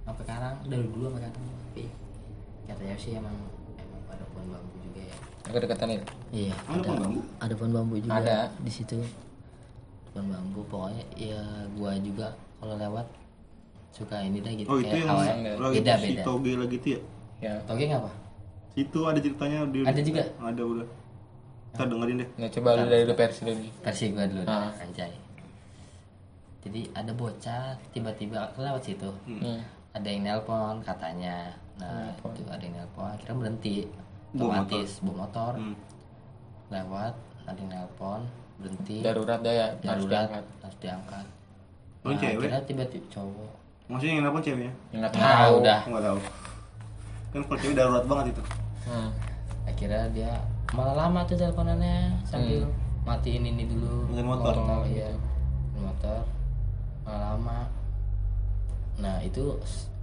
sampai 0.00 0.20
sekarang 0.22 0.54
dari 0.62 0.84
dulu 0.86 1.04
sampai 1.06 1.20
sekarang 1.22 1.36
sepi 1.58 1.84
katanya 2.64 2.94
sih 2.94 3.12
emang 3.14 3.36
emang 3.74 4.00
ada 4.06 4.24
pohon 4.26 4.46
bambu 4.46 4.76
juga 4.78 5.00
ya 5.02 5.16
Agak 5.44 5.60
dekatan 5.62 5.88
itu. 5.94 6.06
iya 6.30 6.54
Ada 6.62 6.80
pohon 6.82 6.98
bambu? 6.98 7.20
ada 7.38 7.54
pohon 7.54 7.72
bambu 7.72 7.94
juga 7.98 8.12
Ada. 8.14 8.38
di 8.54 8.68
situ 8.70 8.96
pohon 10.06 10.26
bambu 10.26 10.60
pokoknya 10.68 11.04
ya 11.14 11.40
gua 11.72 11.96
juga 11.98 12.28
kalau 12.56 12.76
lewat 12.76 13.06
suka 13.90 14.16
ini 14.22 14.40
dah 14.40 14.52
gitu 14.52 14.68
Oh, 14.68 14.76
itu 14.78 14.86
kayak 14.86 14.98
yang 14.98 15.08
awalnya 15.10 15.52
lagi 15.54 15.76
beda 15.78 15.92
si 15.94 16.04
beda 16.06 16.22
Toge 16.22 16.52
lagi 16.54 16.76
itu 16.76 16.88
ya? 16.90 17.00
Ya. 17.40 17.54
toge 17.64 17.84
apa 17.90 18.10
Itu 18.74 18.98
ada 19.02 19.18
ceritanya 19.18 19.58
di 19.66 19.78
Ada 19.82 20.00
juga? 20.00 20.22
Ada 20.38 20.62
udah. 20.64 20.88
Kita 21.74 21.84
dengerin 21.84 22.16
deh. 22.16 22.28
Nah, 22.36 22.48
coba 22.48 22.68
lu 22.72 22.84
dari 22.86 23.02
versi 23.04 23.40
dulu 23.42 23.54
nih. 23.58 23.70
versi 23.82 24.04
gua 24.08 24.24
dulu 24.24 24.42
Ah. 24.46 24.70
anjay 24.78 25.12
jadi 26.60 26.80
ada 26.94 27.12
bocah 27.12 27.64
tiba-tiba 27.90 28.40
aku 28.42 28.62
lewat 28.62 28.82
situ 28.82 29.10
Hmm. 29.26 29.60
ada 29.92 30.08
yang 30.08 30.24
nelpon 30.24 30.80
katanya 30.80 31.52
nah 31.74 32.08
itu 32.16 32.40
ada 32.46 32.58
yang 32.58 32.74
nelpon 32.74 33.04
akhirnya 33.10 33.36
berhenti 33.36 33.76
Bawa 34.32 34.64
otomatis 34.64 34.90
bawa 34.98 35.14
motor 35.20 35.52
Hmm. 35.54 35.76
lewat 36.70 37.14
ada 37.44 37.58
yang 37.58 37.70
nelpon 37.70 38.20
berhenti 38.56 39.02
Darurat 39.02 39.38
dah 39.38 39.52
ya, 39.52 39.66
harus 39.76 39.82
darurat 39.84 40.24
diangkat. 40.24 40.44
harus 40.62 40.78
diangkat 40.80 41.26
Oh, 42.00 42.08
nah, 42.08 42.18
cewek? 42.18 42.36
akhirnya 42.38 42.60
tiba-tiba 42.62 43.06
cowok 43.10 43.52
Maksudnya 43.84 44.12
yang 44.14 44.24
nelpon 44.24 44.40
ceweknya? 44.40 44.72
Ya, 44.88 44.96
nggak 44.96 45.10
Nggak 45.12 45.34
tahu. 45.36 45.54
udah 45.58 45.80
Enggak 45.84 46.02
tahu. 46.02 46.18
Kan 47.28 47.40
kalau 47.42 47.58
cewek 47.60 47.74
darurat 47.74 48.04
banget 48.06 48.26
itu. 48.30 48.42
Hmm. 48.84 49.10
akhirnya 49.64 50.02
dia 50.10 50.32
malah 50.72 50.94
lama 51.06 51.20
tuh 51.28 51.36
teleponannya 51.36 52.16
sambil 52.24 52.64
matiin 53.04 53.44
ini 53.44 53.68
dulu 53.68 54.08
Matiin 54.08 54.26
motor. 54.26 54.54
iya. 54.88 55.12
motor 55.76 56.24
malah 57.04 57.36
lama. 57.36 57.60
Nah 58.96 59.20
itu 59.20 59.52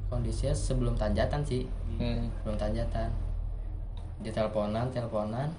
kondisinya 0.06 0.54
sebelum 0.54 0.94
tanjatan 0.94 1.42
sih. 1.42 1.66
Hmm. 1.98 2.30
belum 2.46 2.58
tanjatan. 2.62 3.10
Dia 4.22 4.32
teleponan 4.32 4.94
teleponan. 4.94 5.50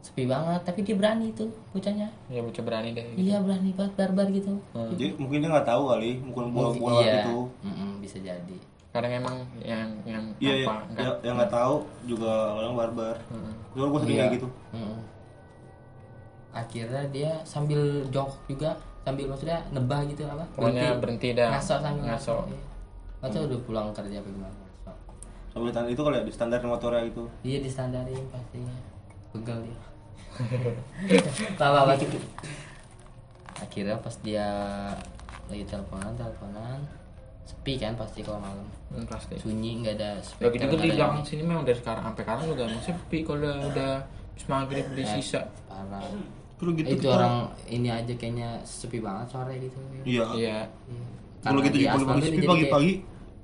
Sepi 0.00 0.28
banget 0.28 0.60
tapi 0.64 0.84
dia 0.84 0.96
berani 0.96 1.32
tuh 1.36 1.52
bocahnya. 1.76 2.08
Ya 2.32 2.40
bocah 2.40 2.64
berani 2.64 2.96
deh. 2.96 3.04
iya 3.16 3.40
berani 3.44 3.72
banget 3.76 3.92
barbar 3.96 4.28
gitu. 4.32 4.56
Jadi 4.72 5.16
mungkin 5.20 5.44
dia 5.44 5.48
nggak 5.52 5.68
tahu 5.68 5.82
kali, 5.92 6.20
mukul 6.20 6.48
bola-bola 6.48 7.00
iya. 7.04 7.24
gitu. 7.24 7.48
Mm-mm, 7.64 8.00
bisa 8.00 8.16
jadi 8.20 8.56
Kadang 8.94 9.10
emang 9.12 9.36
yang 9.58 9.90
yang 10.04 10.22
Iya, 10.38 10.54
iya. 10.54 10.64
apa 10.64 10.74
enggak. 10.86 11.02
Ya, 11.02 11.10
yang 11.20 11.34
nggak 11.34 11.50
tahu 11.52 11.74
juga 12.06 12.32
orang 12.54 12.74
barbar. 12.74 13.16
Hmm. 13.26 13.50
Soalnya 13.68 13.90
gue 13.90 14.00
sering 14.00 14.14
Iya. 14.14 14.22
kayak 14.22 14.34
gitu. 14.34 14.48
Mm-mm. 14.72 14.98
akhirnya 16.54 17.02
dia 17.10 17.34
sambil 17.42 17.82
jongkok 18.08 18.38
juga 18.46 18.70
sambil 19.02 19.26
maksudnya 19.26 19.58
nebah 19.68 20.06
gitu 20.06 20.22
apa 20.22 20.46
Pokoknya 20.54 20.94
berhenti 20.96 21.34
dah. 21.34 21.50
ngaso 21.50 21.74
sambil 21.76 22.06
Ngaso. 22.06 22.46
Iya. 22.46 22.62
Nggak 23.18 23.30
tahu 23.32 23.42
udah 23.44 23.60
pulang 23.60 23.86
kerja 23.90 24.16
apa 24.16 24.28
gimana. 24.30 24.56
Sambil 25.50 25.70
tanda 25.70 25.88
itu 25.88 25.98
kalau 25.98 26.14
ya 26.14 26.22
di 26.22 26.30
standar 26.30 26.58
motornya 26.62 27.02
gitu. 27.04 27.26
iya 27.42 27.58
distandarin 27.58 28.22
pastinya 28.28 28.74
pegal 29.30 29.58
dia 29.60 29.78
lama 31.60 31.80
banget 31.88 32.10
akhirnya 33.64 33.96
pas 33.96 34.14
dia 34.20 34.46
lagi 35.46 35.62
teleponan 35.64 36.10
teleponan 36.12 36.78
sepi 37.44 37.76
kan 37.76 37.92
pasti 37.94 38.20
kalau 38.20 38.40
malam 38.40 38.64
Hmm, 38.86 39.04
pasti. 39.04 39.34
sunyi 39.36 39.80
nggak 39.80 39.94
ada 39.96 40.10
Lagi 40.14 40.28
speaker 40.54 40.70
juga 40.70 40.76
di 40.80 40.90
belakang 40.92 41.18
ini. 41.18 41.26
sini 41.26 41.42
memang 41.42 41.62
dari 41.62 41.76
sekarang 41.76 42.02
sampai 42.04 42.22
sekarang 42.22 42.44
udah 42.48 42.66
masih 42.68 42.84
sepi 42.88 43.18
kalau 43.20 43.38
udah 43.38 43.56
udah 43.66 43.92
maghrib 44.46 44.86
di 44.92 45.02
sisa. 45.04 45.40
parah 45.66 46.00
gitu 46.72 46.88
itu 46.88 46.96
kita- 46.98 47.12
orang 47.12 47.34
ini 47.66 47.88
aja 47.88 48.12
kayaknya 48.14 48.48
sepi 48.62 48.98
banget 48.98 49.26
sore 49.28 49.54
gitu 49.58 49.76
Iya. 50.02 50.24
Iya. 50.32 50.58
Kalau 51.42 51.60
gitu 51.60 51.76
di 51.76 51.84
tuh 51.84 52.24
sepi 52.24 52.46
pagi-pagi. 52.46 52.92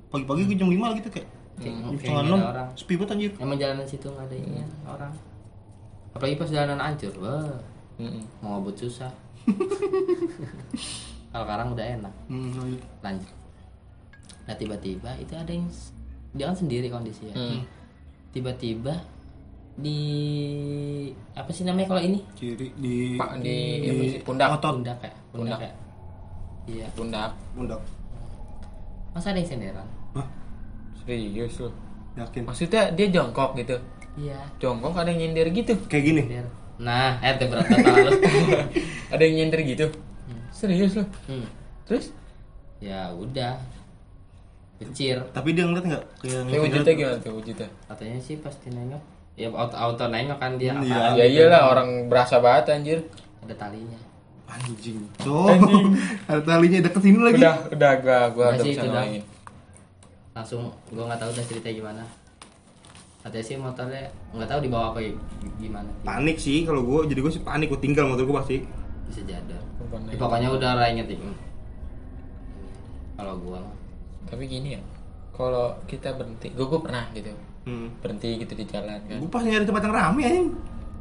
Pagi-pagi 0.09 0.43
ke 0.45 0.55
jam 0.57 0.69
5 0.69 0.89
gitu 0.95 1.09
kayak. 1.11 1.29
kayak- 1.57 1.77
Jam 1.77 1.93
setengah 1.93 2.15
nggak 2.17 2.25
6 2.25 2.33
ada 2.33 2.49
orang 2.49 2.69
sepi 2.73 2.95
banget 2.95 3.13
anjir. 3.13 3.31
emang 3.37 3.57
jalanan 3.57 3.85
situ 3.85 4.07
nggak 4.07 4.25
ada 4.25 4.37
ini 4.39 4.61
orang 4.87 5.13
apalagi 6.11 6.35
pas 6.35 6.49
jalanan 6.49 6.81
hancur 6.81 7.13
wah 7.17 7.53
Mm-mm. 7.97 8.23
mau 8.41 8.57
ngebut 8.57 8.77
susah 8.81 9.13
kalau 11.31 11.45
sekarang 11.45 11.67
udah 11.71 11.87
enak 11.93 12.15
Hmm, 12.27 12.75
lanjut. 13.01 13.29
Nah 14.51 14.59
tiba-tiba 14.59 15.15
itu 15.17 15.31
ada 15.33 15.47
yang 15.49 15.71
dia 16.33 16.45
kan 16.45 16.57
sendiri 16.57 16.91
kondisinya 16.91 17.31
Hmm. 17.33 17.63
tiba-tiba 18.31 18.99
di 19.77 20.01
apa 21.33 21.51
sih 21.51 21.63
namanya 21.63 21.87
kalau 21.89 22.03
ini 22.03 22.19
Kiri 22.35 22.75
di 22.75 23.15
Pak 23.15 23.39
di, 23.39 23.57
apa 23.87 24.03
sih, 24.05 24.21
pundak. 24.21 24.49
otot 24.53 24.75
pundak 24.77 24.99
ya 25.01 25.13
pundak 25.31 25.61
ya 25.61 25.73
iya 26.67 26.87
Pundak. 26.93 27.31
pundak. 27.55 27.81
masa 29.11 29.31
ada 29.31 29.39
yang 29.39 29.49
senderan 29.49 29.87
Hah? 30.13 30.27
Serius 31.01 31.55
lu. 31.59 31.71
Yakin? 32.13 32.43
Maksudnya 32.45 32.91
dia 32.91 33.07
jongkok 33.09 33.55
gitu. 33.55 33.79
iya 34.17 34.43
Jongkok 34.59 34.93
ada 34.93 35.09
yang 35.09 35.31
nyender 35.31 35.47
gitu. 35.49 35.79
Kayak 35.87 36.05
gini. 36.05 36.23
sender 36.27 36.47
nah 36.81 37.13
eh 37.21 37.35
berat 37.39 37.67
ada 39.15 39.23
yang 39.23 39.35
nyender 39.39 39.61
gitu. 39.65 39.87
Serius 40.51 40.99
lu. 40.99 41.05
hmm. 41.27 41.47
Terus 41.87 42.11
ya 42.79 43.11
udah 43.13 43.55
kecil 44.83 45.19
Tapi 45.31 45.49
dia 45.51 45.64
ngeliat 45.64 45.85
nggak? 45.87 46.05
Kayak 46.19 46.61
wujudnya 46.62 46.95
gimana 46.95 47.19
tuh 47.19 47.33
wujudnya? 47.35 47.69
katanya 47.87 48.19
sih 48.19 48.37
pasti 48.37 48.69
nengok 48.69 49.03
ya 49.35 49.49
auto 49.49 49.73
auto 49.75 50.05
nengok 50.07 50.37
kan 50.37 50.53
dia 50.55 50.73
Hmm, 50.73 50.83
apaan 50.83 51.14
Ya 51.14 51.25
gitu. 51.25 51.37
iyalah 51.38 51.62
orang 51.69 51.88
berasa 52.07 52.37
banget 52.38 52.64
anjir. 52.73 52.99
ada 53.40 53.55
talinya 53.55 53.99
Anjing. 54.47 54.99
Cok. 55.16 55.47
Ada 56.28 56.43
talinya 56.43 56.83
deket 56.83 57.01
sini 57.01 57.18
lagi. 57.20 57.39
Udah, 57.39 57.55
udah 57.70 57.93
gua 57.97 58.18
gua 58.28 58.47
Udah 58.49 58.51
ada 58.51 58.64
sih, 58.64 58.72
bisa 58.72 58.83
langsung 60.31 60.62
gua 60.89 61.05
nggak 61.07 61.18
tahu 61.18 61.31
udah 61.31 61.45
ceritanya 61.45 61.76
gimana 61.76 62.03
katanya 63.20 63.45
sih 63.45 63.57
motornya 63.57 64.03
nggak 64.33 64.49
tahu 64.49 64.61
dibawa 64.61 64.91
apa 64.91 64.99
gi- 64.99 65.18
gimana 65.61 65.87
Panik 66.01 66.35
sih 66.37 66.64
kalau 66.64 66.81
gue, 66.83 67.05
jadi 67.07 67.20
gue 67.20 67.28
sih 67.31 67.43
panik 67.43 67.68
gue 67.68 67.76
tinggal 67.78 68.09
motor 68.09 68.24
gue 68.24 68.33
pasti. 68.35 68.57
bisa 69.05 69.20
jadi 69.22 69.55
Ya, 70.09 70.16
pokoknya 70.16 70.49
udah 70.49 70.72
lah 70.74 70.87
inget 70.89 71.05
ini 71.11 71.28
kalau 73.14 73.37
gua 73.39 73.61
mah 73.61 73.74
Tapi 74.29 74.45
gini 74.45 74.77
ya. 74.77 74.81
Kalau 75.33 75.73
kita 75.89 76.12
berhenti, 76.12 76.53
gua, 76.53 76.66
gua 76.68 76.81
pernah 76.85 77.05
gitu. 77.16 77.33
Hmm. 77.64 77.89
Berhenti 78.05 78.41
gitu 78.41 78.53
di 78.53 78.64
jalan 78.68 79.01
kan. 79.09 79.16
Gue 79.21 79.31
pas 79.31 79.41
nyari 79.45 79.64
tempat 79.64 79.83
yang 79.89 79.95
rame 79.97 80.21
anjing. 80.25 80.49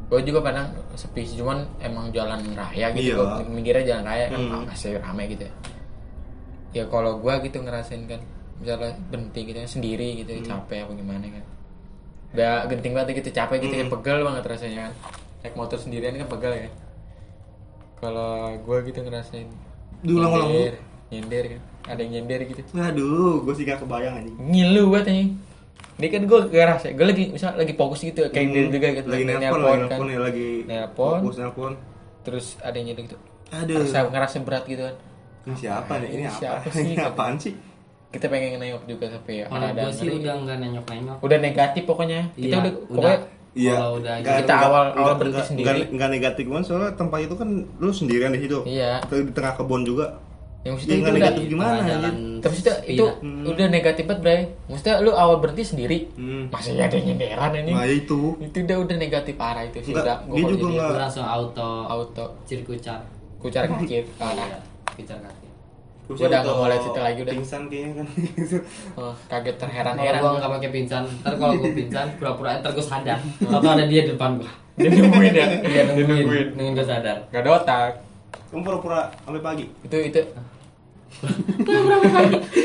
Gue 0.10 0.20
juga 0.26 0.40
kadang 0.50 0.68
sepi 0.96 1.22
sih, 1.28 1.38
cuman 1.38 1.68
emang 1.84 2.10
jalan 2.10 2.40
raya 2.56 2.88
gitu. 2.96 3.14
Iya. 3.14 3.20
Gua 3.20 3.44
mikirnya 3.46 3.84
jalan 3.96 4.04
raya 4.08 4.26
kan 4.32 4.40
Hmm. 4.40 4.64
masih 4.66 4.96
rame 5.00 5.24
gitu 5.28 5.44
ya. 5.44 5.54
Ya 6.70 6.84
kalau 6.88 7.18
gua 7.20 7.42
gitu 7.42 7.60
ngerasain 7.60 8.06
kan, 8.06 8.22
misalnya 8.62 8.94
berhenti 9.10 9.42
gitu 9.44 9.58
ya, 9.60 9.68
sendiri 9.68 10.24
gitu, 10.24 10.32
Hmm. 10.40 10.46
capek 10.46 10.86
apa 10.88 10.92
gimana 10.96 11.26
kan. 11.28 11.46
Udah 12.30 12.52
genting 12.70 12.94
banget 12.94 13.10
gitu, 13.26 13.30
capek 13.34 13.58
gitu, 13.66 13.74
Hmm. 13.74 13.82
kayak 13.86 13.94
pegel 14.00 14.20
banget 14.24 14.44
rasanya 14.46 14.80
kan. 14.88 14.94
Naik 15.40 15.56
motor 15.56 15.78
sendirian 15.80 16.14
kan 16.16 16.28
pegel 16.28 16.54
ya. 16.54 16.70
Kalau 18.00 18.56
gua 18.64 18.78
gitu 18.88 19.00
ngerasain 19.04 19.50
Diulang-ulang 20.00 20.72
nyender 21.12 21.46
kan 21.58 21.62
ada 21.90 22.00
yang 22.00 22.12
nyender 22.16 22.40
gitu 22.46 22.62
Aduh, 22.72 23.42
gue 23.42 23.54
sih 23.54 23.64
gak 23.64 23.82
kebayang 23.82 24.14
anjing. 24.16 24.36
ngilu 24.40 24.84
banget 24.90 25.08
anjing 25.10 25.30
ini 25.96 26.08
kan 26.08 26.22
gue 26.24 26.40
ngerasa 26.48 26.86
gue 26.90 27.06
lagi 27.06 27.24
misal 27.30 27.52
lagi 27.54 27.74
fokus 27.74 28.00
gitu 28.02 28.22
kayak 28.26 28.46
Hmm, 28.46 28.54
dia 28.54 28.64
juga 28.70 28.88
gitu 28.94 29.08
lagi 29.10 29.24
nelpon, 29.26 29.42
lagi 29.58 29.68
kan. 29.68 29.80
nelpon 29.90 30.08
ya, 30.08 30.20
lagi 30.22 30.50
Nelpon. 30.64 31.18
fokus 31.20 31.36
nelpon. 31.38 31.74
terus 32.22 32.46
ada 32.60 32.76
yang 32.76 32.88
nyender 32.88 33.04
gitu 33.06 33.18
Aduh. 33.50 33.76
ngerasa, 33.80 33.98
ngerasa 34.08 34.38
berat 34.40 34.64
gitu 34.66 34.84
kan 34.84 34.96
Ini 35.42 35.56
siapa 35.58 35.92
nih? 35.98 36.08
Ini 36.08 36.16
Ini 36.16 36.26
apa? 36.26 36.38
siapa 36.38 36.68
sih? 36.70 36.84
Ini 36.86 36.96
apaan 37.02 37.36
sih? 37.38 37.54
kita 38.10 38.26
pengen 38.26 38.58
nengok 38.58 38.84
juga 38.86 39.06
tapi 39.08 39.32
ya 39.36 39.46
Kalau 39.48 39.66
ada 39.66 39.82
gue 39.82 39.92
sih 39.94 40.08
udah 40.10 40.34
nggak 40.40 40.58
nenyok-nenyok. 40.60 41.18
udah 41.20 41.38
negatif 41.40 41.84
pokoknya 41.86 42.20
kita 42.34 42.46
Iya, 42.48 42.56
udah 42.56 42.72
udah. 42.72 42.90
pokoknya 42.92 43.20
Iya. 43.52 43.74
Udah 43.92 44.14
kita 44.22 44.30
nggak- 44.48 44.62
awal- 44.64 44.94
awal 44.94 45.14
berhenti 45.16 45.42
sendiri. 45.44 45.66
nggak- 45.90 46.12
negatif 46.12 46.44
banget 46.46 46.66
soalnya 46.66 46.92
tempat 46.94 47.20
itu 47.20 47.34
kan 47.34 47.50
lu 47.76 47.90
sendirian 47.92 48.32
di 48.32 48.42
situ. 48.42 48.60
iya 48.64 49.02
Di 49.04 49.30
tengah 49.32 49.54
kebun 49.56 49.82
juga. 49.84 50.06
Yang 50.60 50.66
Ya, 50.66 50.70
maksudnya 50.70 50.92
itu 50.92 51.02
udah 51.02 51.14
negatif 51.16 51.44
gimana 51.48 51.78
jalan 51.82 52.14
tapi 52.38 52.54
itu 52.54 52.72
itu 52.86 53.06
sepeda. 53.06 53.48
udah 53.48 53.68
negatif 53.70 54.04
banget 54.06 54.22
bray 54.22 54.40
maksudnya 54.66 54.96
lu 55.00 55.12
awal 55.14 55.38
berhenti 55.38 55.64
sendiri 55.66 55.98
Hmm. 56.14 56.44
masih 56.50 56.76
ada 56.76 56.92
yang 56.94 57.06
nyenderan 57.10 57.52
ini 57.58 57.72
Nah, 57.72 57.86
itu. 57.86 58.20
itu 58.38 58.58
udah 58.62 58.78
udah 58.80 58.96
negatif 58.98 59.34
parah 59.36 59.64
itu 59.64 59.80
sih 59.82 59.94
udah 59.94 60.04
dia 60.04 60.16
gua 60.22 60.36
juga 60.38 60.52
jadi 60.52 60.64
nggak- 60.74 60.90
Gue 60.90 61.00
langsung 61.02 61.26
auto 61.26 61.70
auto 61.86 62.26
cirkucar. 62.44 63.00
kucar 63.38 63.64
kaki 63.66 64.04
parah 64.14 64.46
Iya, 64.46 64.60
kucar 64.94 65.18
kaki. 65.18 65.48
Gua 66.10 66.26
udah 66.28 66.40
nggak 66.42 66.52
mau 66.54 66.68
lihat 66.68 66.82
situ 66.82 67.00
lagi 67.00 67.20
udah. 67.22 67.34
Pingsan 67.34 67.62
kayaknya 67.66 67.92
kan. 67.96 68.08
oh, 69.00 69.14
kaget 69.28 69.56
terheran-heran 69.56 70.20
gue 70.20 70.32
nggak 70.36 70.52
pakai 70.52 70.70
pingsan, 70.74 71.04
ntar 71.22 71.34
kalau 71.36 71.54
gue 71.56 71.72
pingsan 71.72 72.08
pura-pura 72.18 72.52
ntar 72.58 72.72
gue 72.74 72.82
sadar. 72.84 73.20
Atau 73.40 73.70
ada 73.70 73.86
dia 73.86 74.02
di 74.04 74.12
depan 74.12 74.36
gue. 74.36 74.50
dia 74.78 74.90
nungguin 74.92 75.34
ya 75.34 75.46
Dia 75.62 75.82
nungguin, 75.86 76.08
nungguin 76.20 76.48
nungguin 76.52 76.74
gue 76.74 76.84
sadar. 76.84 77.18
gak 77.30 77.40
ada 77.40 77.52
otak 77.54 77.92
Kamu 78.50 78.62
pura-pura 78.62 79.12
sampai 79.20 79.40
pagi. 79.40 79.66
itu 79.80 79.98
itu 80.04 80.22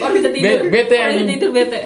Oh 0.01 0.09
bisa 0.11 0.29
tidur. 0.31 0.61
Be- 0.61 0.71
bete 0.71 0.95
oh, 0.95 1.03
bisa 1.03 1.11
anjing. 1.11 1.29
tidur 1.31 1.51
bete. 1.51 1.81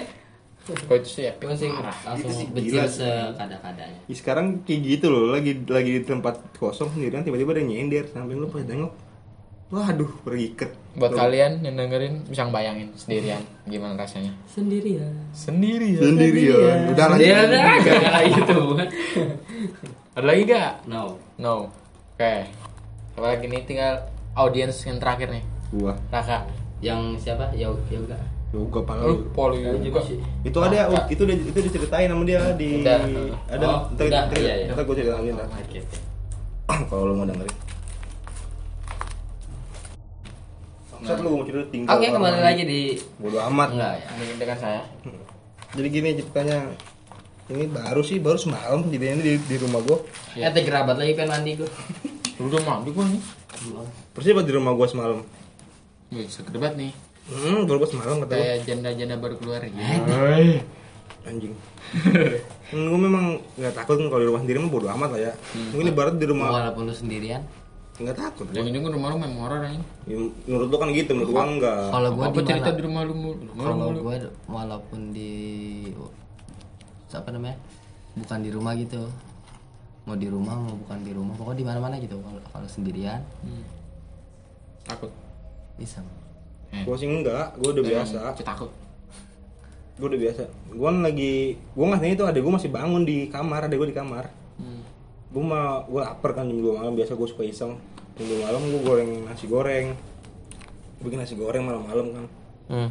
kok 0.69 0.93
itu 0.93 1.09
sih 1.09 1.23
ya 1.25 1.33
Gue 1.35 1.49
sih 1.51 1.65
langsung 1.65 2.29
Itu 2.53 2.77
sih. 2.77 3.01
sekada-kadanya. 3.01 3.99
Ya, 4.05 4.13
sekarang 4.13 4.61
kayak 4.63 4.79
gitu 4.87 5.09
loh, 5.09 5.33
lagi 5.33 5.65
lagi 5.65 5.97
di 5.97 6.03
tempat 6.03 6.37
kosong 6.55 6.93
sendirian 6.93 7.25
tiba-tiba 7.25 7.51
ada 7.51 7.63
nyender 7.63 8.05
samping 8.05 8.37
lu 8.37 8.45
pas 8.47 8.61
tengok. 8.61 8.93
Waduh, 9.69 10.09
periket. 10.23 10.73
buat 10.91 11.13
kalian 11.13 11.61
yang 11.61 11.73
dengerin 11.73 12.25
bisa 12.25 12.49
bayangin 12.49 12.89
sendirian 12.93 13.37
gimana 13.63 13.93
rasanya 13.95 14.33
Sendirian. 14.45 15.13
sendiri 15.31 15.93
Sendirian. 15.95 16.77
Udah 16.91 17.05
lanjut. 17.07 17.23
Ya 17.23 17.37
udah, 17.39 17.61
gak 17.79 17.97
kayak 18.03 18.29
gitu. 18.35 18.57
ada 20.11 20.25
lagi 20.25 20.43
gak 20.43 20.71
No. 20.91 21.17
no 21.37 21.69
oke 22.11 22.33
apa 22.49 22.68
lagi 23.21 23.45
nih 23.45 23.61
tinggal 23.63 23.93
audiens 24.33 24.75
yang 24.83 24.97
terakhir 24.97 25.29
nih 25.29 25.43
Gua. 25.69 25.93
Raka 26.09 26.49
Yang 26.79 27.21
siapa? 27.21 27.51
Yoga. 27.53 27.83
Yoga. 27.91 28.17
Yoga 28.49 28.79
pala 28.81 29.05
lu 29.05 29.29
poli 29.29 29.61
juga 29.77 30.01
Itu 30.41 30.57
ada 30.57 30.89
itu 31.05 31.21
udah 31.21 31.35
itu 31.37 31.59
diceritain 31.61 32.09
sama 32.09 32.25
dia 32.25 32.41
di 32.57 32.81
Udah. 32.81 32.97
ada 33.45 33.65
Oh, 33.69 33.77
ntar, 33.93 34.09
udah, 34.09 34.21
ntar, 34.25 34.37
iya, 34.41 34.53
iya. 34.65 34.73
ntar 34.73 34.83
gua 34.87 34.95
ceritain 34.97 35.21
lagi 35.21 35.31
ntar. 35.37 35.47
Oke. 35.53 35.79
Kalau 36.89 37.03
lu 37.05 37.13
mau 37.13 37.25
dengerin. 37.29 37.55
Lu 40.99 41.29
mau 41.31 41.43
cerita 41.45 41.65
tinggal. 41.69 41.91
Oke, 41.95 42.05
kembali 42.09 42.33
kamar 42.33 42.43
lagi 42.43 42.63
di 42.65 42.81
Bodo 43.21 43.37
amat. 43.45 43.69
enggak 43.71 43.93
ya. 44.01 44.07
Ini 44.17 44.33
dengan 44.35 44.57
saya 44.57 44.81
Jadi 45.69 45.87
gini 45.87 46.09
ceritanya. 46.17 46.57
Ini 47.49 47.65
baru 47.65 48.01
sih, 48.05 48.21
baru 48.21 48.37
semalam 48.37 48.85
kejadiannya 48.85 49.23
di, 49.25 49.33
di 49.41 49.55
rumah 49.57 49.81
gua. 49.81 49.97
Eh, 50.37 50.45
teh 50.49 50.61
kerabat 50.61 50.97
lagi 50.97 51.17
pengen 51.17 51.33
mandi 51.33 51.51
gue. 51.57 51.69
lu 52.39 52.47
udah 52.47 52.61
mandi 52.63 52.89
gua 52.89 53.05
nih 53.05 53.21
Persis 54.15 54.31
di 54.39 54.53
rumah 54.55 54.71
gua 54.71 54.87
semalam. 54.87 55.19
Wih, 56.09 56.25
seger 56.25 56.55
banget 56.55 56.75
nih 56.79 56.91
Hmm, 57.29 57.69
baru 57.69 57.85
pas 57.85 57.89
semalam 57.91 58.17
kata 58.19 58.31
gua. 58.31 58.41
kayak 58.41 58.57
janda-janda 58.65 59.15
baru 59.19 59.35
keluar 59.37 59.61
gitu 59.61 59.77
Anjing. 61.21 61.53
hmm, 62.71 62.85
gua 62.87 62.99
memang 62.99 63.25
nggak 63.53 63.73
takut 63.75 63.99
kan 63.99 64.07
kalau 64.07 64.21
di 64.23 64.27
rumah 64.27 64.41
sendiri 64.41 64.57
mah 64.57 64.71
bodo 64.71 64.87
amat 64.89 65.09
lah 65.11 65.21
ya. 65.21 65.31
Mungkin 65.69 65.91
ibarat 65.91 66.15
di 66.15 66.25
rumah 66.25 66.47
Walaupun 66.49 66.87
lu 66.87 66.95
sendirian. 66.95 67.43
nggak 67.99 68.15
takut. 68.15 68.47
gua. 68.47 68.55
jangan 68.55 68.71
juga 68.71 68.89
rumah 68.95 69.07
lu 69.11 69.17
main 69.19 69.33
horor 69.35 69.59
aja 69.59 69.75
Ya, 70.07 70.15
menurut 70.47 70.67
lu 70.71 70.77
kan 70.79 70.87
gitu, 70.89 71.11
menurut 71.11 71.29
gua 71.29 71.43
enggak. 71.45 71.81
Kalau 71.91 72.09
gue 72.09 72.23
apa 72.23 72.33
di 72.33 72.47
cerita 72.47 72.69
di 72.71 72.81
rumah 72.81 73.01
lu 73.03 73.13
Kalau 73.51 73.87
gue 73.91 74.15
walaupun 74.47 74.99
di 75.11 75.31
apa 77.11 77.29
namanya? 77.29 77.57
Bukan 78.15 78.39
di 78.39 78.49
rumah 78.49 78.73
gitu. 78.73 79.01
Mau 80.09 80.17
di 80.17 80.25
rumah 80.25 80.57
mau 80.57 80.73
bukan 80.73 81.05
di 81.05 81.13
rumah, 81.13 81.37
pokoknya 81.37 81.57
di 81.61 81.65
mana-mana 81.69 81.95
gitu. 82.01 82.17
Kalau 82.17 82.41
kalau 82.49 82.65
sendirian 82.65 83.21
Hmm. 83.45 83.61
takut 84.81 85.13
bisa. 85.77 86.01
Eh, 86.73 86.81
Gua 86.81 86.97
sih 86.97 87.05
enggak, 87.05 87.53
gua 87.61 87.69
udah 87.77 87.85
biasa. 87.85 88.17
Cuma 88.33 88.47
takut 88.49 88.71
Gua 90.01 90.07
udah 90.09 90.17
biasa. 90.17 90.43
Gua 90.73 90.89
kan 90.89 90.97
lagi 91.05 91.33
gua 91.77 91.85
ngasih 91.93 92.17
itu 92.17 92.23
adek 92.25 92.41
gua 92.41 92.53
masih 92.57 92.71
bangun 92.73 93.05
di 93.05 93.29
kamar, 93.29 93.69
adek 93.69 93.77
gua 93.77 93.85
di 93.85 93.93
kamar. 93.93 94.25
Hmm. 94.57 94.81
Gua 95.29 95.43
mah 95.45 95.65
gua 95.85 96.01
lapar 96.09 96.33
kan 96.33 96.49
jam 96.49 96.57
2 96.57 96.73
malam 96.73 96.97
biasa 96.97 97.13
gua 97.13 97.29
suka 97.29 97.45
iseng. 97.45 97.77
Jam 98.17 98.25
2 98.25 98.41
malam 98.41 98.65
gua 98.65 98.81
goreng 98.81 99.29
nasi 99.29 99.45
goreng. 99.45 99.93
Bikin 100.99 101.21
nasi 101.21 101.37
goreng 101.37 101.69
malam-malam 101.69 102.07
kan. 102.11 102.25
Hmm. 102.65 102.89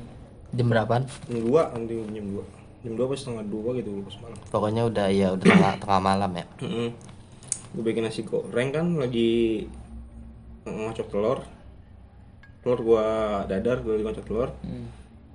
Jam 0.54 0.66
berapaan? 0.70 1.02
Jam 1.26 1.38
2 1.42 1.74
nanti 1.74 1.94
jam 1.98 2.26
2. 2.30 2.57
Jam 2.78 2.94
2 2.94 3.04
pas 3.04 3.18
setengah 3.18 3.44
2 3.44 3.78
gitu 3.82 3.90
pas 4.06 4.16
malam. 4.22 4.38
Pokoknya 4.48 4.82
udah 4.86 5.06
ya 5.10 5.28
udah 5.34 5.44
tengah, 5.44 5.74
tengah 5.82 6.00
malam 6.00 6.30
ya. 6.32 6.44
Heeh. 6.62 6.88
Gue 7.74 7.82
bikin 7.84 8.02
nasi 8.02 8.22
goreng 8.22 8.70
kan 8.70 8.86
lagi 8.94 9.66
ngocok 10.64 11.06
telur. 11.08 11.38
Telur 12.58 12.80
gua 12.80 13.04
dadar, 13.44 13.82
gua 13.82 13.92
lagi 13.94 14.04
ngocok 14.04 14.24
telur. 14.24 14.50
Hmm. 14.62 14.86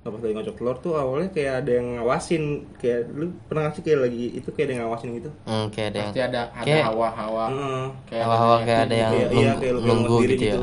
Nah, 0.04 0.12
pas 0.12 0.20
lagi 0.20 0.34
ngocok 0.36 0.56
telur 0.56 0.76
tuh 0.80 0.94
awalnya 0.94 1.28
kayak 1.30 1.64
ada 1.64 1.70
yang 1.74 1.88
ngawasin, 1.96 2.44
kayak 2.76 3.08
lu 3.08 3.32
pernah 3.44 3.60
nggak 3.64 3.74
sih 3.74 3.82
kayak 3.82 4.00
lagi 4.04 4.24
itu 4.34 4.48
kayak 4.48 4.64
ada 4.64 4.72
yang 4.72 4.82
ngawasin 4.84 5.08
gitu. 5.14 5.30
Hmm, 5.44 5.66
kayak 5.68 5.86
ada 5.86 5.96
yang 5.96 6.08
pasti 6.08 6.20
ada 6.20 6.40
ada 6.50 6.64
Kayak- 6.64 6.86
hawa-hawa 6.88 7.44
Heeh. 7.48 7.84
kayak 8.04 8.24
hawa-hawa 8.24 8.56
kayak 8.62 8.80
ada 8.82 8.94
yang 8.94 9.12
Kayak 9.12 9.30
iya 9.32 9.52
kayak 9.56 9.72
lu 9.72 9.80
nunggu 9.80 10.16
gitu 10.26 10.44
ya. 10.44 10.56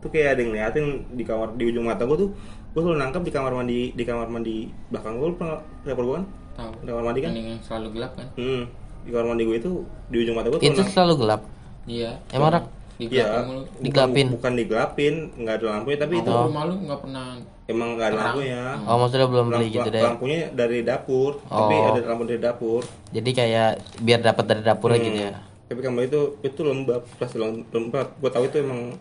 Tuh 0.00 0.08
kayak 0.08 0.28
ada 0.34 0.40
yang 0.40 0.50
ngeliatin 0.50 0.86
di 1.12 1.22
kamar 1.22 1.48
di 1.52 1.64
ujung 1.66 1.84
mata 1.84 2.02
gua 2.04 2.16
tuh. 2.16 2.30
Gua 2.72 2.80
selalu 2.82 2.98
nangkep 2.98 3.22
di 3.22 3.30
kamar 3.30 3.52
mandi 3.52 3.78
di 3.92 4.02
kamar 4.02 4.26
mandi 4.26 4.56
belakang 4.88 5.14
gua 5.14 5.26
lu 5.26 5.36
pernah 5.36 5.56
lihat 5.82 5.96
gua 5.98 6.14
kan? 6.14 6.24
tahu 6.52 6.70
Di 6.74 6.86
kamar 6.86 7.04
mandi 7.04 7.20
kan? 7.20 7.30
Ini 7.30 7.40
yang 7.46 7.60
selalu 7.60 7.88
gelap 7.92 8.12
kan 8.14 8.26
Hmm. 8.34 8.62
Di 9.02 9.10
kamar 9.10 9.26
mandi 9.28 9.42
gua 9.42 9.56
itu 9.56 9.70
di 10.08 10.16
ujung 10.18 10.34
mata 10.34 10.48
gua 10.48 10.56
tuh 10.56 10.66
Itu 10.66 10.82
selalu 10.84 11.14
gelap. 11.18 11.40
iya 11.84 12.10
Emang 12.30 12.50
rak? 12.50 12.64
digelapin 12.94 13.10
Iya, 13.34 13.42
mulu 13.42 13.58
bukan- 13.58 13.82
Digelapin? 13.82 14.26
Bukan, 14.30 14.52
digelapin, 14.54 15.14
nggak 15.34 15.54
ada 15.56 15.66
lampunya, 15.72 15.98
tapi 15.98 16.14
itu 16.14 16.22
itu 16.22 16.32
rumah 16.44 16.62
lu 16.62 16.74
nggak 16.78 17.00
pernah 17.02 17.26
emang 17.66 17.88
nggak 17.90 18.06
ada 18.06 18.16
lampunya. 18.22 18.62
Oh, 18.80 18.96
maksudnya 18.96 19.26
belum 19.26 19.46
beli 19.48 19.66
gitu 19.70 19.88
deh. 19.88 20.02
Lampunya 20.04 20.38
dari 20.50 20.78
dapur, 20.80 21.30
tapi 21.42 21.74
Oh. 21.74 21.88
ada 21.88 22.00
lampu 22.04 22.22
dari 22.24 22.38
dapur. 22.38 22.80
Jadi 23.10 23.30
kayak 23.32 23.68
biar 23.98 24.20
dapat 24.22 24.44
dari 24.46 24.62
dapur 24.62 24.88
Hmm. 24.88 25.02
gitu 25.02 25.18
ya. 25.20 25.34
Tapi 25.66 25.80
kamar 25.80 26.04
itu 26.04 26.20
itu 26.42 26.60
lembab, 26.62 27.02
pasti 27.16 27.36
lem- 27.36 27.66
lembab. 27.66 28.06
Gue 28.14 28.30
tahu 28.30 28.44
itu 28.46 28.56
emang 28.60 28.94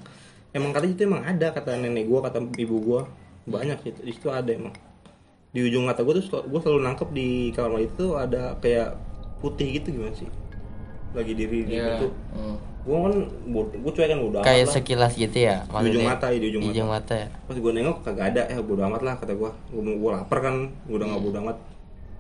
emang 0.50 0.72
katanya 0.72 0.94
itu 0.94 1.04
emang 1.06 1.22
ada 1.22 1.48
kata 1.50 1.72
nenek 1.78 2.04
gua, 2.06 2.20
kata 2.22 2.42
ibu 2.58 2.76
gua 2.80 3.02
banyak 3.44 3.80
itu 3.84 4.00
di 4.02 4.12
situ 4.12 4.28
ada 4.28 4.48
emang. 4.48 4.74
Di 5.50 5.60
ujung 5.62 5.84
mata 5.84 6.02
gua 6.02 6.14
tuh 6.14 6.24
gue 6.42 6.60
selalu 6.60 6.80
nangkep 6.82 7.10
di 7.12 7.28
kamar 7.52 7.70
mandi 7.74 7.88
itu 7.88 8.06
ada 8.14 8.56
kayak 8.58 8.96
putih 9.38 9.68
gitu 9.76 9.92
gimana 9.92 10.14
sih? 10.14 10.30
Lagi 11.12 11.34
diri 11.34 11.66
di 11.66 11.76
Iya. 11.76 12.00
situ. 12.00 12.08
Hmm. 12.32 12.56
Gue 12.82 12.98
kan 12.98 13.14
gue 13.78 13.92
cuek 13.92 14.08
kan 14.08 14.20
udah 14.24 14.42
Kayak 14.42 14.68
sekilas 14.72 15.14
gitu 15.14 15.38
ya. 15.38 15.68
di 15.68 15.92
ujung 15.92 16.08
mata 16.08 16.26
ya 16.28 16.38
di 16.38 16.48
ujung 16.50 16.62
Di 16.62 16.68
mata. 16.68 16.74
ujung 16.74 16.90
mata 16.90 17.14
ya. 17.16 17.28
pas 17.46 17.54
gue 17.56 17.72
nengok 17.72 17.98
kagak 18.02 18.26
ada 18.32 18.42
ya 18.48 18.60
bodo 18.60 18.82
amat 18.84 19.02
lah 19.02 19.16
kata 19.16 19.34
gue 19.34 19.50
gue 19.70 19.82
gue 19.94 20.12
lapar 20.12 20.40
kan 20.40 20.56
gue 20.82 20.96
udah 20.96 21.08
nggak 21.08 21.22
bodo 21.22 21.38
amat 21.42 21.58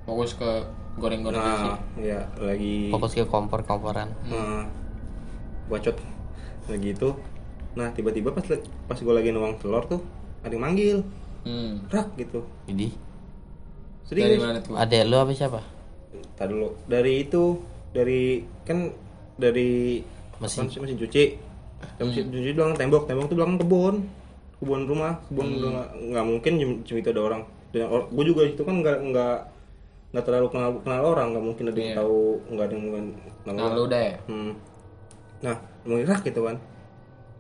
fokus 0.02 0.34
ke 0.34 0.50
goreng-goreng 0.94 1.40
nah 1.40 1.80
ya 1.98 2.20
lagi 2.38 2.90
Fokus 2.90 3.16
ke 3.16 3.24
kompor-komporan. 3.24 4.12
nah, 4.24 4.68
bacot 5.66 5.96
lagi 6.68 6.90
itu 6.92 7.10
nah 7.72 7.88
tiba-tiba 7.90 8.30
pas 8.30 8.44
pas 8.86 8.98
gue 8.98 9.14
lagi 9.16 9.32
nuang 9.32 9.56
telur 9.58 9.82
tuh 9.88 10.04
ada 10.42 10.54
yang 10.54 10.64
manggil 10.64 10.98
hmm. 11.46 11.90
rak 11.90 12.08
gitu 12.18 12.42
Jadi 12.66 12.88
dari 14.12 14.36
serius 14.36 14.44
mana 14.44 14.60
tuh 14.60 14.76
ada 14.76 14.98
lu 15.08 15.16
apa 15.16 15.32
siapa? 15.32 15.62
Tadi 16.36 16.52
dulu 16.52 16.70
dari 16.86 17.14
itu 17.24 17.44
dari 17.96 18.44
kan 18.68 18.92
dari 19.40 20.02
Mesin. 20.42 20.68
mesin, 20.68 20.80
mesin 20.84 20.98
cuci 21.00 21.24
Dan 21.98 22.04
mesin 22.12 22.28
cuci 22.28 22.50
belakang 22.52 22.76
tembok 22.76 23.04
tembok 23.08 23.26
tuh 23.30 23.36
belakang 23.38 23.58
kebun 23.62 23.96
kebun 24.60 24.82
rumah 24.86 25.18
kebun 25.30 25.48
udah 25.58 25.70
nggak 25.74 25.90
nggak 26.14 26.26
mungkin 26.28 26.52
cuma 26.86 26.98
itu 27.02 27.10
ada 27.10 27.22
orang 27.22 27.42
dan 27.72 27.88
gue 27.88 28.24
juga 28.28 28.42
itu 28.46 28.62
kan 28.62 28.76
nggak 28.84 28.98
nggak 29.10 29.36
nggak 30.12 30.24
terlalu 30.28 30.48
kenal 30.52 30.70
kenal 30.84 31.02
orang 31.08 31.28
nggak 31.34 31.46
mungkin 31.46 31.64
ada 31.72 31.80
yang 31.80 31.92
Iya. 31.96 31.98
tahu 32.04 32.20
nggak 32.52 32.66
ada 32.68 32.74
yang 32.76 32.84
mungkin 32.84 33.06
kenal 33.42 33.54
nah 33.56 33.64
orang. 33.64 33.78
lu 33.80 33.86
ya 33.90 34.18
Hmm. 34.28 34.52
Nah, 35.42 35.58
mengirak 35.90 36.22
gitu 36.22 36.46
kan. 36.46 36.56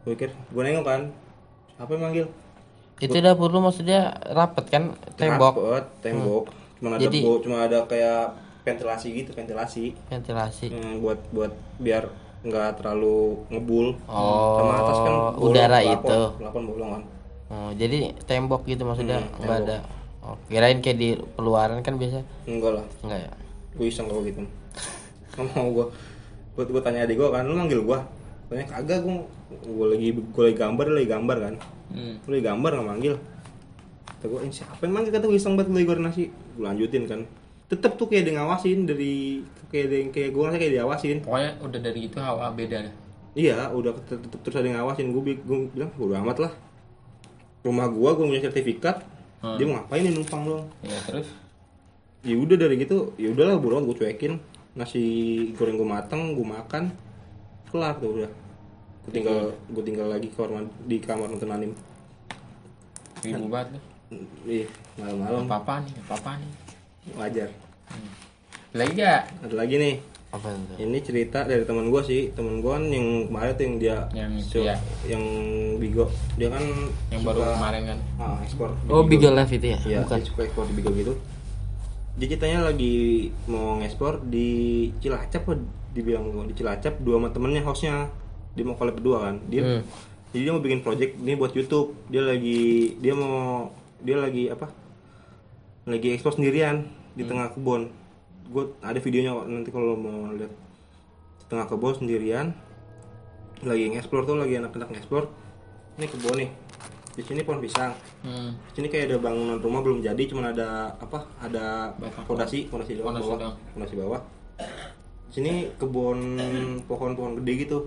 Gue 0.02 0.18
pikir, 0.18 0.34
gue 0.34 0.62
nengok 0.66 0.86
kan. 0.86 1.02
Apa 1.78 1.90
yang 1.94 2.02
manggil? 2.02 2.26
Itu 3.02 3.18
dapur 3.18 3.50
lu 3.50 3.60
maksudnya 3.60 4.00
rapet 4.28 4.66
kan 4.68 4.84
tembok 5.16 5.56
Rapet, 5.58 5.86
tembok. 6.02 6.44
Cuma 6.78 6.90
ada 6.92 7.02
Jadi- 7.02 7.24
cuma 7.42 7.58
ada 7.62 7.80
kayak 7.84 8.38
ventilasi 8.62 9.08
gitu, 9.12 9.30
ventilasi. 9.32 9.86
ventilasi. 10.08 10.66
Hmm, 10.70 11.02
buat 11.02 11.18
buat 11.32 11.50
biar 11.78 12.06
nggak 12.42 12.78
terlalu 12.78 13.42
ngebul. 13.50 13.98
Oh, 14.04 14.58
Sama 14.58 14.74
atas 14.80 14.98
kan 15.00 15.14
bolong, 15.34 15.42
udara 15.44 15.78
pelapon, 15.80 15.98
itu. 16.00 16.22
pelapon 16.38 16.64
bolong 16.68 16.90
kan. 16.92 17.04
Oh, 17.48 17.70
jadi 17.74 17.98
tembok 18.24 18.64
gitu 18.64 18.82
maksudnya 18.84 19.18
Hmm, 19.20 19.42
nggak 19.42 19.58
ada. 19.64 19.78
Oh, 20.22 20.38
kirain 20.48 20.78
kayak 20.80 20.96
di 20.96 21.10
peluaran 21.32 21.82
kan 21.82 21.98
biasa. 21.98 22.22
enggak 22.46 22.72
lah 22.76 22.86
Enggak 23.02 23.20
ya? 23.20 23.32
gue 23.72 23.88
iseng 23.88 24.06
kalau 24.06 24.22
gitu 24.22 24.44
nggak 25.32 25.48
mau 25.50 25.72
gue 25.72 25.86
gue 26.54 26.64
gue 26.68 26.82
tanya 26.82 27.02
adik 27.02 27.16
gue 27.16 27.26
kan 27.26 27.42
lu 27.42 27.56
manggil 27.56 27.82
gue 27.82 28.00
tanya 28.46 28.68
kagak 28.68 29.00
gue 29.00 29.16
gue 29.50 29.86
lagi 29.88 30.08
gue 30.12 30.44
lagi 30.44 30.58
gambar 30.60 30.86
lagi 30.92 31.08
gambar 31.08 31.38
kan 31.40 31.54
Hmm. 31.92 32.16
lu 32.26 32.36
gambar 32.40 32.72
nggak 32.80 32.88
manggil 32.88 33.16
kata 34.22 34.30
gue 34.30 34.40
ini 34.46 34.54
siapa 34.54 34.82
yang 34.86 34.94
manggil? 34.94 35.12
Kata 35.18 35.26
gue 35.26 35.34
iseng 35.34 35.58
banget 35.58 35.82
goreng 35.82 36.06
nasi. 36.06 36.30
Gue 36.30 36.62
lanjutin 36.62 37.10
kan. 37.10 37.26
Tetep 37.74 37.98
tuh 37.98 38.06
kayak 38.06 38.30
dia 38.30 38.34
ngawasin 38.38 38.86
dari 38.86 39.42
kayak 39.74 39.88
dia, 39.90 40.00
kayak 40.14 40.30
gue 40.30 40.42
ngerasa 40.46 40.60
kayak 40.62 40.74
diawasin 40.78 41.18
Pokoknya 41.26 41.52
udah 41.58 41.80
dari 41.82 42.00
itu 42.06 42.18
hawa 42.22 42.54
beda 42.54 42.78
dah. 42.86 42.94
iya 43.34 43.72
udah 43.74 43.98
tetep, 44.06 44.30
terus 44.46 44.62
ada 44.62 44.68
yang 44.70 44.78
ngawasin. 44.78 45.10
Gue, 45.10 45.22
bi- 45.26 45.42
gue 45.42 45.58
bilang 45.74 45.90
udah 45.98 46.22
amat 46.22 46.38
lah. 46.38 46.54
Rumah 47.66 47.88
gue 47.90 48.10
gue 48.14 48.26
punya 48.30 48.42
sertifikat. 48.46 49.02
Hmm. 49.42 49.58
dia 49.58 49.66
mau 49.66 49.82
ngapain 49.82 50.06
nih 50.06 50.14
numpang 50.14 50.42
doang? 50.46 50.66
Ya 50.86 51.02
terus? 51.10 51.26
Ya 52.22 52.38
udah 52.38 52.58
dari 52.62 52.78
gitu 52.78 53.18
ya 53.18 53.34
udahlah 53.34 53.58
buruan 53.58 53.90
gue 53.90 53.98
cuekin. 53.98 54.38
Nasi 54.78 55.02
goreng 55.58 55.82
gue 55.82 55.88
mateng 55.90 56.38
gue 56.38 56.46
makan. 56.46 56.94
Kelar 57.74 57.98
tuh 57.98 58.22
udah 58.22 58.30
gue 59.02 59.12
tinggal 59.12 59.38
gue 59.68 59.84
tinggal 59.84 60.08
lagi 60.08 60.28
ke 60.28 60.38
kamar 60.38 60.62
di 60.84 60.98
kamar 60.98 61.28
nonton 61.28 61.50
anime 61.50 61.76
ibu 63.24 63.46
banget 63.48 63.82
ih 64.44 64.68
malam-malam 64.96 65.46
Apa 65.46 65.56
apa 65.58 65.74
nih? 65.82 65.94
Apa 66.04 66.14
apa 66.18 66.32
nih? 66.38 66.52
wajar 67.14 67.50
Lagi 68.72 68.94
gak? 68.94 69.22
ada 69.42 69.56
lagi 69.58 69.76
nih 69.76 69.96
Apa 70.32 70.48
itu? 70.48 70.74
ini 70.80 70.98
cerita 71.00 71.44
dari 71.44 71.64
teman 71.64 71.88
gue 71.88 72.02
sih 72.02 72.32
teman 72.32 72.60
gue 72.60 72.72
kan 72.72 72.84
yang 72.86 73.08
kemarin 73.28 73.52
tuh 73.52 73.64
yang 73.64 73.76
dia 73.78 73.98
Yang 74.12 74.32
itu 74.40 74.60
ya. 74.64 74.76
yang 75.06 75.24
bigo 75.76 76.06
dia 76.36 76.48
kan 76.48 76.64
Yang 77.10 77.22
baru 77.24 77.40
kemarin 77.52 77.82
kan. 77.86 78.00
ah, 78.18 78.38
ekspor 78.40 78.70
Oh, 78.88 79.04
Bigo 79.04 79.28
Live 79.28 79.52
itu 79.52 79.68
ya? 79.68 79.80
Iya, 79.82 80.00
Bukan. 80.04 80.20
suka 80.24 80.42
ekspor 80.46 80.64
di 80.68 80.74
Bigo 80.74 80.92
gitu. 80.94 81.14
Dia 82.14 82.28
ceritanya 82.28 82.60
lagi 82.66 82.96
mau 83.46 83.76
ngekspor 83.76 84.24
di 84.24 84.48
Cilacap 85.00 85.48
dibilang 85.92 86.28
gua, 86.28 86.44
di 86.44 86.54
Cilacap 86.54 87.00
dua 87.00 87.16
sama 87.18 87.28
temennya 87.30 87.64
hostnya 87.64 88.08
dia 88.52 88.64
mau 88.68 88.76
collab 88.76 88.96
berdua 89.00 89.18
kan? 89.30 89.36
Dia 89.48 89.62
Hmm. 89.64 89.82
jadi 90.32 90.42
dia 90.48 90.52
mau 90.52 90.64
bikin 90.64 90.82
project 90.82 91.12
ini 91.18 91.34
buat 91.36 91.52
YouTube. 91.52 91.96
Dia 92.08 92.22
lagi 92.24 92.96
dia 93.00 93.14
mau 93.16 93.72
dia 94.02 94.18
lagi 94.18 94.52
apa? 94.52 94.68
Lagi 95.88 96.14
ekspor 96.14 96.36
sendirian 96.36 96.88
di 97.16 97.24
tengah 97.24 97.52
kebun. 97.52 97.92
Gue 98.52 98.76
ada 98.84 99.00
videonya 99.00 99.32
kok 99.32 99.48
nanti 99.48 99.70
kalau 99.72 99.96
mau 99.96 100.32
lihat. 100.36 100.52
Di 101.40 101.46
tengah 101.48 101.66
kebun 101.68 101.94
sendirian. 101.96 102.52
Lagi 103.62 103.94
ngeksplor 103.94 104.26
tuh 104.26 104.42
lagi 104.42 104.58
anak-anak 104.58 104.90
ngeksplor 104.90 105.30
ini 106.00 106.08
kebun 106.10 106.36
nih. 106.40 106.50
Di 107.12 107.22
sini 107.22 107.44
pohon 107.44 107.60
pisang. 107.60 107.94
Hmm. 108.24 108.54
di 108.72 108.74
sini 108.78 108.88
kayak 108.88 109.12
ada 109.12 109.18
bangunan 109.18 109.58
rumah 109.58 109.82
belum 109.82 110.00
jadi 110.02 110.24
cuman 110.30 110.54
ada 110.54 110.96
apa? 110.98 111.28
Ada 111.42 111.94
fondasi 112.26 112.70
fondasi 112.70 112.98
bawah. 113.00 113.54
Fondasi 113.76 113.96
bawah. 113.98 114.22
Di 115.30 115.32
sini 115.40 115.54
kebun 115.78 116.20
pohon-pohon 116.88 117.40
gede 117.42 117.54
gitu 117.68 117.78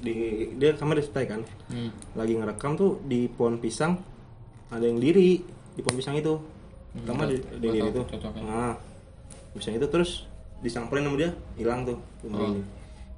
di 0.00 0.14
dia 0.58 0.74
sama 0.74 0.96
di 0.96 1.04
kan? 1.28 1.40
Hmm. 1.70 1.90
lagi 2.16 2.34
ngerekam 2.34 2.74
tuh 2.74 2.98
di 3.04 3.26
pohon 3.30 3.58
pisang 3.60 3.98
ada 4.72 4.82
yang 4.82 4.98
diri 4.98 5.38
di 5.74 5.80
pohon 5.82 5.96
pisang 5.98 6.16
itu. 6.18 6.34
Pertama 6.94 7.26
di, 7.26 7.38
ada 7.38 7.64
yang 7.64 7.74
diri 7.74 7.88
ya. 7.90 8.02
nah 8.42 8.72
pisang 9.54 9.74
itu 9.78 9.86
terus 9.90 10.26
disamperin 10.62 11.06
sama 11.06 11.16
dia 11.18 11.30
hilang 11.58 11.84
tuh 11.84 11.98
sama 12.22 12.38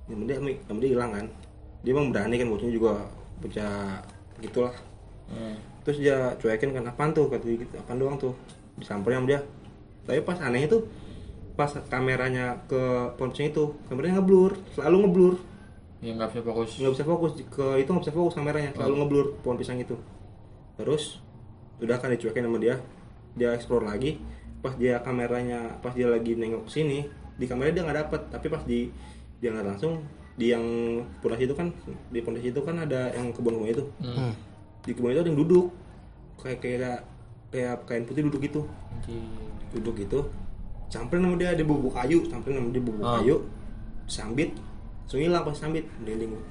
Oh. 0.09 0.23
dia 0.27 0.37
sama 0.41 0.79
dia 0.83 0.91
hilang 0.93 1.11
kan. 1.13 1.27
Dia 1.85 1.91
emang 1.95 2.09
berani 2.11 2.35
kan 2.41 2.47
bocahnya 2.51 2.75
juga 2.75 2.93
bocah 3.41 4.03
gitulah. 4.43 4.75
Hmm. 5.27 5.59
terus 5.83 5.99
dia 6.03 6.35
cuekin 6.39 6.71
kan 6.75 6.87
apaan 6.87 7.11
tuh? 7.15 7.27
Kata 7.31 7.47
gitu 7.47 7.75
apaan 7.79 7.99
doang 7.99 8.17
tuh? 8.19 8.35
Disamperin 8.79 9.23
sama 9.23 9.29
dia. 9.31 9.41
Tapi 10.07 10.23
pas 10.23 10.39
anehnya 10.39 10.71
tuh 10.71 10.83
pas 11.57 11.73
kameranya 11.89 12.61
ke 12.69 13.17
pohon 13.17 13.33
pisang 13.33 13.49
itu 13.49 13.73
kameranya 13.89 14.21
ngeblur 14.21 14.61
selalu 14.77 14.97
ngeblur 15.09 15.35
Ya 15.99 16.13
nggak 16.13 16.29
bisa 16.31 16.43
fokus. 16.45 16.71
nggak 16.77 16.93
bisa 16.93 17.05
fokus 17.05 17.33
ke 17.41 17.67
itu 17.81 17.89
nggak 17.89 18.05
bisa 18.05 18.13
fokus 18.13 18.35
kameranya 18.35 18.71
selalu 18.73 18.95
ngeblur 19.01 19.27
pohon 19.41 19.57
pisang 19.57 19.81
itu. 19.81 19.97
Terus 20.77 21.25
udah 21.77 21.97
kan 21.97 22.13
dicuekin 22.13 22.45
sama 22.45 22.59
dia 22.59 22.77
dia 23.33 23.53
explore 23.53 23.85
lagi. 23.85 24.21
Pas 24.61 24.75
dia 24.75 25.01
kameranya 25.01 25.81
pas 25.81 25.93
dia 25.93 26.09
lagi 26.09 26.37
nengok 26.37 26.69
sini 26.69 27.09
di 27.37 27.45
kamera 27.45 27.73
dia 27.73 27.83
nggak 27.83 27.99
dapet. 28.07 28.21
Tapi 28.29 28.47
pas 28.49 28.63
di 28.63 28.93
dia 29.41 29.53
nggak 29.53 29.67
langsung 29.67 30.05
di 30.37 30.53
yang 30.53 30.65
pondasi 31.25 31.49
itu 31.49 31.57
kan 31.57 31.73
di 32.13 32.21
pondasi 32.21 32.53
itu 32.53 32.61
kan 32.61 32.77
ada 32.79 33.09
yang 33.13 33.33
kebun 33.33 33.57
rumah 33.57 33.73
itu. 33.73 33.85
Hmm. 34.01 34.33
di 34.85 34.93
kebun 34.93 35.11
itu 35.11 35.21
ada 35.21 35.31
yang 35.33 35.41
duduk. 35.41 35.73
Kayak 36.37 36.59
kayak 36.61 36.99
kayak 37.49 37.75
kain 37.89 38.05
putih 38.05 38.23
duduk 38.29 38.45
gitu. 38.45 38.61
Anjir. 38.93 39.17
duduk 39.73 39.97
gitu. 39.97 40.29
Samperin 40.87 41.25
sama 41.25 41.35
dia 41.35 41.51
ada 41.51 41.65
bubuk 41.65 41.91
kayu 41.91 42.23
samperin 42.29 42.61
sama 42.61 42.69
dia 42.71 42.83
bubuk 42.85 43.03
Ah. 43.03 43.19
kayu. 43.19 43.43
Sambit 44.07 44.53
langsung 45.07 45.23
hilang 45.23 45.43
pas 45.47 45.55
sambit 45.55 45.87
merinding 46.03 46.35
gua. 46.35 46.43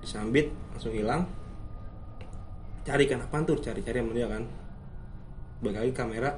disambit 0.00 0.48
langsung 0.72 0.96
hilang 0.96 1.28
cari 2.88 3.04
kan 3.04 3.20
apaan 3.20 3.44
tuh 3.44 3.60
cari 3.60 3.84
cari 3.84 4.00
sama 4.00 4.16
dia 4.16 4.24
kan 4.24 4.48
balik 5.60 5.76
lagi 5.84 5.92
kamera 5.92 6.30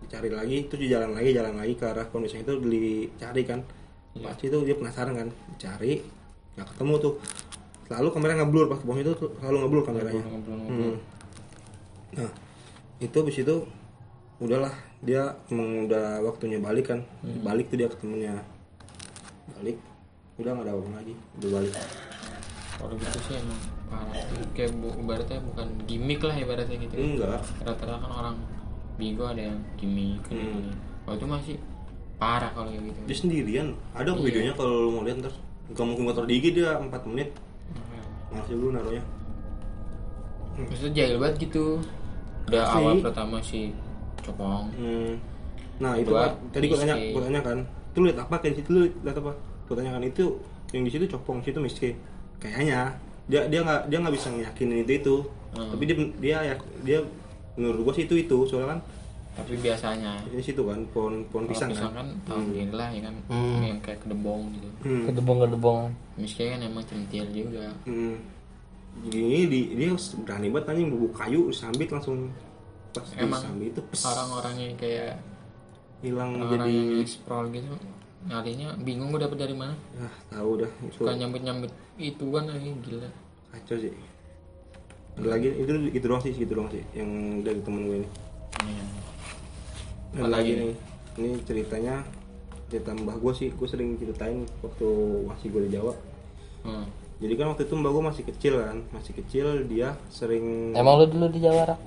dicari 0.00 0.32
lagi 0.32 0.58
terus 0.72 0.80
dia 0.88 0.96
jalan 0.96 1.12
lagi 1.12 1.36
jalan 1.36 1.54
lagi 1.60 1.76
ke 1.76 1.84
arah 1.84 2.08
kondisi 2.08 2.40
itu 2.40 2.56
dicari 2.56 3.44
kan 3.44 3.60
pas 4.24 4.40
itu 4.40 4.56
dia 4.64 4.72
penasaran 4.72 5.12
kan 5.12 5.28
cari 5.60 6.00
nggak 6.56 6.68
ketemu 6.72 6.94
tuh 6.96 7.14
selalu 7.92 8.08
kamera 8.08 8.32
ngeblur 8.40 8.66
pas 8.72 8.80
bawah 8.80 9.00
itu 9.04 9.12
selalu 9.36 9.56
ngeblur 9.60 9.82
kameranya. 9.84 10.24
Hmm. 10.24 10.96
Nah, 12.16 12.32
itu 13.04 13.16
habis 13.20 13.36
itu 13.36 13.56
udahlah 14.40 14.72
dia 15.04 15.36
emang 15.52 15.92
udah 15.92 16.24
waktunya 16.24 16.56
balik 16.56 16.88
kan. 16.88 17.04
Balik 17.44 17.68
tuh 17.68 17.76
dia 17.76 17.92
ke 17.92 17.96
temennya. 18.00 18.40
Balik. 19.60 19.76
Udah 20.42 20.50
nggak 20.58 20.66
ada 20.66 20.72
apa 20.74 20.90
lagi. 20.98 21.14
Udah 21.38 21.48
balik. 21.54 21.72
Kalau 22.72 22.94
gitu 22.98 23.18
sih 23.30 23.34
emang 23.38 23.60
parah 23.86 24.14
sih. 24.18 24.36
Kayak 24.58 24.70
bu, 24.82 24.88
ibaratnya 24.98 25.38
bukan 25.46 25.66
gimmick 25.86 26.20
lah 26.26 26.34
ibaratnya 26.34 26.76
gitu. 26.82 26.94
Enggak. 26.98 27.40
Rata-rata 27.62 27.96
kan 28.02 28.12
orang 28.12 28.36
bigo 28.98 29.24
ada 29.24 29.42
yang 29.54 29.58
gimmick. 29.78 30.18
kan 30.26 30.34
Hmm. 30.34 30.42
gitu. 30.42 30.70
Kalau 31.02 31.14
itu 31.14 31.26
masih 31.30 31.56
parah 32.18 32.50
kalau 32.50 32.68
gitu. 32.74 33.00
Dia 33.06 33.16
sendirian. 33.16 33.66
Ada 33.94 34.18
kok 34.18 34.22
videonya 34.26 34.52
kalau 34.58 34.72
lu 34.86 34.90
mau 34.98 35.02
lihat 35.06 35.22
ntar. 35.22 35.34
Gak 35.72 35.86
mungkin 35.86 36.10
gue 36.10 36.14
taruh 36.18 36.28
di 36.28 36.36
IG 36.42 36.46
dia 36.58 36.74
4 36.76 36.90
menit. 37.06 37.30
Masih 38.34 38.54
dulu 38.58 38.74
naruhnya. 38.74 39.02
Maksudnya 40.58 40.92
jahil 40.92 41.16
banget 41.22 41.36
gitu. 41.48 41.80
Udah 42.50 42.62
Asli. 42.66 42.76
awal 42.82 42.94
pertama 43.00 43.36
si 43.40 43.70
Copong. 44.22 44.68
Hmm. 44.74 45.14
Nah 45.80 45.98
itu 45.98 46.10
kan, 46.14 46.34
tadi 46.54 46.64
gue 46.70 46.78
tanya, 46.78 46.94
gue 46.94 47.22
tanya 47.22 47.40
kan, 47.42 47.58
itu 47.64 47.98
lihat 48.06 48.18
apa 48.22 48.34
kayak 48.38 48.54
situ 48.60 48.70
lu 48.70 48.80
lihat 49.02 49.18
apa? 49.18 49.32
Gue 49.72 49.80
tanya 49.80 49.96
kan 49.96 50.04
itu 50.04 50.36
yang 50.76 50.84
di 50.84 50.92
situ 50.92 51.08
copong, 51.08 51.40
situ 51.40 51.56
miski. 51.56 51.96
Kayaknya 52.36 52.92
dia 53.24 53.48
dia 53.48 53.64
nggak 53.64 53.88
dia 53.88 53.98
nggak 54.04 54.12
bisa 54.12 54.28
ngeyakinin 54.28 54.84
itu 54.84 54.92
itu, 55.00 55.16
Hmm. 55.52 55.68
tapi 55.72 55.88
dia 55.88 55.96
dia 56.20 56.36
ya 56.44 56.54
dia 56.80 56.98
menurut 57.56 57.88
gue 57.88 57.94
sih 57.94 58.04
itu 58.04 58.16
itu 58.18 58.36
soalnya 58.44 58.76
kan 58.76 58.80
Tapi 59.32 59.56
biasanya 59.56 60.20
di 60.28 60.44
situ 60.44 60.60
kan 60.60 60.76
pohon 60.92 61.24
pohon 61.32 61.48
pisang, 61.48 61.72
pisang 61.72 61.88
kan. 61.88 62.04
kan 62.04 62.08
tahun 62.28 62.52
ini 62.52 62.68
lah 62.68 62.92
ya 62.92 63.00
kan 63.00 63.16
Hmm. 63.32 63.64
yang 63.64 63.80
kayak 63.80 64.04
kedebong 64.04 64.52
gitu. 64.52 64.68
Hmm. 64.84 65.04
Kedebong-kedebong. 65.08 65.82
Misalnya 66.20 66.48
kan 66.52 66.60
emang 66.68 66.84
centil 66.84 67.24
juga. 67.32 67.64
Hmm. 67.88 68.20
Gini 69.08 69.48
di 69.48 69.60
dia 69.72 69.88
berani 70.20 70.52
banget 70.52 70.68
anjing 70.68 70.88
bubuk 70.92 71.16
kayu 71.16 71.48
disambit 71.48 71.88
langsung 71.88 72.28
pas 72.92 73.08
Emang 73.16 73.40
disambit 73.40 73.72
itu 73.72 73.80
pes, 73.88 74.04
Orang-orang 74.04 74.54
yang 74.58 74.74
kayak 74.76 75.16
hilang 76.04 76.30
orang 76.36 76.48
jadi 76.52 76.68
yang 76.68 77.00
explore 77.00 77.48
gitu 77.48 77.72
nyarinya 78.24 78.68
bingung 78.78 79.10
gue 79.10 79.20
dapet 79.20 79.38
dari 79.40 79.52
mana 79.52 79.74
ah 79.98 80.12
tahu 80.30 80.50
dah 80.58 80.70
itu 80.80 80.94
suka 80.96 81.12
nyambit 81.12 81.42
nyambit 81.42 81.72
itu 81.96 82.24
kan 82.24 82.44
lagi 82.46 82.70
gila 82.80 83.08
kacau 83.50 83.76
sih 83.76 83.92
ada 85.12 85.28
lagi 85.28 85.48
itu 85.52 85.72
itu 85.90 86.04
doang 86.04 86.20
sih 86.20 86.32
gitu 86.32 86.52
doang 86.52 86.68
sih 86.68 86.82
yang 86.92 87.10
dari 87.40 87.60
temen 87.60 87.82
gue 87.84 87.96
ini 87.98 88.08
Iya. 88.62 88.84
ada 90.14 90.28
lagi 90.30 90.52
lagi? 90.52 90.60
nih 90.60 90.72
ini 91.14 91.30
ceritanya 91.42 91.94
cerita 92.68 92.94
mbah 92.94 93.16
gue 93.16 93.32
sih 93.32 93.48
gue 93.48 93.66
sering 93.66 93.96
ceritain 93.96 94.44
waktu 94.60 94.86
masih 95.24 95.46
gue 95.48 95.62
di 95.66 95.72
Jawa 95.72 95.94
Hmm. 96.62 96.86
jadi 97.18 97.34
kan 97.34 97.50
waktu 97.50 97.66
itu 97.66 97.74
mbah 97.74 97.90
gue 97.90 98.04
masih 98.04 98.22
kecil 98.24 98.54
kan 98.56 98.78
masih 98.92 99.12
kecil 99.14 99.46
dia 99.66 99.98
sering 100.08 100.70
Emang 100.72 100.94
lu 100.96 101.06
dulu 101.06 101.26
di 101.28 101.42
Jawa, 101.42 101.66
Rak? 101.66 101.80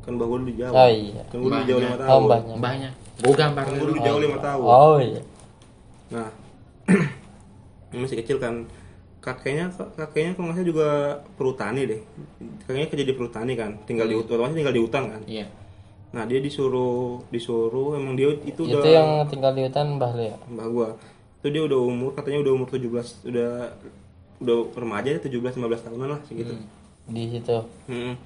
kan 0.00 0.14
mbah 0.14 0.22
gue 0.24 0.38
dulu 0.38 0.48
di 0.48 0.56
Jawa 0.56 0.72
Oh, 0.72 0.86
iya. 0.88 1.22
kan 1.26 1.36
gue 1.36 1.44
dulu 1.44 1.58
di 1.58 1.66
Jawa 1.66 1.80
lima 1.82 1.96
tahun 1.98 2.08
Oh, 2.08 2.20
mbahnya. 2.22 2.54
mbahnya 2.56 2.90
gue 3.18 3.34
gambar 3.34 3.60
kan 3.60 3.68
gue 3.68 3.76
dulu 3.76 3.84
dulu 3.84 3.92
di 3.92 4.02
Jawa 4.02 4.18
lima 4.22 4.38
tahun 4.38 4.62
Oh 4.62 4.96
iya. 4.96 5.20
Nah, 6.10 6.28
masih 7.94 8.18
kecil 8.22 8.38
kan. 8.42 8.66
Kakeknya 9.20 9.68
kakeknya 10.00 10.32
kalau 10.32 10.48
nggak 10.48 10.56
salah 10.56 10.68
juga 10.72 10.88
perhutani 11.36 11.84
deh. 11.84 12.00
Kakeknya 12.64 12.88
kerja 12.88 13.04
di 13.04 13.14
perhutani 13.14 13.52
kan. 13.52 13.76
Tinggal 13.84 14.08
di 14.08 14.16
hutan 14.16 14.32
otomatis 14.40 14.56
tinggal 14.56 14.72
di 14.74 14.82
hutan 14.82 15.02
kan? 15.12 15.20
Iya. 15.28 15.46
Nah 16.16 16.24
dia 16.24 16.40
disuruh 16.40 17.20
disuruh 17.28 18.00
emang 18.00 18.16
dia 18.16 18.32
itu 18.42 18.64
Itu 18.64 18.80
udah 18.80 18.88
yang 18.88 19.10
tinggal 19.28 19.52
di 19.52 19.68
hutan 19.68 20.00
Mbah 20.00 20.12
lu 20.16 20.22
ya? 20.24 20.36
mbah 20.48 20.66
gua. 20.72 20.88
Itu 21.44 21.52
dia 21.52 21.62
udah 21.68 21.78
umur 21.84 22.10
katanya 22.16 22.40
udah 22.48 22.52
umur 22.56 22.68
17 22.72 23.28
udah 23.28 23.50
udah 24.40 24.56
remaja 24.72 25.20
17 25.20 25.28
15 25.36 25.60
tahunan 25.60 26.08
lah 26.16 26.20
segitu 26.24 26.56
Di 27.04 27.24
situ. 27.28 27.58
Mm-mm. 27.92 28.16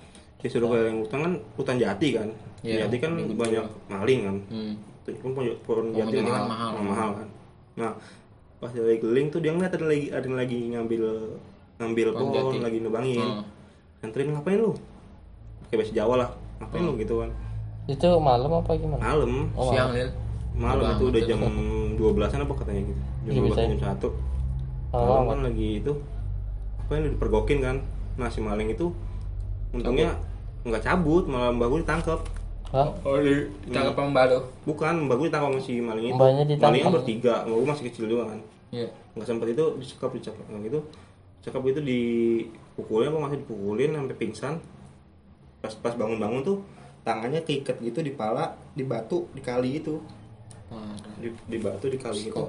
disuruh 0.45 0.68
keliling 0.68 1.01
hutan 1.03 1.18
kan 1.24 1.32
hutan 1.57 1.76
jati 1.80 2.09
kan? 2.14 2.28
Iya, 2.61 2.85
jati 2.87 2.97
kan 3.01 3.16
banyak 3.16 3.64
maling 3.89 4.20
kan? 4.28 4.37
Hmm. 4.53 4.72
Itu 5.09 5.16
pohon, 5.64 5.91
jati 5.97 6.20
kan 6.20 6.28
mahal. 6.28 6.45
mahal, 6.47 6.70
mahal 6.85 7.11
kan 7.18 7.28
nah 7.75 7.93
pas 8.57 8.70
dia 8.70 8.81
lagi 8.81 8.99
keliling 8.99 9.29
tuh 9.29 9.39
dia 9.39 9.51
ngeliat 9.51 9.72
ada 9.72 9.85
lagi 9.85 10.07
ada 10.09 10.22
yang 10.22 10.37
lagi 10.37 10.59
ngambil 10.70 11.03
ngambil 11.77 12.07
Pohon 12.09 12.22
pohon, 12.25 12.35
jati. 12.53 12.57
lagi 12.61 12.79
nebangin 12.81 13.18
Hmm. 13.20 13.43
Nganterin 14.01 14.31
ngapain 14.31 14.59
lu? 14.59 14.72
Kayak 15.66 15.79
bahasa 15.81 15.93
Jawa 15.93 16.14
lah. 16.14 16.31
Ngapain 16.61 16.77
Hmm. 16.79 16.89
lu 16.89 17.01
gitu 17.01 17.14
kan. 17.18 17.31
Itu 17.85 18.09
malam 18.18 18.51
apa 18.53 18.70
gimana? 18.75 19.01
malam. 19.03 19.33
Siang 19.66 19.91
Lil. 19.91 20.09
malam 20.55 20.87
itu 20.93 21.05
udah 21.05 21.22
jam 21.25 21.39
12-an 21.97 22.41
apa 22.41 22.55
katanya 22.55 22.83
gitu. 22.85 23.03
Jam 23.25 23.33
Iya, 23.33 23.41
12 23.41 23.49
bisa. 23.49 23.61
jam 23.64 23.81
1 23.91 24.09
Malam 24.93 25.09
malam 25.09 25.25
kan 25.27 25.39
lagi 25.43 25.68
itu 25.81 25.93
apa 26.79 26.91
yang 26.95 27.05
dipergokin 27.11 27.59
kan? 27.59 27.77
Nah 28.14 28.29
si 28.29 28.39
maling 28.39 28.70
itu 28.70 28.87
untungnya 29.72 30.14
nggak 30.62 30.81
cabut 30.81 31.27
malah 31.27 31.51
mbak 31.51 31.66
gue 31.66 31.81
ditangkap 31.83 32.20
Hah? 32.75 32.91
Oh, 33.07 33.22
di 33.22 33.47
ditangkap 33.64 33.95
sama 33.95 34.11
Mbak 34.11 34.25
lo. 34.27 34.39
bukan 34.66 34.95
mbak 35.07 35.14
gue 35.16 35.27
ditangkap 35.31 35.51
sama 35.55 35.61
si 35.62 35.75
maling 35.79 36.11
itu 36.11 36.18
Mbaknya 36.18 36.43
ditangkap? 36.43 36.66
malingnya 36.66 36.91
bertiga 36.91 37.35
mbak 37.47 37.55
gue 37.57 37.68
masih 37.70 37.85
kecil 37.87 38.05
juga 38.11 38.25
kan 38.35 38.41
Iya. 38.75 38.89
nggak 39.14 39.27
sempat 39.31 39.47
itu 39.47 39.64
disekap 39.79 40.11
dicekap 40.11 40.43
nah, 40.51 40.59
gitu 40.59 40.83
cekap 41.39 41.62
itu 41.62 41.79
dipukulin 41.79 43.14
apa 43.14 43.18
masih 43.22 43.39
dipukulin 43.39 43.95
sampai 43.95 44.16
pingsan 44.18 44.55
pas 45.62 45.70
pas 45.79 45.95
bangun-bangun 45.95 46.43
tuh 46.43 46.59
tangannya 47.07 47.47
keikat 47.47 47.79
gitu 47.79 48.03
di 48.03 48.11
pala 48.11 48.59
di 48.75 48.83
batu 48.83 49.31
di 49.31 49.39
kali 49.39 49.79
itu 49.79 50.03
di, 51.22 51.31
di 51.47 51.59
batu 51.62 51.87
di 51.87 51.95
kali 51.95 52.27
itu 52.27 52.43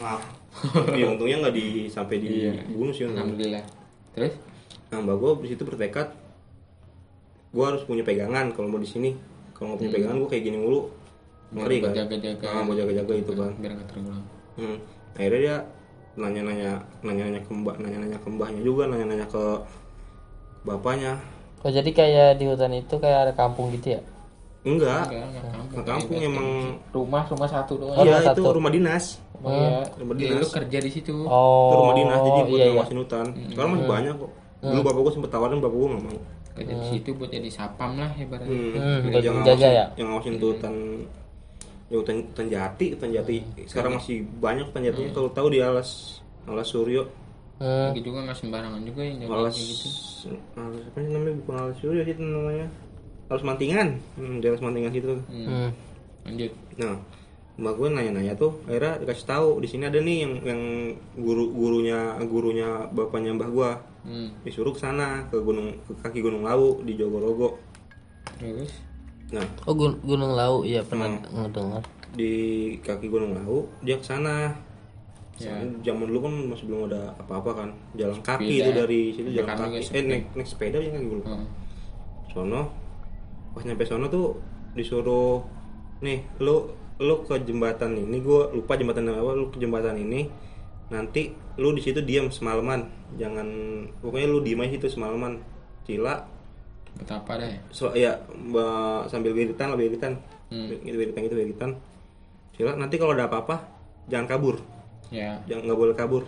nah 0.00 0.16
ya 0.96 1.12
untungnya 1.12 1.44
nggak 1.44 1.52
di 1.52 1.66
sampai 1.86 2.16
dibunuh 2.16 2.94
sih 2.94 3.04
untungnya. 3.04 3.28
Alhamdulillah. 3.28 3.64
Terus? 4.16 4.34
nah 4.88 4.98
mbak 5.04 5.16
gue 5.20 5.30
di 5.44 5.48
situ 5.52 5.62
bertekad 5.68 6.08
gue 7.52 7.64
harus 7.64 7.84
punya 7.84 8.00
pegangan 8.00 8.56
kalau 8.56 8.72
mau 8.72 8.80
di 8.80 8.88
sini 8.88 9.12
kalau 9.58 9.74
nggak 9.74 9.78
punya 9.82 9.90
pegangan 9.90 10.16
gue 10.22 10.28
kayak 10.30 10.44
gini 10.46 10.58
mulu 10.62 10.80
ngeri 11.48 11.76
kan 11.80 11.90
jaga-jaga. 11.96 12.46
nah, 12.54 12.62
mau 12.62 12.74
jaga-jaga 12.76 13.12
itu 13.18 13.32
kan 13.34 13.52
Biar 13.58 13.72
nggak 13.74 13.88
terulang. 13.90 14.24
Hmm. 14.54 14.76
Akhirnya 15.18 15.40
dia 15.40 15.56
nanya-nanya 16.18 16.70
nanya-nanya 17.02 17.40
ke 17.42 17.50
mbak, 17.50 17.76
nanya-nanya 17.82 18.18
ke 18.22 18.28
mbahnya 18.30 18.60
juga, 18.62 18.82
nanya-nanya 18.86 19.26
ke 19.26 19.42
bapaknya. 20.62 21.18
Oh 21.66 21.70
jadi 21.74 21.90
kayak 21.90 22.38
di 22.38 22.44
hutan 22.46 22.70
itu 22.74 22.94
kayak 23.02 23.18
ada 23.30 23.32
kampung 23.34 23.74
gitu 23.74 23.98
ya? 23.98 24.00
Enggak, 24.66 25.10
Enggak, 25.10 25.42
kampung. 25.54 25.84
kampung 25.86 26.18
emang 26.18 26.48
Rumah, 26.90 27.22
rumah 27.30 27.48
satu 27.48 27.72
doang. 27.78 27.96
Iya 28.02 28.20
itu 28.20 28.42
satu. 28.42 28.50
rumah 28.54 28.70
dinas. 28.70 29.22
Oh, 29.38 29.54
iya. 29.54 29.86
Rumah 29.96 30.14
Dia 30.18 30.34
dinas. 30.34 30.42
lu 30.42 30.48
kerja 30.50 30.78
di 30.82 30.90
situ. 30.90 31.14
Oh. 31.24 31.70
Itu 31.70 31.74
rumah 31.78 31.94
dinas 31.94 32.18
jadi 32.18 32.40
buat 32.42 32.58
iya, 32.58 32.66
iya. 32.66 32.74
ngawasin 32.74 32.98
hutan. 32.98 33.26
Sekarang 33.48 33.70
masih 33.78 33.86
banyak 33.86 34.14
kok. 34.18 34.30
Dulu 34.58 34.80
bapak 34.82 35.00
gue 35.06 35.12
sempet 35.14 35.30
tawarin, 35.30 35.58
bapak 35.62 35.78
gue 35.78 35.88
nggak 35.88 36.02
mau. 36.02 36.18
Kerja 36.58 36.74
di 36.74 36.86
situ 36.90 37.10
buat 37.12 37.30
jadi 37.30 37.48
sapam 37.48 37.94
lah 37.94 38.10
ibaratnya. 38.12 38.50
Hmm. 38.50 38.72
Hmm, 38.74 38.98
Jadi 39.08 39.24
yang 39.24 39.36
ngawasin- 39.38 39.72
ya? 39.72 39.86
Yang 39.94 40.06
ngawasin 40.08 40.34
tuh 40.36 40.48
hutan 40.52 40.74
ya 41.88 41.96
hutan, 41.96 42.16
hutan 42.22 42.46
jati, 42.48 42.86
hutan 42.92 43.10
jati. 43.10 43.36
Sekarang 43.64 43.92
masih 43.94 44.16
banyak 44.38 44.64
hutan 44.66 44.82
jatinya. 44.84 45.10
Kalau 45.10 45.30
tahu 45.30 45.48
di 45.48 45.58
alas 45.58 46.20
alas 46.44 46.66
Suryo, 46.66 47.04
Hmm. 47.58 47.90
Lagi 47.90 48.00
juga 48.00 48.22
nggak 48.22 48.38
sembarangan 48.38 48.82
juga 48.82 49.02
yang 49.02 49.18
jaga 49.18 49.34
alas 49.34 49.54
gitu. 49.56 49.88
alas 50.54 50.78
apa 50.84 50.96
sih 50.96 51.10
namanya 51.10 51.34
bukan 51.42 51.54
alas 51.58 51.76
Suryo 51.76 52.02
sih 52.02 52.14
itu 52.14 52.22
namanya. 52.22 52.66
Alas 53.28 53.42
Mantingan, 53.42 53.88
hmm, 54.14 54.36
di 54.38 54.46
alas 54.46 54.62
Mantingan 54.62 54.92
situ. 54.92 55.14
Hmm. 55.26 55.42
Hmm. 55.44 55.70
Lanjut. 56.22 56.52
Nah, 56.76 56.96
mbak 57.58 57.74
gue 57.74 57.88
nanya-nanya 57.90 58.34
tuh, 58.34 58.62
akhirnya 58.64 59.02
dikasih 59.02 59.26
tahu 59.26 59.48
di 59.58 59.66
sini 59.66 59.84
ada 59.84 59.98
nih 59.98 60.22
yang 60.22 60.32
yang 60.46 60.62
guru 61.16 61.50
gurunya 61.50 61.98
gurunya 62.22 62.68
bapaknya 62.88 63.34
mbah 63.34 63.50
gue 63.50 63.70
Hmm. 63.98 64.30
disuruh 64.40 64.70
ke 64.70 64.80
sana 64.80 65.26
ke 65.26 65.36
gunung 65.36 65.74
ke 65.82 65.92
kaki 65.98 66.22
gunung 66.22 66.40
Lawu 66.40 66.80
di 66.80 66.94
Jogorogo. 66.94 67.58
Terus? 68.38 68.72
Nah, 69.28 69.44
Oh 69.66 69.74
Gun- 69.74 70.00
Gunung 70.00 70.32
Lau 70.32 70.62
iya 70.62 70.80
pernah 70.80 71.12
ngedengar. 71.28 71.82
di 72.14 72.32
kaki 72.78 73.04
gunung 73.06 73.34
Lawu 73.34 73.68
dia 73.80 73.94
ke 73.94 74.06
sana. 74.06 74.54
Ya. 75.36 75.60
Zaman 75.84 76.08
dulu 76.08 76.24
kan 76.24 76.34
masih 76.48 76.64
belum 76.66 76.88
ada 76.88 77.12
apa-apa 77.16 77.50
kan, 77.54 77.68
jalan 77.92 78.16
kaki 78.18 78.48
Sepeda. 78.48 78.58
itu 78.58 78.70
dari 78.72 79.00
situ 79.12 79.28
jalan 79.28 79.38
Jakarta 79.38 79.62
kaki. 79.68 79.86
Eh 79.92 80.02
naik 80.04 80.24
naik 80.32 80.48
sepeda 80.48 80.78
ya 80.78 80.90
kaki 80.90 81.06
gunung. 81.06 81.26
Hmm. 81.28 81.46
Sono 82.28 82.62
pas 83.52 83.62
nyampe 83.62 83.84
sono 83.84 84.06
tuh 84.06 84.40
disuruh 84.72 85.42
nih 86.00 86.22
lu 86.38 86.64
lu 86.98 87.22
ke 87.22 87.34
jembatan 87.46 87.94
ini 87.94 88.18
gue 88.18 88.58
lupa 88.58 88.74
jembatan 88.74 89.14
apa 89.14 89.32
lu 89.34 89.54
ke 89.54 89.62
jembatan 89.62 89.94
ini 89.94 90.26
nanti 90.88 91.30
lu 91.60 91.74
di 91.74 91.82
situ 91.84 92.00
diam 92.00 92.32
semalaman. 92.32 92.88
Jangan 93.18 93.48
pokoknya 94.00 94.28
lu 94.28 94.40
diem 94.40 94.60
aja 94.62 94.78
situ 94.78 94.88
semalaman. 94.98 95.42
Cila. 95.84 96.24
Betapa 96.98 97.38
deh. 97.38 97.62
so 97.70 97.94
ya 97.94 98.18
sambil 99.06 99.36
wiritan 99.36 99.70
lah 99.70 99.78
wiritan. 99.78 100.18
Hmm. 100.48 100.66
gitu 100.82 100.96
wiritan 100.96 101.20
gitu 101.28 101.36
wiritan. 101.36 101.70
Cila 102.56 102.74
nanti 102.74 102.96
kalau 102.96 103.14
ada 103.14 103.28
apa-apa 103.28 103.68
jangan 104.08 104.26
kabur. 104.26 104.56
Ya. 105.12 105.40
jangan 105.46 105.68
nggak 105.68 105.78
boleh 105.78 105.94
kabur. 105.94 106.22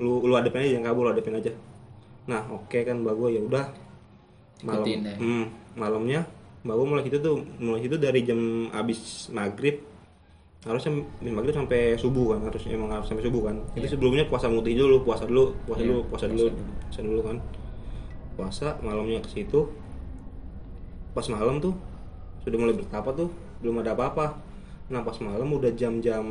Lu 0.00 0.24
lu 0.26 0.34
adepin 0.36 0.64
aja 0.66 0.70
jangan 0.76 0.86
kabur 0.92 1.02
lu 1.08 1.10
adepin 1.14 1.36
aja. 1.38 1.52
Nah 2.26 2.42
oke 2.50 2.78
kan 2.82 2.96
mbak 3.00 3.14
gue 3.14 3.28
ya 3.38 3.40
udah. 3.46 3.66
Malam 4.60 4.84
hmm, 4.84 5.44
malamnya 5.78 6.28
mbak 6.66 6.74
gue 6.76 6.86
mulai 6.86 7.04
situ 7.08 7.18
tuh 7.24 7.36
mulai 7.56 7.80
situ 7.80 7.96
dari 7.96 8.20
jam 8.26 8.68
abis 8.76 9.32
maghrib 9.32 9.89
harusnya 10.60 10.92
maghrib 11.24 11.56
sampai 11.56 11.96
subuh 11.96 12.36
kan 12.36 12.44
harus 12.44 12.60
emang 12.68 12.92
harus 12.92 13.08
sampai 13.08 13.24
subuh 13.24 13.48
kan. 13.48 13.56
Itu 13.72 13.96
sebelumnya 13.96 14.28
puasa 14.28 14.46
mutih 14.52 14.76
dulu 14.76 15.00
puasa 15.04 15.24
dulu 15.24 15.56
puasa 15.64 15.80
Iya, 15.80 15.88
dulu 15.88 16.00
puasa 16.12 16.24
dulu 16.28 16.48
puasa 16.88 17.00
dulu 17.00 17.20
kan. 17.24 17.36
Puasa 18.36 18.66
malamnya 18.84 19.20
ke 19.24 19.30
situ 19.32 19.68
pas 21.10 21.26
malam 21.26 21.58
tuh 21.58 21.74
sudah 22.44 22.56
mulai 22.56 22.76
bertapa 22.76 23.08
tuh 23.12 23.28
belum 23.64 23.80
ada 23.80 23.96
apa-apa. 23.96 24.36
Nah 24.92 25.00
pas 25.00 25.16
malam 25.20 25.48
udah 25.48 25.72
jam-jam 25.72 26.24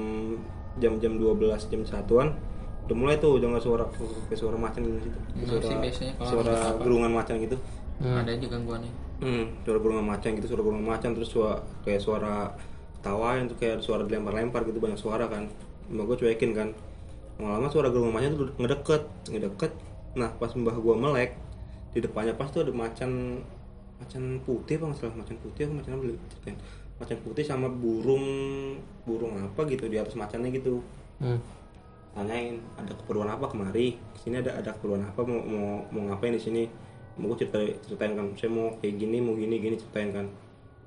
jam-jam 0.77 1.17
12 1.17 1.69
jam 1.69 1.81
satuan 1.83 2.31
udah 2.85 2.95
mulai 2.97 3.17
tuh 3.17 3.37
udah 3.37 3.53
nggak 3.53 3.63
suara 3.65 3.85
kayak 4.29 4.39
suara 4.39 4.57
macan 4.57 4.81
gitu 4.85 5.09
situ. 5.09 5.19
Emang 5.33 5.47
suara 5.49 5.63
sih 5.65 5.77
biasanya 5.77 6.13
kalau 6.17 6.29
suara 6.29 6.55
gerungan 6.81 7.11
macan 7.13 7.35
gitu. 7.41 7.57
Ada 7.99 8.31
aja 8.31 8.47
gangguannya. 8.47 8.91
hmm, 9.19 9.43
suara 9.67 9.79
gerungan 9.83 10.05
macan 10.07 10.29
gitu 10.37 10.45
suara 10.47 10.61
gerungan 10.63 10.87
macan 10.87 11.09
terus 11.11 11.29
suara 11.29 11.59
kayak 11.83 11.99
suara 11.99 12.35
tawa 12.99 13.39
yang 13.39 13.47
tuh 13.47 13.57
kayak 13.59 13.79
suara 13.79 14.03
dilempar-lempar 14.03 14.67
gitu 14.67 14.79
banyak 14.79 14.99
suara 14.99 15.25
kan. 15.31 15.47
Mbak 15.89 16.03
gue 16.05 16.17
cuekin 16.25 16.51
kan. 16.51 16.69
Lama-lama 17.39 17.71
suara 17.71 17.87
gerungan 17.89 18.13
macan 18.13 18.31
tuh 18.35 18.49
ngedeket 18.59 19.03
ngedeket. 19.31 19.71
Nah 20.19 20.29
pas 20.35 20.51
mbah 20.51 20.75
gue 20.75 20.95
melek 20.95 21.31
di 21.95 21.99
depannya 22.03 22.35
pas 22.37 22.51
tuh 22.51 22.67
ada 22.67 22.73
macan 22.75 23.41
macan 23.99 24.23
putih 24.45 24.79
apa 24.79 24.95
salah 24.95 25.15
macan 25.17 25.35
putih 25.41 25.67
apa 25.67 25.73
macan 25.81 25.91
apa 25.97 26.05
macan 26.99 27.17
putih 27.23 27.43
sama 27.43 27.67
burung 27.71 28.23
burung 29.07 29.33
apa 29.39 29.63
gitu 29.71 29.87
di 29.87 29.97
atas 29.97 30.15
macannya 30.19 30.51
gitu. 30.51 30.83
Hmm. 31.19 31.39
tanyain 32.09 32.59
ada 32.75 32.91
keperluan 32.95 33.31
apa? 33.31 33.47
Kemari. 33.47 33.95
Sini 34.19 34.43
ada 34.43 34.59
ada 34.59 34.75
keperluan 34.75 35.07
apa? 35.07 35.23
Mau 35.23 35.39
mau 35.45 35.67
mau 35.93 36.01
ngapain 36.11 36.35
di 36.35 36.41
sini? 36.41 36.63
Mau 37.15 37.31
gue 37.31 37.47
cerita 37.47 37.59
ceritain 37.87 38.15
kan 38.15 38.27
saya 38.35 38.51
mau 38.51 38.75
kayak 38.79 38.95
gini 38.99 39.17
mau 39.23 39.35
gini 39.39 39.55
gini 39.59 39.75
ceritain 39.79 40.11
kan. 40.11 40.27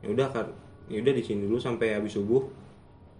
Ya 0.04 0.12
udah 0.12 0.28
kan 0.28 0.46
ya 0.92 1.00
udah 1.00 1.14
di 1.16 1.22
sini 1.24 1.48
dulu 1.48 1.56
sampai 1.56 1.96
habis 1.96 2.12
subuh 2.12 2.44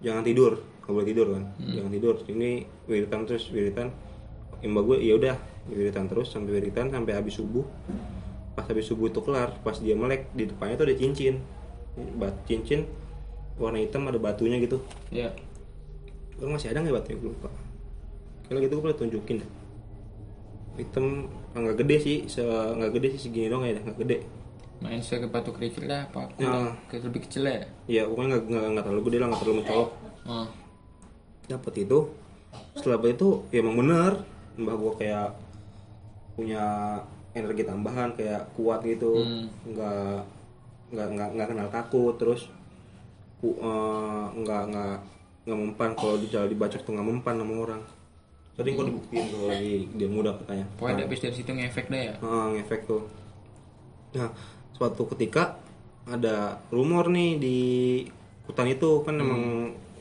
jangan 0.05 0.21
tidur 0.21 0.61
nggak 0.85 0.93
boleh 0.93 1.09
tidur 1.09 1.27
kan 1.33 1.45
jangan 1.59 1.91
tidur 1.95 2.15
ini 2.29 2.69
wiritan 2.85 3.25
terus 3.25 3.49
wiritan 3.49 3.89
imba 4.61 4.85
gue 4.85 5.01
ya 5.01 5.17
udah 5.17 5.37
wiritan 5.73 6.07
terus 6.07 6.29
sampai 6.29 6.61
wiritan 6.61 6.93
sampai 6.93 7.17
habis 7.17 7.41
subuh 7.41 7.65
pas 8.53 8.69
habis 8.69 8.85
subuh 8.85 9.09
itu 9.09 9.25
kelar 9.25 9.57
pas 9.65 9.75
dia 9.81 9.97
melek 9.97 10.29
di 10.37 10.45
depannya 10.51 10.77
tuh 10.77 10.87
ada 10.93 10.95
cincin 10.99 11.41
bat 12.21 12.37
cincin 12.45 12.85
warna 13.57 13.81
hitam 13.81 14.05
ada 14.09 14.19
batunya 14.21 14.57
gitu 14.61 14.81
Ya. 15.13 15.33
Orang 16.41 16.59
masih 16.59 16.73
ada 16.73 16.83
nggak 16.83 16.97
batunya 16.99 17.17
gue 17.23 17.31
lupa. 17.31 17.51
Kalau 18.49 18.59
gitu 18.59 18.73
gue 18.81 18.85
boleh 18.91 18.99
tunjukin 18.99 19.37
deh. 19.45 19.51
Hitam 20.81 21.29
nggak 21.53 21.85
gede 21.85 21.97
sih, 22.01 22.17
nggak 22.27 22.91
gede 22.99 23.09
sih 23.15 23.21
segini 23.29 23.47
dong 23.53 23.63
ya, 23.63 23.79
nggak 23.79 23.99
gede. 24.03 24.27
Main 24.83 25.01
ke 25.01 25.29
batu 25.31 25.51
kerikil 25.55 25.87
lah, 25.87 26.11
apa? 26.11 26.27
Ya. 26.37 26.75
Ke 26.91 26.99
lebih 26.99 27.23
kecil 27.25 27.47
ya. 27.47 27.63
Ya 27.87 28.03
pokoknya 28.11 28.37
nggak 28.37 28.43
nggak 28.51 28.65
nggak 28.75 28.85
terlalu 28.85 29.03
gede 29.07 29.17
lah, 29.23 29.27
nggak 29.31 29.41
terlalu 29.41 29.57
mencolok. 29.63 29.91
Oh. 30.27 30.47
Dapat 31.47 31.75
itu, 31.79 31.99
setelah 32.75 32.99
itu 33.07 33.29
ya 33.55 33.59
emang 33.63 33.77
bener, 33.79 34.13
mbah 34.59 34.75
gue 34.75 34.93
kayak 34.99 35.29
punya 36.35 36.65
energi 37.33 37.63
tambahan 37.65 38.11
kayak 38.19 38.43
kuat 38.59 38.83
gitu, 38.85 39.23
Hmm. 39.23 39.47
nggak 39.71 40.19
nggak 40.93 41.07
nggak 41.15 41.29
nggak 41.39 41.49
kenal 41.49 41.69
takut, 41.73 42.15
terus 42.21 42.51
ku, 43.41 43.57
eh, 43.57 44.25
nggak 44.43 44.63
nggak 44.71 44.97
nggak 45.43 45.59
mempan 45.59 45.91
kalau 45.99 46.15
di 46.19 46.31
jalan 46.31 46.47
dibacok 46.51 46.83
tuh 46.85 46.93
nggak 46.95 47.09
mempan 47.09 47.35
sama 47.39 47.55
orang. 47.59 47.83
Sering 48.53 48.77
kok 48.77 48.85
dibuktiin 48.85 49.25
kalau 49.33 49.47
lagi 49.49 49.89
dia 49.97 50.09
muda 50.13 50.31
katanya. 50.45 50.67
Pokoknya 50.77 51.09
habis 51.09 51.21
dari 51.25 51.35
situ 51.35 51.51
ngefek 51.51 51.87
deh 51.89 52.03
ya. 52.13 52.15
Ah, 52.21 52.53
ngefek 52.53 52.85
tuh. 52.85 53.03
Nah, 54.13 54.29
suatu 54.73 55.07
ketika 55.11 55.57
ada 56.05 56.37
rumor 56.69 57.07
nih 57.07 57.31
di 57.37 57.59
hutan 58.45 58.67
itu 58.67 59.03
kan 59.03 59.15
emang 59.17 59.43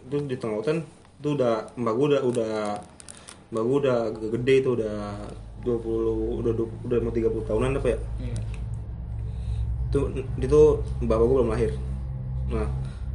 itu 0.03 0.17
di 0.25 0.35
tengah 0.35 0.57
hutan 0.57 0.81
itu 1.17 1.27
udah 1.31 1.69
mbak 1.75 1.93
gue 1.93 2.05
udah 2.09 2.21
udah 2.23 2.53
mbak 3.49 3.61
gue 3.61 3.77
udah 3.79 3.99
gede 4.31 4.55
itu 4.59 4.69
udah 4.73 4.97
20 5.61 6.41
udah 6.41 6.51
20, 6.57 6.87
udah 6.89 6.97
mau 6.99 7.13
30 7.13 7.45
tahunan 7.45 7.71
apa 7.75 7.87
ya 7.87 7.99
Iya. 8.19 8.37
itu 9.87 9.99
itu 10.39 10.61
bapak 11.01 11.21
gue 11.21 11.35
belum 11.37 11.51
lahir 11.51 11.71
nah 12.49 12.67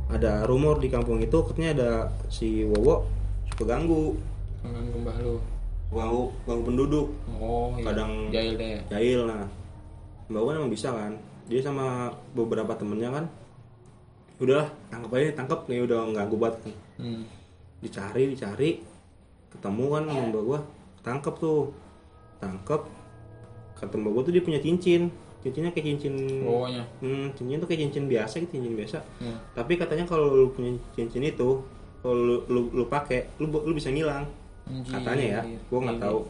ada 0.06 0.46
rumor 0.46 0.78
di 0.78 0.86
kampung 0.86 1.18
itu 1.18 1.34
katanya 1.42 1.70
ada 1.74 1.90
si 2.28 2.62
Wowo 2.64 3.02
suka 3.48 3.66
ganggu 3.66 4.14
Kangen 4.62 4.86
gembah 4.92 5.16
lu. 5.18 5.36
ganggu 5.88 6.22
ganggu 6.42 6.62
penduduk 6.64 7.06
Oh, 7.32 7.74
iya. 7.74 7.84
Kadang- 7.84 8.30
jahil 8.30 8.54
deh. 8.54 8.78
jahil 8.86 9.20
nah 9.24 9.42
mbak 10.28 10.40
gue 10.40 10.52
emang 10.54 10.70
bisa 10.70 10.88
kan 10.88 11.18
dia 11.46 11.60
sama 11.60 11.86
beberapa 12.32 12.72
temennya 12.72 13.10
kan 13.12 13.24
udahlah 14.36 14.68
tangkap 14.86 15.10
aja 15.14 15.32
tangkap 15.34 15.64
nih 15.64 15.80
udah 15.82 16.10
ganggu 16.10 16.36
banget 16.36 16.56
kan. 16.60 16.72
Hmm. 16.98 17.22
dicari 17.78 18.22
dicari 18.28 18.70
ketemu 19.48 19.84
kan 19.90 20.02
sama 20.04 20.22
mbak 20.26 20.42
gua 20.42 20.60
tangkep 21.00 21.34
tuh 21.36 21.70
tangkep 22.36 22.82
kata 23.74 23.94
mbak 23.94 24.10
gua 24.10 24.22
tuh 24.22 24.32
dia 24.32 24.42
punya 24.42 24.58
cincin 24.58 25.08
cincinnya 25.38 25.70
kayak 25.70 25.86
cincin 25.94 26.14
Wownya. 26.42 26.82
hmm, 26.98 27.30
cincin 27.32 27.56
tuh 27.56 27.66
kayak 27.66 27.86
cincin 27.86 28.04
biasa 28.06 28.34
gitu 28.38 28.52
cincin 28.52 28.74
biasa 28.74 28.98
Hmm. 29.16 29.36
tapi 29.52 29.72
katanya 29.74 30.04
kalau 30.04 30.34
lu 30.34 30.46
punya 30.50 30.74
cincin 30.92 31.22
itu 31.22 31.62
kalau 32.00 32.16
lu 32.16 32.36
lu, 32.46 32.60
lu 32.72 32.84
pakai 32.86 33.30
lu 33.38 33.48
lu 33.48 33.72
bisa 33.72 33.88
ngilang 33.88 34.26
katanya 34.84 35.24
ya 35.24 35.40
gua 35.70 35.78
nggak 35.80 35.96
Iya. 35.96 36.04
tahu 36.04 36.20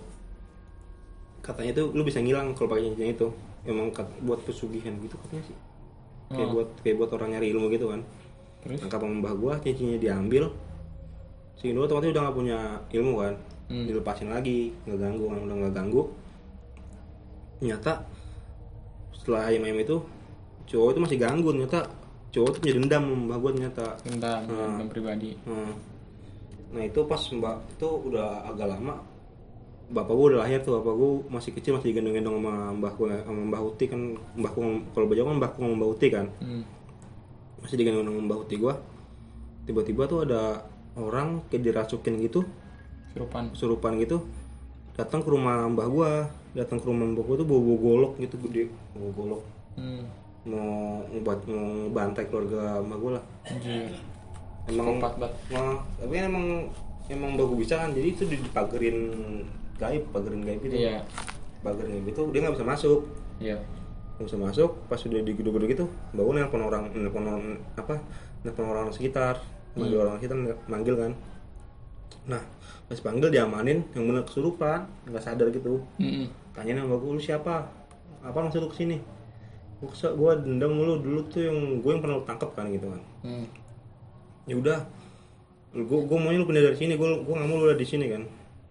katanya 1.40 1.72
tuh 1.74 1.86
lu 1.90 2.02
bisa 2.02 2.18
ngilang 2.18 2.52
kalau 2.52 2.68
pakai 2.68 2.84
cincin 2.86 3.10
itu 3.12 3.26
emang 3.66 3.90
buat 4.22 4.40
pesugihan 4.42 4.94
gitu 4.98 5.14
katanya 5.20 5.44
sih 5.44 5.56
kayak 6.28 6.42
Oh. 6.42 6.52
buat 6.54 6.68
kayak 6.80 6.96
buat 6.96 7.10
orang 7.12 7.30
nyari 7.32 7.46
ilmu 7.50 7.66
gitu 7.68 7.86
kan 7.88 8.00
Terus? 8.62 8.78
tangkap 8.80 8.98
sama 8.98 9.14
mbah 9.16 9.34
gua 9.34 9.54
cincinnya 9.60 9.94
diambil 9.96 10.50
si 11.54 11.70
Indo 11.70 11.82
otomatis 11.82 12.10
udah 12.10 12.22
nggak 12.24 12.36
punya 12.36 12.58
ilmu 12.90 13.14
kan 13.16 13.34
Hmm. 13.66 13.82
dilepasin 13.82 14.30
lagi 14.30 14.70
nggak 14.84 14.94
ganggu 14.96 15.24
kan 15.26 15.38
udah 15.40 15.56
nggak 15.56 15.74
ganggu 15.74 16.02
ternyata 17.58 17.92
setelah 19.12 19.48
ayam 19.48 19.64
ayam 19.64 19.78
itu 19.80 19.96
cowok 20.66 20.88
itu 20.92 21.00
masih 21.00 21.18
ganggu 21.18 21.48
ternyata 21.50 21.80
cowok 22.30 22.48
tuh 22.52 22.60
punya 22.60 22.74
dendam 22.76 23.04
mbah 23.26 23.38
gua 23.38 23.50
ternyata 23.50 23.84
Dendam, 24.02 24.40
Hmm. 24.44 24.58
dendam 24.76 24.88
pribadi. 24.88 25.30
nah, 25.42 25.72
nah 26.70 26.82
itu 26.82 27.00
pas 27.06 27.22
mbak 27.24 27.56
itu 27.72 27.88
udah 27.88 28.28
agak 28.46 28.66
lama 28.68 28.94
bapak 29.86 30.12
gua 30.12 30.26
udah 30.28 30.40
lahir 30.40 30.58
tuh 30.60 30.76
bapak 30.76 30.92
gua 30.92 31.10
masih 31.30 31.50
kecil 31.52 31.74
masih 31.74 31.92
gendong-gendong 31.92 32.36
sama 32.36 32.54
mbah 32.72 32.92
gua 32.92 33.22
sama 33.22 33.40
mbah 33.44 33.60
Uti 33.62 33.84
kan 33.86 34.00
mbah 34.34 34.50
gua 34.50 34.66
kalau 34.90 35.06
baju 35.06 35.20
kan 35.22 35.34
mbah 35.36 35.50
gua 35.52 35.62
sama 35.62 35.74
mbah 35.74 35.88
Uti 35.88 36.06
kan 36.08 36.26
Hmm. 36.38 36.62
masih 37.60 37.76
digendong 37.76 38.04
sama 38.04 38.20
mbah 38.20 38.38
Uti 38.40 38.56
gua 38.56 38.74
tiba-tiba 39.62 40.02
tuh 40.04 40.22
ada 40.22 40.66
orang 40.94 41.42
kayak 41.46 41.62
dirasukin 41.64 42.18
gitu 42.20 42.42
Serupan. 43.10 43.48
kesurupan 43.50 43.92
gitu 43.98 44.26
datang 44.92 45.20
ke 45.20 45.28
rumah 45.28 45.66
mbah 45.66 45.86
gua 45.86 46.10
datang 46.52 46.76
ke 46.76 46.84
rumah 46.84 47.06
mbah 47.06 47.22
gua 47.22 47.36
tuh 47.36 47.46
bawa, 47.46 47.74
golok 47.76 48.12
gitu 48.18 48.34
gede 48.42 48.66
bawa 48.92 49.10
golok 49.12 49.42
Hmm. 49.76 50.02
mau 50.42 50.72
ngebat 51.06 51.44
mau 51.44 51.66
bantai 51.90 52.24
keluarga 52.24 52.80
mbah 52.80 52.96
gua 52.96 53.10
lah 53.12 53.24
Anjir. 53.44 53.92
emang 54.66 54.96
banget. 54.96 55.30
nah, 55.48 55.78
tapi 55.94 56.14
emang 56.16 56.46
emang 57.06 57.30
mbah 57.34 57.44
gua 57.44 57.56
bisa 57.56 57.76
kan 57.76 57.92
jadi 57.92 58.08
itu 58.08 58.26
dipagerin 58.26 58.98
gaib 59.76 60.02
pagerin 60.10 60.42
gaib 60.42 60.62
itu 60.64 60.76
Iya. 60.76 61.04
pagerin 61.60 62.00
gaib 62.00 62.06
itu 62.10 62.22
dia 62.32 62.40
nggak 62.42 62.54
bisa 62.56 62.66
masuk. 62.66 63.00
Iya. 63.36 63.56
nggak 64.16 64.26
bisa 64.32 64.38
masuk 64.40 64.70
pas 64.88 64.96
sudah 64.96 65.20
digedor-gedor 65.20 65.68
gitu 65.68 65.84
gua 66.16 66.32
nelpon 66.32 66.64
orang 66.64 66.88
nelpon 66.96 67.24
orang 67.28 67.42
apa 67.76 68.00
nelpon 68.40 68.64
orang 68.64 68.88
sekitar 68.88 69.36
manggil 69.76 70.00
orang 70.00 70.16
sekitar 70.16 70.36
manggil 70.66 70.94
kan. 70.96 71.12
Nah 72.24 72.40
pas 72.88 72.96
panggil 72.96 73.28
diamanin 73.28 73.84
yang 73.92 74.08
bener 74.08 74.24
kesurupan 74.24 74.88
nggak 75.04 75.20
sadar 75.20 75.52
gitu. 75.52 75.84
Hmm. 76.00 76.32
tanyain 76.56 76.80
sama 76.80 76.96
gue 76.96 77.12
lu 77.12 77.20
siapa? 77.20 77.68
Apa 78.24 78.38
maksud 78.40 78.64
lu 78.64 78.72
ke 78.72 78.80
sini? 78.80 78.96
Gue 79.76 79.92
kesel 79.92 80.16
gue 80.16 80.32
dendam 80.40 80.72
lu 80.72 80.96
dulu 80.96 81.20
tuh 81.28 81.44
yang 81.44 81.84
gue 81.84 81.90
yang 81.92 82.00
pernah 82.00 82.16
lu 82.16 82.24
tangkap 82.24 82.56
kan 82.56 82.72
gitu 82.72 82.88
kan. 82.88 83.02
Hmm. 83.20 83.44
ya 84.46 84.56
udah 84.56 84.78
gue 85.76 85.98
gue 86.08 86.16
maunya 86.16 86.40
lu 86.40 86.48
pindah 86.48 86.64
dari 86.64 86.78
sini 86.78 86.96
gue 86.96 87.04
gue 87.20 87.34
nggak 87.36 87.48
mau 87.50 87.60
lu 87.60 87.68
ada 87.68 87.76
di 87.76 87.84
sini 87.84 88.08
kan 88.08 88.24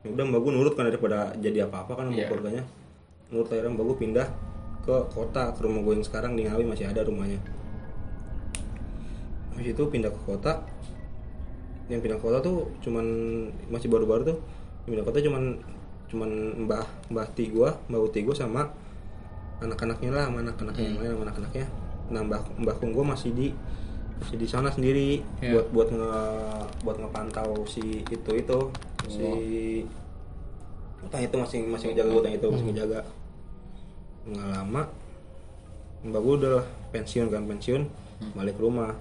ya 0.06 0.14
udah 0.14 0.24
mbak 0.24 0.40
gue 0.40 0.52
nurut 0.54 0.74
kan 0.78 0.86
daripada 0.86 1.34
jadi 1.36 1.66
apa 1.66 1.82
apa 1.82 1.92
kan 1.98 2.06
sama 2.08 2.16
Iya. 2.16 2.30
keluarganya. 2.30 2.64
Nurut 3.34 3.50
akhirnya 3.50 3.72
mbak 3.74 3.86
gue 3.90 3.98
pindah 4.00 4.28
ke 4.86 4.96
kota 5.10 5.44
ke 5.50 5.60
rumah 5.66 5.82
gue 5.82 5.94
yang 5.98 6.06
sekarang 6.06 6.38
di 6.38 6.46
Ngawi 6.46 6.64
masih 6.64 6.86
ada 6.86 7.02
rumahnya. 7.02 7.42
Habis 9.52 9.74
itu 9.74 9.84
pindah 9.90 10.12
ke 10.14 10.22
kota. 10.24 10.62
Yang 11.90 12.00
pindah 12.06 12.18
ke 12.22 12.24
kota 12.24 12.38
tuh 12.42 12.70
cuman 12.86 13.06
masih 13.74 13.90
baru-baru 13.90 14.22
tuh. 14.30 14.38
Yang 14.86 14.90
pindah 14.94 15.04
ke 15.04 15.10
kota 15.10 15.20
cuman 15.26 15.44
cuman 16.06 16.30
mbah 16.70 16.86
mbah 17.10 17.28
ti 17.34 17.50
gue 17.50 17.66
mbah 17.90 17.98
uti 18.00 18.22
gue 18.22 18.36
sama 18.38 18.70
anak-anaknya 19.58 20.14
lah 20.14 20.30
sama 20.30 20.46
anak-anaknya 20.46 20.86
yang 20.86 20.98
lain 21.02 21.12
sama 21.18 21.24
anak-anaknya. 21.26 21.66
Nah 22.14 22.22
mbah 22.22 22.42
mbah 22.62 22.76
kung 22.78 22.94
gue 22.94 23.02
masih 23.02 23.34
di 23.34 23.48
masih 24.16 24.36
di 24.40 24.48
sana 24.48 24.72
sendiri 24.72 25.20
Iya. 25.44 25.60
buat 25.60 25.66
buat 25.76 25.90
nge 25.92 26.14
buat 26.88 26.98
ngepantau 27.04 27.68
si 27.68 28.00
itu 28.08 28.32
itu 28.32 28.60
si 29.12 29.28
utang 31.04 31.22
itu 31.22 31.36
masih 31.38 31.60
masih 31.70 31.86
ngejaga 31.92 32.14
utang 32.16 32.34
itu 32.34 32.48
masih 32.50 32.66
ngejaga. 32.72 33.02
Nggak 34.26 34.48
lama 34.56 34.82
mbak 36.06 36.22
gue 36.22 36.36
udah 36.38 36.60
pensiun 36.94 37.28
kan 37.34 37.44
pensiun 37.50 37.82
balik 38.34 38.56
ke 38.58 38.62
rumah. 38.64 38.94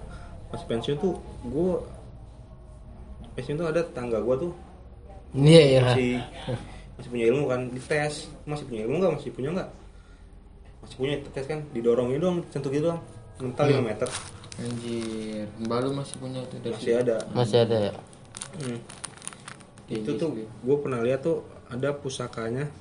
Pas 0.51 0.61
pensiun 0.61 0.97
tuh 0.99 1.15
gue 1.47 1.73
pensiun 3.33 3.55
tuh 3.57 3.67
ada 3.71 3.81
tetangga 3.81 4.19
gue 4.21 4.35
tuh. 4.49 4.53
Iya 5.35 5.61
iya. 5.63 5.81
masih 5.83 6.11
masih 6.95 7.09
punya 7.11 7.25
ilmu 7.31 7.43
kan 7.47 7.61
dites. 7.71 8.15
Masih 8.43 8.63
punya 8.67 8.81
ilmu 8.85 8.95
nggak? 8.99 9.13
Masih 9.19 9.29
punya 9.31 9.49
nggak? 9.55 9.69
Masih 10.85 10.95
punya 11.01 11.15
tes 11.33 11.45
kan 11.49 11.59
didorongin 11.73 12.19
doang 12.21 12.37
sentuh 12.51 12.69
gitu 12.69 12.91
doang. 12.91 13.01
Mental 13.35 13.67
5 13.67 13.83
meter 13.83 14.07
Anjir. 14.55 15.47
Mbak 15.59 15.77
lu 15.83 15.89
masih 15.91 16.15
punya 16.15 16.39
itu 16.39 16.55
dari 16.63 16.73
masih 16.79 16.93
ada. 16.95 17.15
Masih 17.35 17.57
ada 17.67 17.77
ya. 17.91 17.93
Hmm. 18.63 18.79
Itu 19.91 20.11
tuh 20.15 20.29
sih. 20.31 20.47
gue 20.47 20.77
pernah 20.79 20.99
lihat 21.03 21.27
tuh 21.27 21.43
ada 21.67 21.91
pusakanya. 21.91 22.71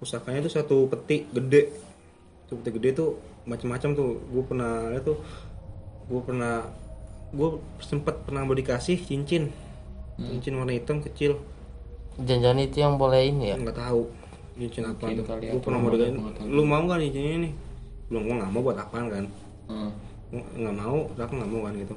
Pusakanya 0.00 0.48
tuh 0.48 0.52
satu 0.52 0.76
peti 0.88 1.28
gede. 1.28 1.76
Satu 2.48 2.58
peti 2.64 2.70
gede 2.80 2.90
tuh 2.96 3.10
macam-macam 3.44 3.90
tuh. 3.92 4.10
Gue 4.32 4.44
pernah 4.48 4.88
lihat 4.88 5.04
tuh. 5.04 5.18
Gue 6.08 6.20
pernah 6.24 6.64
gue 7.32 7.48
sempet 7.80 8.24
pernah 8.24 8.44
mau 8.48 8.56
dikasih 8.56 8.96
cincin. 9.04 9.52
Cincin 10.16 10.56
warna 10.56 10.72
hitam 10.72 11.04
kecil. 11.04 11.36
Jangan 12.16 12.60
itu 12.60 12.80
yang 12.80 12.96
boleh 12.96 13.28
ini 13.28 13.52
ya. 13.52 13.56
nggak 13.60 13.76
tahu. 13.76 14.08
Cincin 14.56 14.84
apa 14.88 15.04
tuh? 15.04 15.24
kali 15.24 15.52
gue 15.52 15.60
pernah 15.60 15.78
mau 15.80 15.92
dikasih 15.92 16.48
lu 16.48 16.62
mau 16.64 16.80
nggak 16.80 16.96
nih 16.96 17.08
cincin 17.12 17.34
ini? 17.44 17.50
Belum 18.08 18.22
gue 18.24 18.34
nggak 18.40 18.50
mau 18.52 18.60
buat 18.64 18.80
apaan 18.80 19.06
kan? 19.12 19.24
Hmm. 19.68 19.92
Nggak 20.32 20.74
mau 20.74 20.98
aku 21.12 21.32
nggak 21.34 21.50
mau 21.50 21.60
kan 21.62 21.74
gitu 21.76 21.94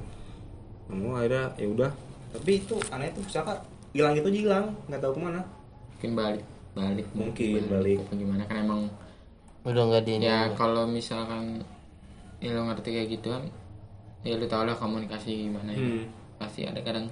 nggak 0.86 0.98
mau 0.98 1.10
akhirnya 1.14 1.44
ya 1.56 1.66
udah 1.68 1.90
tapi 2.30 2.50
itu 2.58 2.76
aneh 2.90 3.08
tuh 3.10 3.22
pusaka 3.22 3.52
hilang 3.90 4.12
itu 4.12 4.26
aja 4.26 4.38
hilang 4.38 4.66
nggak 4.86 5.00
tahu 5.00 5.12
ke 5.12 5.20
mana 5.22 5.40
Mungkin 5.96 6.12
balik. 6.12 6.44
Balik. 6.76 7.06
Mungkin 7.10 7.64
balik. 7.66 7.98
Apa 7.98 8.12
gimana 8.14 8.42
kan 8.44 8.56
emang 8.60 8.80
Udah 9.64 9.82
nggak 9.82 10.04
di 10.04 10.12
ini. 10.14 10.28
ya 10.28 10.52
kalau 10.52 10.84
misalkan 10.84 11.64
ya 12.36 12.52
lo 12.52 12.68
ngerti 12.68 12.88
kayak 12.92 13.08
gitu 13.10 13.32
kan 13.32 13.42
ya 14.20 14.36
lu 14.36 14.44
tau 14.44 14.62
lah 14.62 14.74
komunikasi 14.74 15.48
gimana 15.48 15.72
ya 15.72 15.80
Hmm. 15.80 16.04
pasti 16.36 16.62
ada 16.62 16.76
kadang 16.78 17.08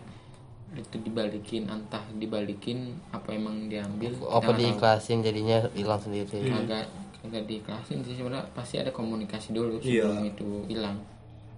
itu 0.70 0.96
dibalikin 1.00 1.64
entah 1.64 2.02
dibalikin 2.12 2.92
apa 3.08 3.32
emang 3.32 3.66
diambil 3.66 4.12
Apa 4.28 4.52
diikhlasin 4.52 5.22
jadinya 5.22 5.64
hilang 5.72 5.96
sendiri. 5.96 6.44
kagak 6.44 6.84
kagak 7.16 7.44
diikhlasin 7.46 8.02
sih 8.02 8.12
sebenarnya 8.12 8.44
pasti 8.52 8.76
ada 8.76 8.90
komunikasi 8.90 9.50
dulu 9.50 9.80
Iya. 9.80 10.04
sebelum 10.04 10.22
itu 10.26 10.48
hilang 10.68 10.98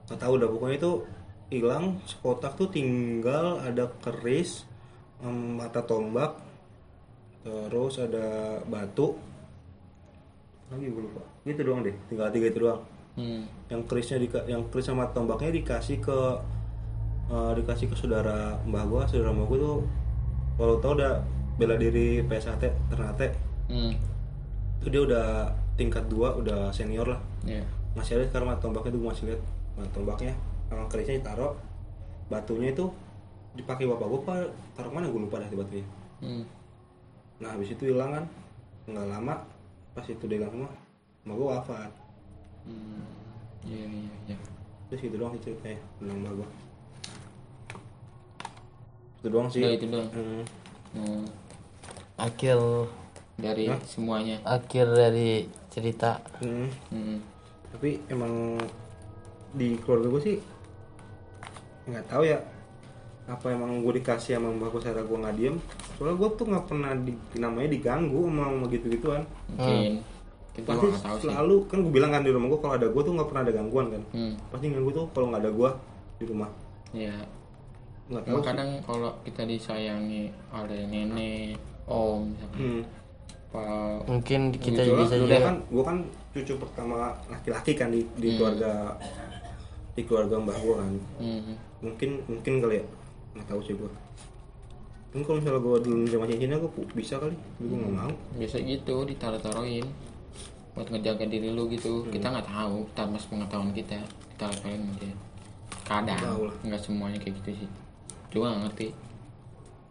nggak 0.07 0.19
tahu 0.23 0.35
dah 0.39 0.49
pokoknya 0.49 0.77
itu 0.79 0.93
hilang 1.51 1.99
sekotak 2.07 2.59
tuh 2.59 2.71
tinggal 2.71 3.63
ada 3.63 3.91
keris 4.03 4.67
em, 5.23 5.59
mata 5.59 5.83
tombak 5.83 6.39
terus 7.47 8.03
ada 8.03 8.59
batu. 8.67 9.15
Lagi 10.67 10.91
gue 10.91 10.99
lupa. 10.99 11.23
Gitu 11.47 11.63
doang 11.63 11.87
deh 11.87 11.95
tinggal 12.11 12.31
tiga 12.35 12.47
itu 12.51 12.61
doang. 12.63 12.83
Hmm. 13.17 13.49
yang 13.73 13.81
kerisnya 13.89 14.21
di 14.21 14.29
yang 14.45 14.69
keris 14.69 14.93
sama 14.93 15.09
tombaknya 15.09 15.57
dikasih 15.57 16.05
ke 16.05 16.19
eh, 17.33 17.53
dikasih 17.57 17.89
ke 17.89 17.97
saudara 17.97 18.61
mbah 18.69 18.85
gua. 18.85 19.03
Saudara 19.09 19.33
mbah 19.33 19.49
gua 19.49 19.59
tuh 19.59 19.79
kalau 20.61 20.75
tau 20.85 20.93
udah 21.01 21.25
bela 21.57 21.81
diri 21.81 22.21
PSAT 22.27 22.69
Ternate. 22.93 23.33
Hmm. 23.67 23.97
itu 24.79 24.93
dia 24.93 25.03
udah 25.03 25.27
tingkat 25.75 26.07
dua 26.13 26.37
udah 26.37 26.71
senior 26.71 27.09
lah. 27.09 27.21
Ya 27.49 27.65
masih 27.97 28.21
ada 28.21 28.25
sekarang 28.29 28.53
tombaknya 28.61 28.93
tuh 28.93 29.01
gue 29.01 29.09
masih 29.09 29.25
lihat 29.33 29.43
mata 29.77 29.91
tombaknya 29.93 30.35
sama 30.67 30.89
kerisnya 30.91 31.21
ditaruh. 31.23 31.55
Batunya 32.27 32.75
itu 32.75 32.91
dipakai 33.55 33.87
bapak 33.87 34.07
gue 34.09 34.21
pak. 34.27 34.37
Taruh 34.75 34.93
mana? 34.93 35.07
Gue 35.07 35.23
lupa 35.23 35.39
dah 35.39 35.49
di 35.49 35.57
batunya. 35.57 35.87
Hmm. 36.17 36.49
nah 37.37 37.53
habis 37.53 37.77
itu 37.77 37.93
hilang 37.93 38.11
kan. 38.17 38.25
Nggak 38.89 39.07
lama 39.13 39.35
pas 39.93 40.07
itu 40.09 40.25
dia 40.25 40.41
hilang 40.41 40.53
semua 40.53 40.73
sama 41.23 41.33
gue 41.37 41.49
wafat. 41.49 41.91
Hmm. 42.67 43.07
iya 43.63 43.87
iya 43.87 44.15
iya 44.31 44.39
terus 44.87 45.03
gitu 45.03 45.19
doang 45.19 45.35
sih 45.35 45.43
ceritanya 45.43 45.79
tentang 45.99 46.19
mbak 46.23 46.33
gue 46.39 46.49
itu 49.17 49.29
doang 49.35 49.49
sih. 49.51 49.63
Udah 49.67 49.75
itu 49.75 49.87
doang? 49.91 50.09
Hmm. 50.15 50.43
Hmm. 50.95 51.25
Akhir 52.15 52.59
dari 53.35 53.67
semuanya? 53.85 54.39
akhir 54.47 54.87
dari 54.95 55.51
cerita. 55.69 56.23
Hmm. 56.39 56.71
hmm. 56.95 57.19
tapi 57.75 57.99
emang 58.07 58.57
di 59.57 59.81
keluarga 59.81 60.09
gue 60.13 60.23
sih 60.23 60.37
nggak 61.87 62.05
tahu 62.07 62.23
ya 62.29 62.39
apa 63.27 63.47
emang 63.51 63.83
gue 63.83 63.99
dikasih 63.99 64.39
sama 64.39 64.55
mbak 64.55 64.71
gue 64.71 64.81
secara 64.87 65.03
gue 65.03 65.19
nggak 65.19 65.35
diem. 65.35 65.57
Soalnya 65.99 66.15
gue 66.15 66.29
tuh 66.39 66.47
nggak 66.47 66.65
pernah 66.71 66.91
di, 66.95 67.13
namanya 67.43 67.69
diganggu 67.75 68.23
sama 68.31 68.43
sama 68.47 68.65
gitu 68.71 68.87
gituan 68.87 69.23
mungkin 69.51 69.93
kita 70.55 70.73
pasti 70.73 70.87
sih. 70.89 71.21
selalu 71.27 71.57
kan 71.69 71.79
gue 71.85 71.93
bilang 71.93 72.11
kan 72.15 72.23
di 72.25 72.31
rumah 72.33 72.49
gue 72.49 72.61
kalau 72.63 72.75
ada 72.79 72.87
gue 72.89 73.03
tuh 73.03 73.13
nggak 73.19 73.29
pernah 73.29 73.43
ada 73.43 73.53
gangguan 73.53 73.87
kan. 73.91 74.03
Hmm. 74.15 74.33
pasti 74.55 74.65
ganggu 74.71 74.91
tuh 74.95 75.07
kalau 75.11 75.27
nggak 75.35 75.43
ada 75.43 75.51
gue 75.53 75.71
di 76.17 76.25
rumah. 76.31 76.51
Ya 76.95 77.17
nggak 78.07 78.23
tahu 78.23 78.39
kadang 78.47 78.71
kalau 78.87 79.11
kita 79.27 79.43
disayangi 79.43 80.31
oleh 80.55 80.81
nenek 80.87 81.59
om 81.91 82.31
misalkan. 82.31 82.59
Hmm. 82.63 82.83
mungkin 84.07 84.41
kita 84.53 84.85
Soalnya 84.85 85.01
bisa 85.03 85.15
juga 85.17 85.37
kan 85.41 85.57
gue 85.65 85.85
kan 85.85 85.99
cucu 86.37 86.53
pertama 86.61 87.17
laki-laki 87.27 87.73
kan 87.73 87.89
di, 87.89 88.05
di 88.21 88.29
Hmm. 88.31 88.37
keluarga 88.39 88.73
di 89.97 90.03
keluarga 90.05 90.37
mbah 90.37 90.57
gue 90.61 90.75
kan. 90.77 90.93
Hmm. 91.19 91.55
mungkin 91.81 92.11
mungkin 92.29 92.53
kali 92.61 92.75
ya. 92.81 92.85
Nggak 93.37 93.47
tahu 93.49 93.61
sih 93.65 93.75
gue 93.75 93.91
mungkin 95.17 95.25
kalau 95.25 95.39
misalnya 95.41 95.61
gue 95.65 95.77
dulu 95.81 95.97
nerima 96.05 96.25
cincinnya 96.29 96.59
gue 96.61 96.71
bisa 96.93 97.15
kali. 97.17 97.33
Tapi 97.33 97.65
gue 97.65 97.79
nggak 97.81 97.95
mau. 97.97 98.13
Biasa 98.37 98.57
gitu 98.61 98.97
ditaruh-taruhin. 99.09 99.87
Buat 100.77 100.93
ngejaga 100.93 101.25
diri 101.25 101.49
lu 101.57 101.65
gitu. 101.73 102.05
Hmm. 102.05 102.13
kita 102.13 102.27
nggak 102.29 102.49
tahu 102.53 102.85
tanpa 102.93 103.17
pengetahuan 103.17 103.73
kita. 103.73 103.97
Kita 104.37 104.45
taruhin 104.53 104.85
aja 104.93 105.11
kadang. 105.87 106.53
Nggak 106.61 106.81
semuanya 106.85 107.17
kayak 107.17 107.41
gitu 107.41 107.65
sih. 107.65 107.69
Cuma 108.29 108.61
ngerti. 108.61 108.93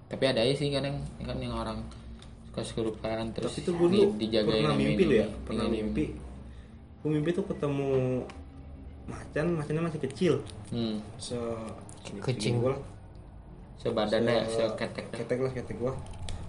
Tapi 0.05 0.23
ada 0.29 0.45
aja 0.45 0.53
sih 0.53 0.69
kadang 0.69 1.01
kan 1.25 1.37
yang 1.41 1.57
orang 1.57 1.81
suka 2.63 2.87
kelupaan 2.87 3.35
terus 3.35 3.51
tapi 3.51 3.67
tuh 3.67 3.73
gue 3.75 3.87
di- 3.91 3.99
dulu 3.99 4.11
dijagain 4.15 4.63
pernah 4.63 4.71
sama 4.71 4.79
mimpi 4.79 5.03
lo 5.03 5.11
ya? 5.11 5.27
pernah 5.43 5.65
tinggalin. 5.67 5.83
mimpi? 5.91 6.03
Gue 7.03 7.09
mimpi 7.11 7.29
tuh 7.35 7.45
ketemu 7.51 7.89
macan 9.05 9.45
macannya 9.53 9.81
masih 9.83 10.01
kecil. 10.01 10.33
Hmm. 10.67 10.97
se 11.17 11.37
Kucing. 12.21 12.59
gue 12.59 12.69
lah. 12.69 12.81
Sebadannya 13.75 14.45
Se- 14.45 14.65
seketek. 14.65 15.05
ketek 15.11 15.39
lah 15.39 15.51
ketek 15.51 15.77
gue 15.77 15.93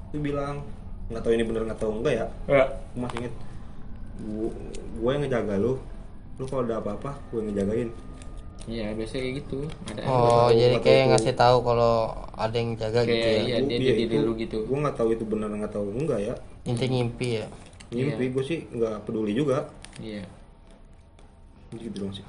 dia 0.08 0.20
bilang 0.22 0.62
nggak 1.06 1.20
tahu 1.20 1.32
ini 1.32 1.44
bener 1.44 1.62
nggak 1.64 1.78
tahu 1.78 1.92
enggak 1.96 2.14
ya? 2.14 2.26
Ya. 2.46 2.64
masih 2.94 3.16
inget. 3.20 3.34
Gue 4.18 4.48
gue 4.96 5.10
yang 5.10 5.22
ngejaga 5.22 5.54
lu. 5.56 5.76
Lu 6.36 6.44
kalau 6.44 6.62
ada 6.64 6.78
apa-apa 6.78 7.12
gue 7.28 7.38
yang 7.38 7.48
ngejagain. 7.50 7.90
Iya 8.66 8.86
biasa 8.92 9.14
kayak 9.14 9.34
gitu. 9.38 9.58
Ada 9.86 10.00
oh 10.02 10.50
tahu, 10.50 10.58
jadi 10.58 10.76
kayak 10.80 10.98
tahu 10.98 11.10
ngasih 11.12 11.34
tahu 11.34 11.56
kalau 11.62 11.94
ada 12.34 12.56
yang 12.56 12.70
jaga 12.74 13.00
gitu 13.00 13.14
Kayak 13.16 13.30
ya? 13.30 13.42
iya 13.44 13.56
dia 13.60 13.76
Iya, 13.76 13.86
jadi 13.86 14.02
itu- 14.02 14.14
dulu 14.16 14.30
gitu. 14.36 14.56
gue 14.64 14.78
nggak 14.80 14.96
tahu 14.96 15.08
itu 15.12 15.24
benar 15.24 15.48
nggak 15.50 15.72
tahu 15.72 15.86
enggak 15.94 16.20
ya. 16.20 16.34
Intinya 16.64 16.90
ngimpi 16.92 17.28
ya? 17.36 17.46
Mimpi 17.86 18.24
gue 18.28 18.42
sih 18.42 18.58
nggak 18.68 19.06
peduli 19.06 19.32
juga. 19.32 19.70
Iya 19.96 20.24
gitu 21.74 21.96
dong 22.06 22.12
sih. 22.14 22.22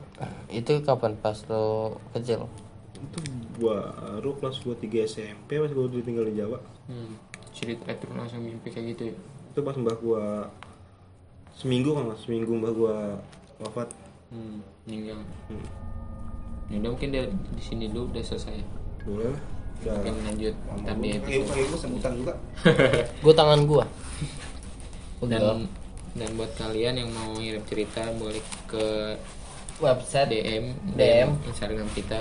Itu 0.50 0.82
kapan 0.82 1.14
pas 1.22 1.38
lo 1.52 1.98
kecil? 2.18 2.50
Itu 2.98 3.20
baru 3.62 4.34
kelas 4.42 4.66
gue 4.66 4.74
3 4.74 5.06
SMP 5.06 5.62
pas 5.62 5.70
gue 5.70 5.86
dulu 5.86 6.02
tinggal 6.02 6.26
di 6.26 6.42
Jawa. 6.42 6.58
Hmm. 6.88 7.20
cerita 7.58 7.90
itu 7.90 8.06
langsung 8.14 8.46
mimpi 8.46 8.70
kayak 8.70 8.94
gitu 8.94 9.02
ya? 9.10 9.16
Itu 9.54 9.60
pas 9.66 9.74
mbah 9.74 9.98
gue 9.98 10.26
seminggu 11.58 11.98
kan 11.98 12.14
mas? 12.14 12.22
Seminggu 12.22 12.54
mbah 12.54 12.74
gue 12.74 12.96
wafat. 13.62 13.90
Hmm. 14.28 14.60
meninggal. 14.84 15.20
Hmm. 15.48 15.66
ya 16.68 16.84
udah 16.84 16.92
mungkin 16.92 17.10
dia 17.16 17.24
di 17.32 17.64
sini 17.64 17.90
dulu 17.90 18.14
udah 18.14 18.24
selesai. 18.24 18.60
Boleh 19.08 19.34
lah. 19.34 19.42
Udah. 19.78 19.94
Mungkin 20.02 20.16
lanjut 20.26 20.56
episode 20.88 21.46
pakai 21.48 21.64
gue 21.70 21.80
sebutan 21.80 22.12
juga. 22.18 22.34
Gua 23.24 23.34
tangan 23.34 23.62
gua. 23.70 23.86
Dan 25.26 25.66
dan 26.18 26.30
buat 26.34 26.52
kalian 26.54 26.94
yang 26.98 27.10
mau 27.10 27.34
ngirim 27.34 27.62
cerita 27.64 28.02
boleh 28.14 28.42
ke 28.66 28.86
website 29.78 30.28
DM 30.28 30.66
DM. 30.94 31.30
Instagram 31.46 31.88
kita 31.94 32.18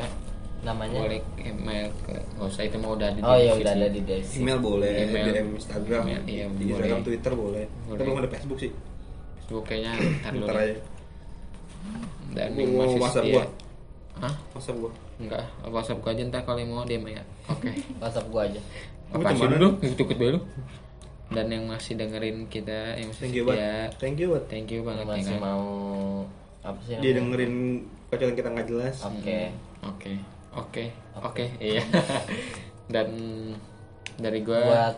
namanya 0.61 0.99
boleh 1.01 1.21
email 1.39 1.89
ke 2.03 2.13
nggak 2.35 2.49
usah 2.49 2.65
itu 2.65 2.77
mau 2.77 2.93
udah 2.93 3.07
ada 3.07 3.17
di 3.17 3.23
oh 3.23 3.33
ya 3.33 3.55
deskripsi. 3.55 3.61
udah 3.61 3.73
ada 3.73 3.87
di 3.89 4.01
deskripsi 4.03 4.41
email 4.41 4.59
boleh 4.59 4.91
Email. 4.99 5.25
DM 5.27 5.49
Instagram 5.55 6.03
Email, 6.03 6.23
iya, 6.27 6.45
di 6.49 6.65
Instagram 6.67 6.91
boleh. 6.91 7.07
Twitter 7.07 7.33
boleh 7.35 7.65
kita 7.65 7.85
Boleh. 7.87 8.03
belum 8.03 8.17
ada 8.19 8.31
Facebook 8.31 8.59
sih 8.59 8.71
Facebook 9.37 9.65
kayaknya 9.65 9.93
ntar 10.19 10.33
dulu 10.33 10.47
aja 10.51 10.77
dan 12.29 12.49
Gua 12.51 12.59
yang 12.59 12.71
mau 12.73 12.83
masih 12.85 12.99
WhatsApp 12.99 13.25
setia 13.25 13.33
gua. 13.33 13.45
Hah? 14.17 14.35
masa 14.51 14.71
gue 14.73 14.91
Enggak, 15.17 15.45
WhatsApp 15.67 15.99
gua 16.01 16.11
aja 16.11 16.23
ntar 16.27 16.41
kalau 16.43 16.59
yang 16.59 16.71
mau 16.71 16.85
DM 16.85 17.05
ya. 17.07 17.23
Oke. 17.47 17.69
whatsapp 18.03 18.27
gua 18.27 18.43
aja 18.45 18.61
Apa 19.09 19.29
sih 19.33 19.47
dulu? 19.47 19.69
Cukup 19.95 20.17
dulu. 20.19 20.39
Dan 21.27 21.47
yang 21.51 21.65
masih 21.67 21.95
dengerin 21.95 22.47
kita, 22.47 22.95
yang 22.95 23.11
masih 23.11 23.21
thank 23.21 23.35
you 23.35 23.43
setia, 23.43 23.51
banget 23.51 23.91
thank 23.99 24.17
you 24.17 24.29
banget 24.31 24.45
thank 24.47 24.69
you 24.71 24.81
banget 24.81 25.03
yang 25.03 25.11
ya 25.11 25.17
masih 25.19 25.35
kan. 25.35 25.43
mau 25.43 25.65
apa 26.63 26.79
sih 26.83 26.95
dia 26.99 27.13
dengerin 27.15 27.55
pacaran 28.07 28.35
kita 28.35 28.49
nggak 28.51 28.69
jelas 28.69 28.97
oke 29.03 29.39
Oke, 29.87 30.13
oke, 30.51 30.85
oke, 31.21 31.45
iya. 31.63 31.79
Dan 32.95 33.09
dari 34.17 34.43
gua 34.43 34.59
buat 34.61 34.97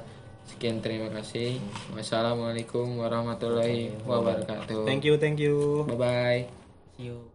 sekian 0.48 0.80
terima 0.80 1.12
kasih. 1.12 1.60
Wassalamualaikum 1.92 2.96
warahmatullahi 2.96 3.92
wabarakatuh. 4.08 4.88
thank 4.88 5.04
you 5.04 5.20
thank 5.20 5.36
you 5.36 5.84
Bye 5.84 5.98
bye. 5.98 6.42
see 6.96 7.12
you 7.12 7.28